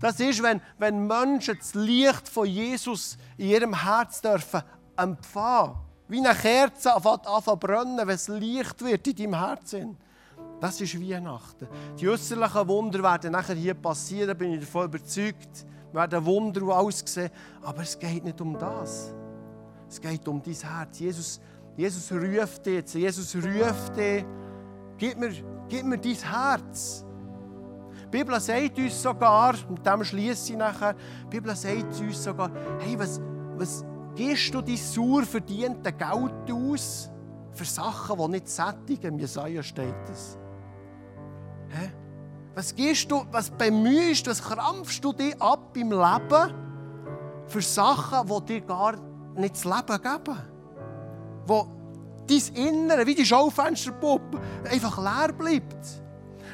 Das 0.00 0.18
ist, 0.20 0.42
wenn, 0.42 0.60
wenn 0.78 1.06
Menschen 1.06 1.58
das 1.58 1.74
Licht 1.74 2.28
von 2.28 2.46
Jesus 2.46 3.18
in 3.36 3.48
ihrem 3.48 3.82
Herz 3.82 4.20
dürfen 4.20 4.62
empfangen. 4.96 5.74
Wie 6.08 6.18
eine 6.18 6.34
Kerze 6.34 6.94
anfängt 6.94 7.24
zu 7.24 7.56
brennen, 7.56 7.98
wenn 7.98 8.08
es 8.08 8.28
Licht 8.28 8.82
wird 8.82 9.06
in 9.06 9.16
deinem 9.16 9.34
Herzen. 9.34 9.96
Das 10.60 10.80
ist 10.80 11.00
Weihnachten. 11.00 11.66
Die 11.98 12.08
äußerlichen 12.08 12.68
Wunder 12.68 13.02
werden 13.02 13.32
nachher 13.32 13.54
hier 13.54 13.74
passieren, 13.74 14.36
bin 14.36 14.52
ich 14.52 14.60
davon 14.60 14.84
überzeugt. 14.86 15.66
Wir 15.90 16.00
werden 16.00 16.24
Wunder 16.24 16.62
und 16.62 16.70
alles 16.70 17.02
sehen. 17.04 17.30
Aber 17.62 17.82
es 17.82 17.98
geht 17.98 18.24
nicht 18.24 18.40
um 18.40 18.58
das. 18.58 19.12
Es 19.88 20.00
geht 20.00 20.26
um 20.28 20.42
dein 20.42 20.54
Herz. 20.54 20.98
Jesus, 20.98 21.40
Jesus 21.76 22.12
ruft 22.12 22.64
dich 22.64 22.74
jetzt. 22.74 22.94
Jesus 22.94 23.34
ruft 23.34 23.96
dich. 23.96 24.24
Gib 24.96 25.18
mir, 25.18 25.32
gib 25.68 25.84
mir 25.84 25.98
dein 25.98 26.14
Herz. 26.14 27.04
Die 28.12 28.18
Bibel 28.18 28.38
sagt 28.40 28.76
uns 28.76 29.02
sogar, 29.02 29.54
mit 29.70 29.86
dem 29.86 30.04
schließe 30.04 30.52
ich 30.52 30.58
nachher, 30.58 30.94
die 31.24 31.28
Bibel 31.28 31.56
sagt 31.56 31.98
uns 31.98 32.22
sogar, 32.22 32.50
hey, 32.80 32.98
was, 32.98 33.18
was 33.56 33.84
gibst 34.14 34.52
du 34.52 34.60
dein 34.60 34.76
sauer 34.76 35.22
verdiente 35.22 35.90
Geld 35.92 36.52
aus 36.52 37.10
für 37.52 37.64
Sachen, 37.64 38.18
die 38.18 38.28
nicht 38.28 38.48
sättigen? 38.48 39.18
Jesaja 39.18 39.62
steht 39.62 39.94
das. 40.06 40.36
Hä? 41.70 41.90
Was 42.54 42.74
gehst 42.74 43.10
du, 43.10 43.24
was 43.30 43.48
bemühst, 43.48 44.26
was 44.26 44.42
krampfst 44.42 45.02
du 45.02 45.14
dich 45.14 45.40
ab 45.40 45.74
im 45.74 45.90
Leben 45.90 46.54
für 47.46 47.62
Sachen, 47.62 48.28
die 48.28 48.44
dir 48.44 48.60
gar 48.60 48.94
nicht 49.36 49.54
das 49.54 49.64
Leben 49.64 50.02
geben? 50.02 50.38
Wo 51.46 51.66
dein 52.28 52.66
Innere, 52.66 53.06
wie 53.06 53.14
die 53.14 53.24
Schaufensterpuppe, 53.24 54.38
einfach 54.70 54.98
leer 54.98 55.32
bleibt. 55.32 56.02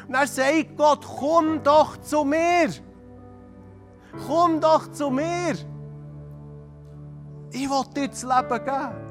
Und 0.09 0.15
er 0.15 0.27
sagt 0.27 0.77
Gott, 0.77 1.07
komm 1.19 1.63
doch 1.63 1.99
zu 1.99 2.25
mir. 2.25 2.71
Komm 4.27 4.59
doch 4.61 4.91
zu 4.91 5.11
mir. 5.11 5.55
Ich 7.51 7.69
will 7.69 7.85
dir 7.95 8.09
das 8.09 8.23
Leben 8.23 8.65
geben. 8.65 9.09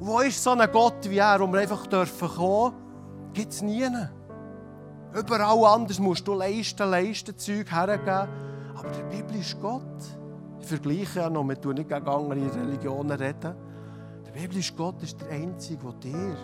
Wo 0.00 0.20
ist 0.20 0.42
so 0.42 0.50
ein 0.50 0.72
Gott 0.72 1.08
wie 1.10 1.18
er, 1.18 1.40
wo 1.40 1.46
wir 1.46 1.60
einfach 1.60 1.86
dürfen? 1.86 2.72
Gibt 3.34 3.52
es 3.52 3.60
nie. 3.60 3.86
Überall 5.14 5.64
anders 5.64 5.98
musst 5.98 6.26
du 6.26 6.34
leisten, 6.34 6.88
leisten, 6.88 7.36
Zeug 7.36 7.70
hergeben. 7.70 8.28
Aber 8.76 8.88
der 8.90 9.02
Bibel 9.04 9.36
ist 9.36 9.60
Gott. 9.60 9.82
Ich 10.60 10.66
vergleiche 10.66 11.20
ja 11.20 11.30
noch, 11.30 11.44
wir 11.44 11.60
tun 11.60 11.74
nicht 11.74 11.88
gegen 11.88 12.08
andere 12.08 12.54
Religionen 12.54 13.10
reden. 13.10 13.54
Der 14.26 14.32
Bibel 14.32 14.56
ist 14.58 14.76
Gott 14.76 15.02
ist 15.02 15.20
der 15.20 15.30
Einzige, 15.30 15.82
der 15.82 15.92
dir 15.92 16.36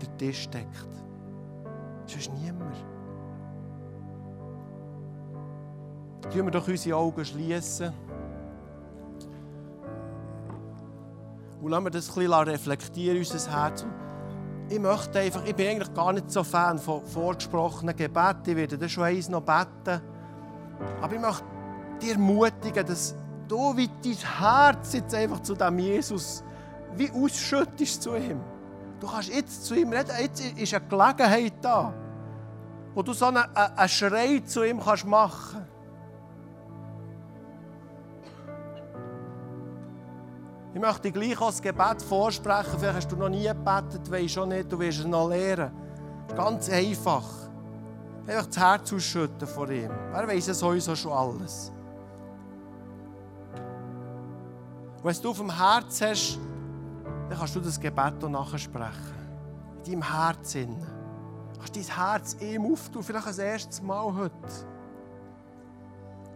den 0.00 0.18
Tisch 0.18 0.48
deckt. 0.50 1.03
Sonst 2.06 2.32
niemand. 2.34 2.74
Tun 6.32 6.44
wir 6.44 6.50
doch 6.50 6.66
unsere 6.66 6.96
Augen 6.96 7.24
schließen. 7.24 7.92
Und 11.60 11.70
lassen 11.70 11.84
wir 11.84 11.90
das 11.90 12.08
ein 12.08 12.14
bisschen 12.14 12.32
reflektieren, 12.32 13.18
unser 13.18 13.50
Herz. 13.50 13.86
Ich 14.68 14.78
möchte 14.78 15.18
einfach, 15.18 15.44
ich 15.44 15.54
bin 15.54 15.68
eigentlich 15.68 15.94
gar 15.94 16.12
nicht 16.12 16.30
so 16.30 16.42
Fan 16.42 16.78
von 16.78 17.04
vorgesprochenen 17.04 17.94
Gebeten. 17.94 18.50
Ich 18.50 18.56
werde 18.56 18.78
dann 18.78 18.88
schon 18.88 19.04
eins 19.04 19.28
noch 19.28 19.42
beten. 19.42 20.00
Aber 21.00 21.14
ich 21.14 21.20
möchte 21.20 21.44
dir 22.00 22.12
ermutigen, 22.12 22.86
dass 22.86 23.14
du 23.48 23.76
wie 23.76 23.88
dein 24.02 24.38
Herz 24.38 24.94
jetzt 24.94 25.14
einfach 25.14 25.40
zu 25.40 25.54
dem 25.54 25.78
Jesus 25.78 26.42
wie 26.96 27.10
ausschüttest 27.10 28.02
zu 28.02 28.16
ihm. 28.16 28.40
Du 29.04 29.10
kannst 29.10 29.28
jetzt 29.28 29.66
zu 29.66 29.74
ihm 29.74 29.92
reden. 29.92 30.12
Jetzt 30.18 30.40
ist 30.40 30.72
eine 30.72 30.86
Gelegenheit 30.86 31.52
da, 31.60 31.92
wo 32.94 33.02
du 33.02 33.12
so 33.12 33.26
einen, 33.26 33.44
einen 33.54 33.88
Schrei 33.90 34.38
zu 34.38 34.64
ihm 34.64 34.80
kannst 34.80 35.04
machen 35.04 35.36
kannst. 35.52 35.74
Ich 40.72 40.80
möchte 40.80 41.12
gleich 41.12 41.38
das 41.38 41.60
Gebet 41.60 42.00
vorsprechen. 42.00 42.78
Vielleicht 42.78 42.96
hast 42.96 43.12
du 43.12 43.16
noch 43.16 43.28
nie 43.28 43.46
gebetet, 43.46 44.10
weisst 44.10 44.30
schon 44.30 44.48
nicht, 44.48 44.72
du 44.72 44.78
wirst 44.78 45.00
es 45.00 45.04
noch 45.04 45.28
lernen. 45.28 45.70
Ganz 46.34 46.70
einfach. 46.70 47.26
Einfach 48.26 48.46
das 48.46 48.56
Herz 48.56 48.90
ausschütten 48.90 49.46
vor 49.46 49.68
ihm. 49.68 49.90
Er 50.14 50.26
weiß 50.26 50.48
es 50.48 50.58
sowieso 50.58 50.96
schon 50.96 51.12
alles. 51.12 51.70
Und 54.96 55.04
wenn 55.04 55.22
du 55.22 55.28
auf 55.28 55.36
dem 55.36 55.54
Herz 55.54 56.00
hast, 56.00 56.38
dann 57.34 57.40
kannst 57.40 57.56
du 57.56 57.60
das 57.60 57.80
Gebet 57.80 58.22
auch 58.22 58.28
nachsprechen. 58.28 59.12
In 59.84 60.00
deinem 60.00 60.12
Herz. 60.12 60.52
Du 60.52 60.68
kannst 61.58 61.76
dein 61.76 61.96
Herz 61.96 62.36
ihm 62.40 62.64
auftun, 62.64 63.02
vielleicht 63.02 63.26
das 63.26 63.38
erste 63.38 63.82
Mal 63.82 64.14
heute. 64.14 64.36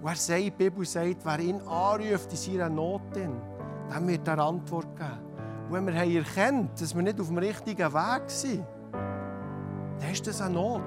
Und 0.03 0.09
er 0.09 0.17
sagt, 0.17 0.41
die 0.41 0.51
Bibel 0.51 0.85
sagt, 0.85 1.25
wer 1.25 1.39
ihn 1.39 1.61
anruft 1.61 2.33
in 2.33 2.37
seiner 2.37 2.69
Not, 2.69 3.03
dann 3.15 4.09
wird 4.09 4.27
er 4.27 4.41
Antwort 4.41 4.97
geben. 4.97 5.19
Und 5.69 5.75
wenn 5.75 5.87
wir 5.87 6.25
haben 6.25 6.69
dass 6.77 6.93
wir 6.93 7.03
nicht 7.03 7.21
auf 7.21 7.29
dem 7.29 7.39
richtigen 7.39 7.95
Weg 7.95 8.23
sind, 8.27 8.67
dann 10.01 10.11
ist 10.11 10.27
das 10.27 10.41
eine 10.41 10.55
Not. 10.55 10.83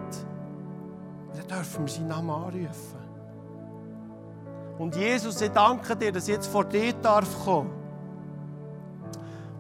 Dann 1.38 1.48
dürfen 1.48 1.86
wir 1.86 1.94
seinen 1.94 2.10
Namen 2.10 2.32
anrufen. 2.32 3.00
Und 4.78 4.94
Jesus, 4.94 5.40
ich 5.40 5.52
danke 5.52 5.96
dir, 5.96 6.12
dass 6.12 6.28
ich 6.28 6.36
jetzt 6.36 6.48
vor 6.48 6.66
dir 6.66 6.92
darf. 6.94 7.48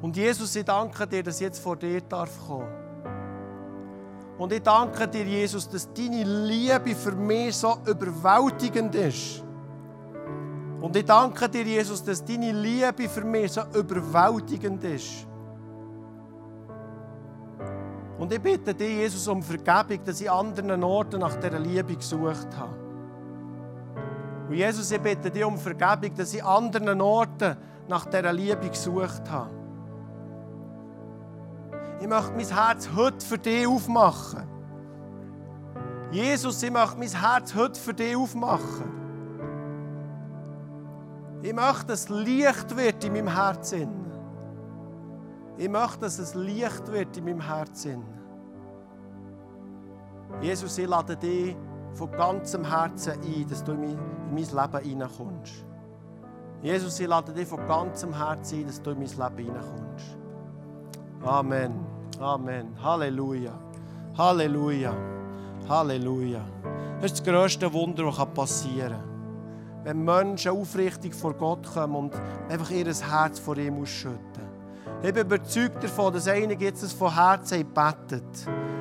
Und 0.01 0.17
Jesus, 0.17 0.55
ich 0.55 0.65
danke 0.65 1.05
dir, 1.05 1.21
dass 1.21 1.35
ich 1.35 1.41
jetzt 1.41 1.59
vor 1.59 1.75
dir 1.75 2.01
darf 2.01 2.31
kommen. 2.47 2.67
Und 4.37 4.51
ich 4.51 4.63
danke 4.63 5.07
dir, 5.07 5.23
Jesus, 5.23 5.69
dass 5.69 5.93
deine 5.93 6.23
Liebe 6.23 6.95
für 6.95 7.11
mich 7.11 7.55
so 7.55 7.77
überwältigend 7.85 8.95
ist. 8.95 9.43
Und 10.81 10.95
ich 10.95 11.05
danke 11.05 11.47
dir, 11.47 11.63
Jesus, 11.63 12.03
dass 12.03 12.25
deine 12.25 12.51
Liebe 12.51 13.07
für 13.07 13.23
mich 13.23 13.51
so 13.51 13.61
überwältigend 13.75 14.83
ist. 14.83 15.27
Und 18.17 18.33
ich 18.33 18.41
bitte 18.41 18.73
dich, 18.73 18.89
Jesus, 18.89 19.27
um 19.27 19.43
Vergebung, 19.43 20.03
dass 20.03 20.19
ich 20.19 20.31
an 20.31 20.47
anderen 20.47 20.83
Orten 20.83 21.19
nach 21.19 21.35
dieser 21.35 21.59
Liebe 21.59 21.95
gesucht 21.95 22.47
habe. 22.57 22.75
Und 24.49 24.55
Jesus, 24.55 24.91
ich 24.91 24.99
bitte 24.99 25.29
dich 25.29 25.43
um 25.43 25.59
Vergebung, 25.59 26.15
dass 26.15 26.33
ich 26.33 26.43
an 26.43 26.65
anderen 26.65 26.99
Orten 27.01 27.55
nach 27.87 28.05
dieser 28.07 28.33
Liebe 28.33 28.69
gesucht 28.69 29.29
habe. 29.29 29.61
Ich 32.01 32.07
möchte 32.07 32.31
mein 32.31 32.47
Herz 32.47 32.89
heute 32.95 33.23
für 33.23 33.37
dich 33.37 33.67
aufmachen. 33.67 34.41
Jesus, 36.09 36.63
ich 36.63 36.71
möchte 36.71 36.97
mein 36.97 37.07
Herz 37.07 37.53
heute 37.53 37.79
für 37.79 37.93
dich 37.93 38.15
aufmachen. 38.15 38.91
Ich 41.43 41.53
möchte, 41.53 41.85
dass 41.85 42.01
es 42.01 42.09
Licht 42.09 42.75
wird 42.75 43.03
in 43.03 43.13
meinem 43.13 43.27
Herzen. 43.27 43.89
Ich 45.57 45.69
möchte, 45.69 45.99
dass 45.99 46.17
es 46.17 46.33
Licht 46.33 46.91
wird 46.91 47.15
in 47.17 47.25
meinem 47.25 47.41
Herzen. 47.41 48.03
Jesus, 50.41 50.79
ich 50.79 50.87
lade 50.87 51.15
dich 51.15 51.55
von 51.93 52.11
ganzem 52.13 52.65
Herzen 52.65 53.13
ein, 53.21 53.47
dass 53.47 53.63
du 53.63 53.73
in 53.73 53.99
mein 54.31 54.35
Leben 54.35 54.79
hineinkommst. 54.83 55.65
Jesus, 56.63 56.99
ich 56.99 57.07
lade 57.07 57.31
dich 57.31 57.47
von 57.47 57.63
ganzem 57.67 58.11
Herzen 58.11 58.61
ein, 58.61 58.65
dass 58.65 58.81
du 58.81 58.89
in 58.89 58.97
mein 58.97 59.07
Leben 59.07 59.53
hineinkommst. 59.53 60.20
Amen. 61.24 61.74
Amen. 62.19 62.76
Halleluja. 62.84 63.53
Halleluja. 64.17 64.93
Halleluja. 65.69 66.41
Das 67.01 67.11
ist 67.11 67.19
das 67.19 67.34
grösste 67.34 67.72
Wunder, 67.72 68.05
das 68.05 68.34
passieren 68.34 68.91
kann 68.91 69.11
wenn 69.84 70.03
Menschen 70.03 70.51
aufrichtig 70.51 71.15
vor 71.15 71.34
Gott 71.34 71.65
kommen 71.74 71.95
und 71.95 72.13
einfach 72.49 72.69
ihr 72.69 72.86
Herz 72.86 73.39
vor 73.39 73.57
ihm 73.57 73.82
ausschütten. 73.82 74.19
Ich 75.03 75.13
bin 75.13 75.26
überzeugt 75.26 75.84
davon, 75.84 76.13
dass 76.13 76.28
einige 76.28 76.65
jetzt 76.65 76.84
das 76.84 76.93
von 76.93 77.13
Herzen 77.13 77.65
betet. 77.74 78.24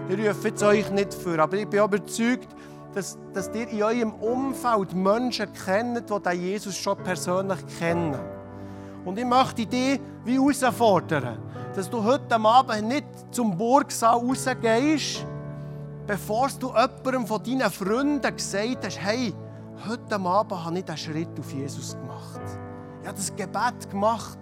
Ich 0.09 0.19
rufe 0.19 0.49
jetzt 0.49 0.63
euch 0.63 0.91
nicht 0.91 1.15
für, 1.15 1.39
aber 1.39 1.57
ich 1.57 1.67
bin 1.67 1.83
überzeugt, 1.83 2.49
dass, 2.93 3.17
dass 3.33 3.51
ihr 3.55 3.69
in 3.69 3.83
eurem 3.83 4.13
Umfeld 4.15 4.95
Menschen 4.95 5.49
kennt, 5.65 6.11
die 6.11 6.21
den 6.21 6.41
Jesus 6.41 6.77
schon 6.77 6.99
persönlich 6.99 7.59
kennen. 7.79 8.19
Und 9.05 9.19
ich 9.19 9.25
möchte 9.25 9.65
dich 9.65 10.01
wie 10.25 10.35
herausfordern, 10.35 11.39
dass 11.75 11.89
du 11.89 12.03
heute 12.03 12.37
Abend 12.37 12.89
nicht 12.89 13.07
zum 13.31 13.57
Burgsaal 13.57 14.19
rausgehst, 14.19 15.25
bevor 16.07 16.49
du 16.59 16.69
jemandem 16.69 17.27
von 17.27 17.43
deinen 17.43 17.71
Freunden 17.71 18.37
gesagt 18.37 18.85
hast, 18.85 18.99
hey, 18.99 19.33
heute 19.89 20.17
Abend 20.17 20.65
habe 20.65 20.79
ich 20.79 20.85
diesen 20.85 20.99
Schritt 20.99 21.39
auf 21.39 21.53
Jesus 21.53 21.93
gemacht. 21.93 22.41
Ich 23.01 23.07
habe 23.07 23.17
das 23.17 23.35
Gebet 23.35 23.91
gemacht. 23.91 24.39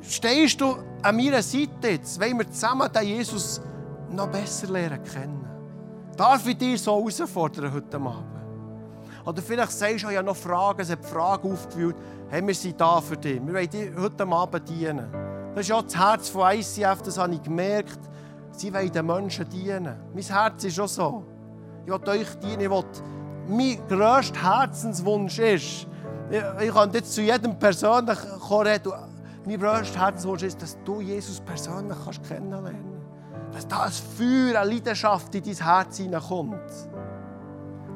Stehst 0.00 0.60
du 0.60 0.76
an 1.02 1.16
meiner 1.16 1.42
Seite 1.42 1.88
jetzt, 1.88 2.18
wenn 2.18 2.38
wir 2.38 2.50
zusammen 2.50 2.90
den 2.92 3.06
Jesus 3.06 3.60
noch 4.10 4.28
besser 4.28 4.68
lernen 4.68 5.02
kennen? 5.02 5.44
Darf 6.16 6.46
ich 6.46 6.56
dich 6.56 6.80
so 6.80 6.96
herausfordern 6.96 7.72
heute 7.72 7.96
Abend? 7.96 8.34
Oder 9.24 9.40
vielleicht 9.40 9.72
sagst 9.72 10.04
du, 10.04 10.08
ich 10.08 10.22
noch 10.22 10.36
Fragen, 10.36 10.80
es 10.80 10.90
hat 10.90 11.04
Fragen 11.04 11.52
aufgewühlt. 11.52 11.96
Hey, 12.28 12.46
wir 12.46 12.54
sind 12.54 12.78
da 12.78 13.00
für 13.00 13.16
dich. 13.16 13.40
Wir 13.44 13.54
wollen 13.54 13.70
dir 13.70 13.92
heute 13.98 14.26
Abend 14.26 14.68
dienen. 14.68 15.33
Das 15.54 15.62
ist 15.62 15.68
ja 15.68 15.80
das 15.80 15.96
Herz 15.96 16.28
von 16.28 16.52
ICF, 16.52 17.02
das 17.02 17.16
habe 17.16 17.34
ich 17.34 17.42
gemerkt. 17.42 18.00
Sie 18.50 18.74
wollen 18.74 18.90
den 18.90 19.06
Menschen 19.06 19.48
dienen. 19.48 19.96
Mein 20.12 20.24
Herz 20.24 20.64
ist 20.64 20.80
auch 20.80 20.88
so. 20.88 21.24
Ich 21.86 21.92
will 21.92 22.08
euch 22.08 22.34
dienen, 22.40 22.70
will 22.70 22.84
mein 23.46 23.78
grösster 23.88 24.42
Herzenswunsch 24.42 25.38
ist, 25.38 25.86
ich, 26.30 26.42
ich 26.60 26.74
kann 26.74 26.90
jetzt 26.92 27.12
zu 27.12 27.22
jedem 27.22 27.58
persönlich 27.58 28.18
reden, 28.50 28.92
mein 29.46 29.60
grösster 29.60 30.00
Herzenswunsch 30.00 30.42
ist, 30.42 30.62
dass 30.62 30.78
du 30.84 31.00
Jesus 31.00 31.40
persönlich 31.40 31.98
kannst 32.02 32.22
kennenlernen 32.24 32.74
kannst. 33.52 33.54
Dass 33.54 33.68
da 33.68 33.82
ein 33.84 33.92
Feuer, 33.92 34.60
eine 34.60 34.72
Leidenschaft 34.72 35.34
in 35.34 35.44
dein 35.44 35.54
Herz 35.54 35.98
hineinkommt. 35.98 36.88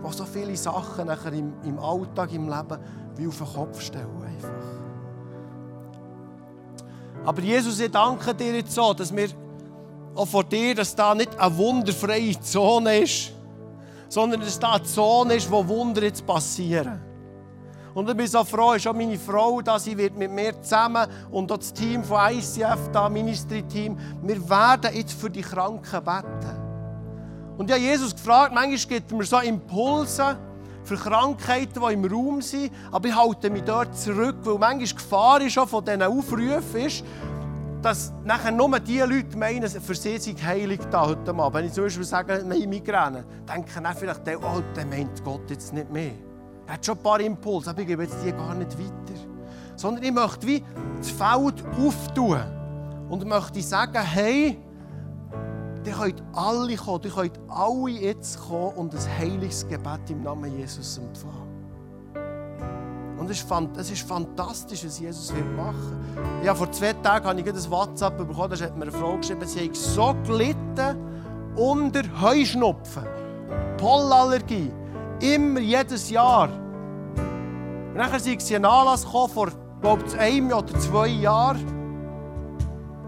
Wo 0.02 0.12
so 0.12 0.24
viele 0.24 0.56
Sachen 0.56 1.06
nachher 1.06 1.32
im, 1.32 1.54
im 1.64 1.78
Alltag, 1.78 2.32
im 2.32 2.48
Leben 2.48 2.78
wie 3.16 3.26
auf 3.26 3.38
den 3.38 3.46
Kopf 3.46 3.80
stellen. 3.80 4.22
Einfach. 4.22 4.77
Aber 7.28 7.42
Jesus, 7.42 7.78
ich 7.78 7.90
danke 7.90 8.34
dir 8.34 8.54
jetzt 8.54 8.74
so, 8.74 8.94
dass 8.94 9.14
wir 9.14 9.28
auch 10.14 10.26
vor 10.26 10.44
dir, 10.44 10.74
dass 10.74 10.96
da 10.96 11.14
nicht 11.14 11.38
eine 11.38 11.54
wunderfreie 11.58 12.40
Zone 12.40 13.00
ist, 13.00 13.32
sondern 14.08 14.40
dass 14.40 14.58
da 14.58 14.72
eine 14.72 14.84
Zone 14.84 15.34
ist, 15.34 15.50
wo 15.50 15.68
Wunder 15.68 16.04
jetzt 16.04 16.26
passieren. 16.26 17.02
Und 17.92 18.08
ich 18.08 18.16
bin 18.16 18.26
so 18.26 18.42
froh, 18.44 18.72
ist 18.72 18.86
auch 18.86 18.94
meine 18.94 19.18
Frau 19.18 19.60
da, 19.60 19.78
sie 19.78 19.94
wird 19.98 20.16
mit 20.16 20.30
mir 20.30 20.58
zusammen 20.62 21.06
und 21.30 21.52
auch 21.52 21.58
das 21.58 21.74
Team 21.74 22.02
von 22.02 22.18
ICF, 22.30 22.88
da, 22.94 23.10
Ministry-Team, 23.10 23.98
wir 24.22 24.48
werden 24.48 24.94
jetzt 24.94 25.12
für 25.12 25.28
die 25.28 25.42
Kranken 25.42 26.02
beten. 26.02 27.58
Und 27.58 27.70
habe 27.70 27.78
Jesus 27.78 28.14
gefragt, 28.14 28.54
manchmal 28.54 28.78
gibt 28.78 29.12
mir 29.12 29.24
so 29.24 29.38
Impulse 29.40 30.38
für 30.88 30.96
Krankheiten, 30.96 31.80
die 31.86 31.92
im 31.92 32.04
Raum 32.06 32.40
sind, 32.40 32.72
aber 32.90 33.08
ich 33.08 33.14
halte 33.14 33.50
mich 33.50 33.62
dort 33.62 33.96
zurück, 33.96 34.36
weil 34.42 34.58
manchmal 34.58 34.86
die 34.86 34.94
Gefahr 34.94 35.50
schon 35.50 35.68
von 35.68 35.84
diesen 35.84 36.02
Aufrufen 36.02 36.80
ist, 36.80 37.04
dass 37.82 38.12
nachher 38.24 38.50
nur 38.50 38.80
die 38.80 38.98
Leute 39.00 39.36
meinen, 39.36 39.68
für 39.68 39.94
sie 39.94 40.18
sei 40.18 40.34
Heilung 40.42 40.78
da 40.90 41.06
heute 41.06 41.30
Abend. 41.34 41.54
Wenn 41.54 41.66
ich 41.66 41.72
zum 41.72 41.84
Beispiel 41.84 42.04
sage, 42.04 42.42
nein, 42.44 42.68
Migräne, 42.68 43.24
denken 43.46 43.84
dann 43.84 43.94
vielleicht, 43.94 44.22
oh, 44.42 44.62
der 44.74 44.86
meint 44.86 45.22
Gott 45.22 45.48
jetzt 45.50 45.72
nicht 45.72 45.90
mehr. 45.90 46.12
Er 46.66 46.74
hat 46.74 46.84
schon 46.84 46.96
ein 46.96 47.02
paar 47.02 47.20
Impulse, 47.20 47.70
aber 47.70 47.82
ich 47.82 47.86
gebe 47.86 48.02
jetzt 48.02 48.16
die 48.24 48.32
gar 48.32 48.54
nicht 48.54 48.76
weiter. 48.78 49.20
Sondern 49.76 50.02
ich 50.02 50.12
möchte 50.12 50.46
wie 50.46 50.64
das 50.96 51.10
Feld 51.10 51.64
auftun 51.78 52.40
und 53.08 53.26
möchte 53.26 53.62
sagen, 53.62 54.02
hey, 54.02 54.58
ihr 55.86 55.92
könnt 55.92 56.22
alle 56.32 56.76
kommen, 56.76 57.00
ihr 57.04 57.10
könnt 57.10 57.38
alle 57.48 57.90
jetzt 57.90 58.40
kommen 58.40 58.74
und 58.76 58.94
ein 58.94 59.18
heiliges 59.18 59.66
Gebet 59.68 60.10
im 60.10 60.22
Namen 60.22 60.56
Jesus 60.58 60.98
empfangen. 60.98 61.48
Und 63.18 63.30
es 63.30 63.90
ist, 63.90 64.08
fantastisch, 64.08 64.84
was 64.84 65.00
Jesus 65.00 65.34
will 65.34 65.44
machen 65.56 65.96
will. 66.14 66.46
Ja, 66.46 66.54
vor 66.54 66.70
zwei 66.70 66.92
Tagen 66.94 67.26
habe 67.26 67.40
ich 67.40 67.46
ein 67.46 67.70
WhatsApp 67.70 68.16
bekommen, 68.16 68.50
da 68.50 68.64
hat 68.64 68.76
mir 68.76 68.82
eine 68.82 68.92
Frau 68.92 69.16
geschrieben, 69.16 69.46
sie 69.46 69.68
hat 69.68 69.76
so 69.76 70.14
gelitten 70.24 70.96
unter 71.56 72.02
Heuschnupfen, 72.20 73.04
Pollenallergie, 73.76 74.70
immer, 75.20 75.60
jedes 75.60 76.08
Jahr. 76.10 76.48
Und 76.48 77.96
dann 77.96 78.20
sind 78.20 78.40
sie 78.40 78.56
einen 78.56 78.64
Anlass 78.64 79.04
gekommen, 79.04 79.32
vor 79.32 79.48
glaube 79.80 80.04
ich, 80.06 80.18
einem 80.18 80.52
oder 80.52 80.78
zwei 80.78 81.08
Jahren. 81.08 81.77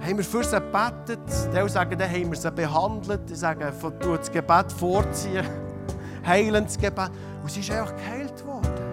Haben 0.00 0.16
wir 0.16 0.24
für 0.24 0.42
sie 0.42 0.56
gebetet. 0.56 1.20
Die 1.54 1.68
sagen, 1.68 1.98
dann 1.98 2.10
haben 2.10 2.30
wir 2.30 2.36
sie 2.36 2.50
behandelt. 2.50 3.28
Die 3.28 3.34
sagen, 3.34 3.72
du 4.00 4.16
das 4.16 4.32
Gebet 4.32 4.72
vorziehen. 4.72 5.44
Heilendes 6.26 6.78
Gebet. 6.78 7.10
Und 7.42 7.50
sie 7.50 7.60
ist 7.60 7.70
einfach 7.70 7.94
geheilt 7.96 8.44
worden. 8.46 8.90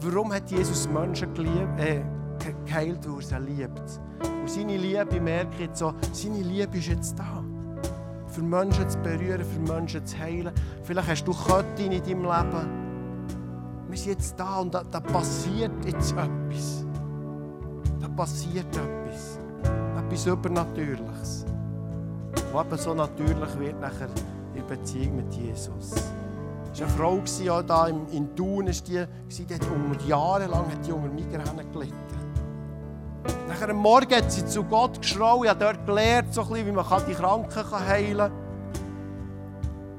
Warum 0.00 0.32
hat 0.32 0.48
Jesus 0.50 0.88
Menschen 0.88 1.34
geliebt, 1.34 1.78
äh, 1.78 2.02
geheilt, 2.64 3.00
weil 3.08 3.16
er 3.16 3.22
sie 3.22 3.52
liebt? 3.52 4.00
Und 4.40 4.50
seine 4.50 4.76
Liebe, 4.76 5.20
merke 5.20 5.64
jetzt 5.64 5.80
so, 5.80 5.92
seine 6.12 6.38
Liebe 6.38 6.78
ist 6.78 6.86
jetzt 6.86 7.18
da. 7.18 7.42
Für 8.28 8.42
Menschen 8.42 8.88
zu 8.88 8.98
berühren, 8.98 9.44
für 9.44 9.72
Menschen 9.72 10.06
zu 10.06 10.16
heilen. 10.18 10.52
Vielleicht 10.84 11.08
hast 11.08 11.24
du 11.24 11.32
Köttin 11.32 11.92
in 11.92 12.02
deinem 12.02 12.22
Leben. 12.22 13.88
Wir 13.88 13.98
sind 13.98 14.12
jetzt 14.12 14.38
da 14.38 14.60
und 14.60 14.72
da, 14.72 14.84
da 14.84 15.00
passiert 15.00 15.72
jetzt 15.84 16.12
etwas. 16.12 16.84
Passiert 18.18 18.66
etwas. 18.76 19.38
Etwas 19.96 20.26
Übernatürliches. 20.26 21.46
Was 22.52 22.66
eben 22.66 22.78
so 22.78 22.92
natürlich 22.92 23.58
wird 23.60 23.80
nachher 23.80 24.08
in 24.56 24.66
Beziehung 24.66 25.16
mit 25.18 25.32
Jesus. 25.34 25.92
Es 26.72 26.80
war 26.80 26.88
eine 26.88 26.96
Frau 26.96 27.22
ja, 27.44 27.62
da 27.62 27.86
in 27.86 28.34
Thun, 28.34 28.66
ist 28.66 28.88
die, 28.88 29.04
die 29.28 29.54
hat 29.54 29.62
um 29.70 29.96
jahrelang 30.08 30.64
hat 30.68 30.84
die 30.84 30.90
unter 30.90 31.10
Migräne 31.10 31.64
gelitten. 31.72 31.94
Nachher 33.46 33.68
am 33.68 33.76
Morgen 33.76 34.12
hat 34.12 34.32
sie 34.32 34.44
zu 34.44 34.64
Gott 34.64 35.00
geschrien, 35.00 35.44
ich 35.44 35.50
habe 35.50 35.60
dort 35.60 35.86
gelernt, 35.86 36.34
so 36.34 36.44
bisschen, 36.44 36.66
wie 36.66 36.72
man 36.72 36.84
die 37.08 37.14
Kranken 37.14 37.70
heilen 37.70 38.18
kann. 38.18 38.32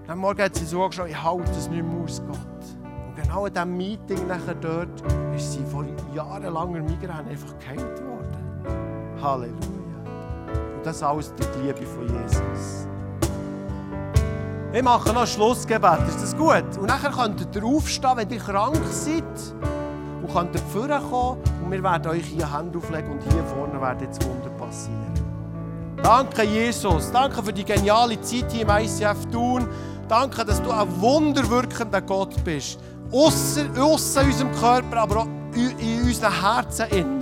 Am 0.09 0.19
Morgen 0.19 0.41
hat 0.41 0.57
sie 0.57 0.65
so 0.65 0.85
geschrien, 0.89 1.07
ich 1.07 1.23
halte 1.23 1.49
es 1.51 1.69
nicht 1.69 1.85
mehr 1.85 2.03
aus, 2.03 2.21
Gott 2.27 2.49
genau 3.21 3.45
in 3.45 3.53
diesem 3.53 3.77
Meeting 3.77 4.27
nachher 4.27 4.55
dort 4.55 5.03
ist 5.39 5.53
sie 5.53 5.63
vor 5.63 5.85
jahrelanger 6.13 6.81
Migräne 6.81 7.29
einfach 7.29 7.57
geheilt 7.59 8.01
worden. 8.03 9.21
Halleluja. 9.21 9.55
Und 10.75 10.85
das 10.85 11.01
alles 11.01 11.33
durch 11.33 11.49
die 11.51 11.67
Liebe 11.67 11.85
von 11.85 12.07
Jesus. 12.07 12.87
Ich 14.73 14.83
mache 14.83 15.13
noch 15.13 15.21
ein 15.21 15.27
Schlussgebet. 15.27 16.07
Ist 16.09 16.21
das 16.21 16.37
gut? 16.37 16.77
Und 16.77 16.87
nachher 16.87 17.11
könnt 17.11 17.55
ihr 17.55 17.63
aufstehen, 17.63 18.11
wenn 18.15 18.29
ihr 18.29 18.39
krank 18.39 18.81
seid. 18.91 19.23
Und 20.21 20.33
könnt 20.33 20.53
ihr 20.55 20.61
vorkommen 20.61 21.41
und 21.63 21.71
wir 21.71 21.83
werden 21.83 22.11
euch 22.11 22.25
hier 22.25 22.57
Hände 22.57 22.77
auflegen 22.77 23.11
und 23.11 23.23
hier 23.23 23.43
vorne 23.45 23.81
werden 23.81 24.03
jetzt 24.03 24.23
Wunder 24.27 24.49
passieren. 24.49 25.13
Danke, 26.03 26.43
Jesus. 26.43 27.11
Danke 27.11 27.41
für 27.41 27.53
die 27.53 27.63
geniale 27.63 28.19
Zeit 28.21 28.51
hier 28.51 28.61
im 28.61 28.69
ICF 28.69 29.25
Thun. 29.31 29.67
Danke, 30.09 30.43
dass 30.43 30.61
du 30.61 30.71
ein 30.71 31.01
wunderwirkender 31.01 32.01
Gott 32.01 32.43
bist 32.43 32.79
aussen, 33.11 33.77
aussen 33.77 34.25
unserem 34.25 34.51
Körper, 34.53 34.97
aber 34.97 35.17
auch 35.21 35.27
in 35.55 36.03
unseren 36.03 36.41
Herzen 36.41 36.87
innen. 36.89 37.19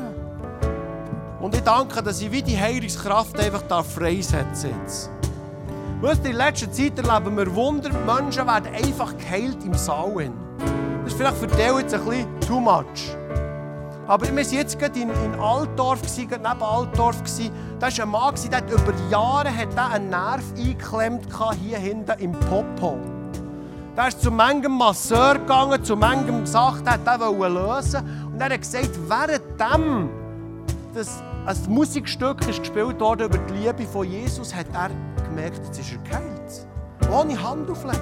Und 1.39 1.55
ich 1.55 1.61
danke, 1.61 2.01
dass 2.01 2.21
ich 2.21 2.31
wie 2.31 2.41
die 2.41 2.59
Heilungskraft 2.59 3.39
einfach 3.39 3.61
da 3.63 3.83
freisetzen 3.83 4.71
jetzt. 4.81 5.09
Weißt, 6.01 6.25
in 6.25 6.35
letzter 6.35 6.71
Zeit 6.71 6.99
erleben 6.99 7.37
wir 7.37 7.55
Wunder, 7.55 7.89
Menschen 8.05 8.45
werden 8.45 8.73
einfach 8.73 9.17
geheilt 9.17 9.63
im 9.63 9.73
Saal. 9.73 10.31
Das 11.03 11.13
ist 11.13 11.17
vielleicht 11.17 11.37
für 11.37 11.47
dich 11.47 11.57
jetzt 11.57 11.93
ein 11.93 12.05
bisschen 12.05 12.39
too 12.41 12.59
much. 12.59 13.15
Aber 14.07 14.25
wir 14.25 14.35
waren 14.35 14.53
jetzt 14.53 14.77
gerade 14.79 14.99
in, 14.99 15.09
in 15.09 15.39
Altdorf, 15.39 16.01
neben 16.17 16.45
Altdorf. 16.45 17.17
Da 17.79 17.87
war 17.87 18.03
ein 18.03 18.09
Mann, 18.09 18.35
der 18.51 18.63
über 18.63 18.93
Jahre 19.09 19.55
hat 19.55 19.77
einen 19.77 20.09
Nerv 20.09 20.43
eingeklemmt 20.55 21.27
hier 21.61 21.77
hinten 21.77 22.19
im 22.19 22.31
Popo. 22.31 23.16
Der 23.97 24.09
ist 24.09 24.21
zu 24.21 24.29
manchem 24.29 24.77
Masseur 24.77 25.39
gegangen, 25.39 25.83
zu 25.83 25.95
manchem 25.95 26.45
Sachen, 26.45 26.85
der 26.85 27.19
wollte 27.19 27.47
lösen. 27.55 28.29
Und 28.31 28.39
er 28.39 28.51
hat 28.51 28.61
gesagt, 28.61 28.91
währenddem 29.09 30.09
das 30.93 31.23
ein 31.47 31.57
Musikstück 31.73 32.47
ist 32.47 32.59
gespielt 32.59 32.99
wurde 32.99 33.25
über 33.25 33.39
die 33.39 33.53
Liebe 33.53 33.91
von 33.91 34.07
Jesus, 34.07 34.53
hat 34.53 34.67
er 34.71 34.91
gemerkt, 35.23 35.65
jetzt 35.65 35.79
ist 35.79 35.93
er 35.93 35.97
geheilt. 36.03 36.67
Ohne 37.11 37.41
Handauflegung. 37.41 38.01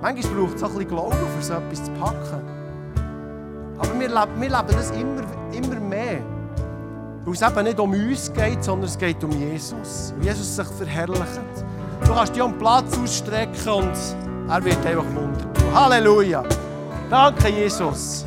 Manchmal 0.00 0.34
braucht 0.34 0.54
es 0.54 0.62
auch 0.62 0.68
ein 0.68 0.74
bisschen 0.74 0.88
Glauben, 0.90 1.16
um 1.16 1.42
so 1.42 1.54
etwas 1.54 1.84
zu 1.84 1.90
packen. 1.92 2.42
Aber 3.78 3.98
wir 3.98 4.08
leben, 4.08 4.40
wir 4.40 4.48
leben 4.48 4.68
das 4.68 4.90
immer, 4.92 5.22
immer 5.52 5.80
mehr. 5.80 6.20
Weil 7.24 7.34
es 7.34 7.42
eben 7.42 7.64
nicht 7.64 7.80
um 7.80 7.90
uns 7.90 8.32
geht, 8.32 8.62
sondern 8.62 8.88
es 8.88 8.96
geht 8.96 9.24
um 9.24 9.32
Jesus. 9.32 10.14
Jesus 10.20 10.54
sich 10.54 10.68
verherrlicht. 10.68 11.64
Du 12.04 12.14
kannst 12.14 12.36
dich 12.36 12.42
um 12.42 12.56
Platz 12.56 12.96
ausstrecken 12.96 13.72
und 13.72 13.92
er 14.48 14.64
wird 14.64 14.86
einfach 14.86 15.04
Wunder. 15.14 15.46
Halleluja. 15.74 16.42
Danke, 17.10 17.48
Jesus. 17.48 18.24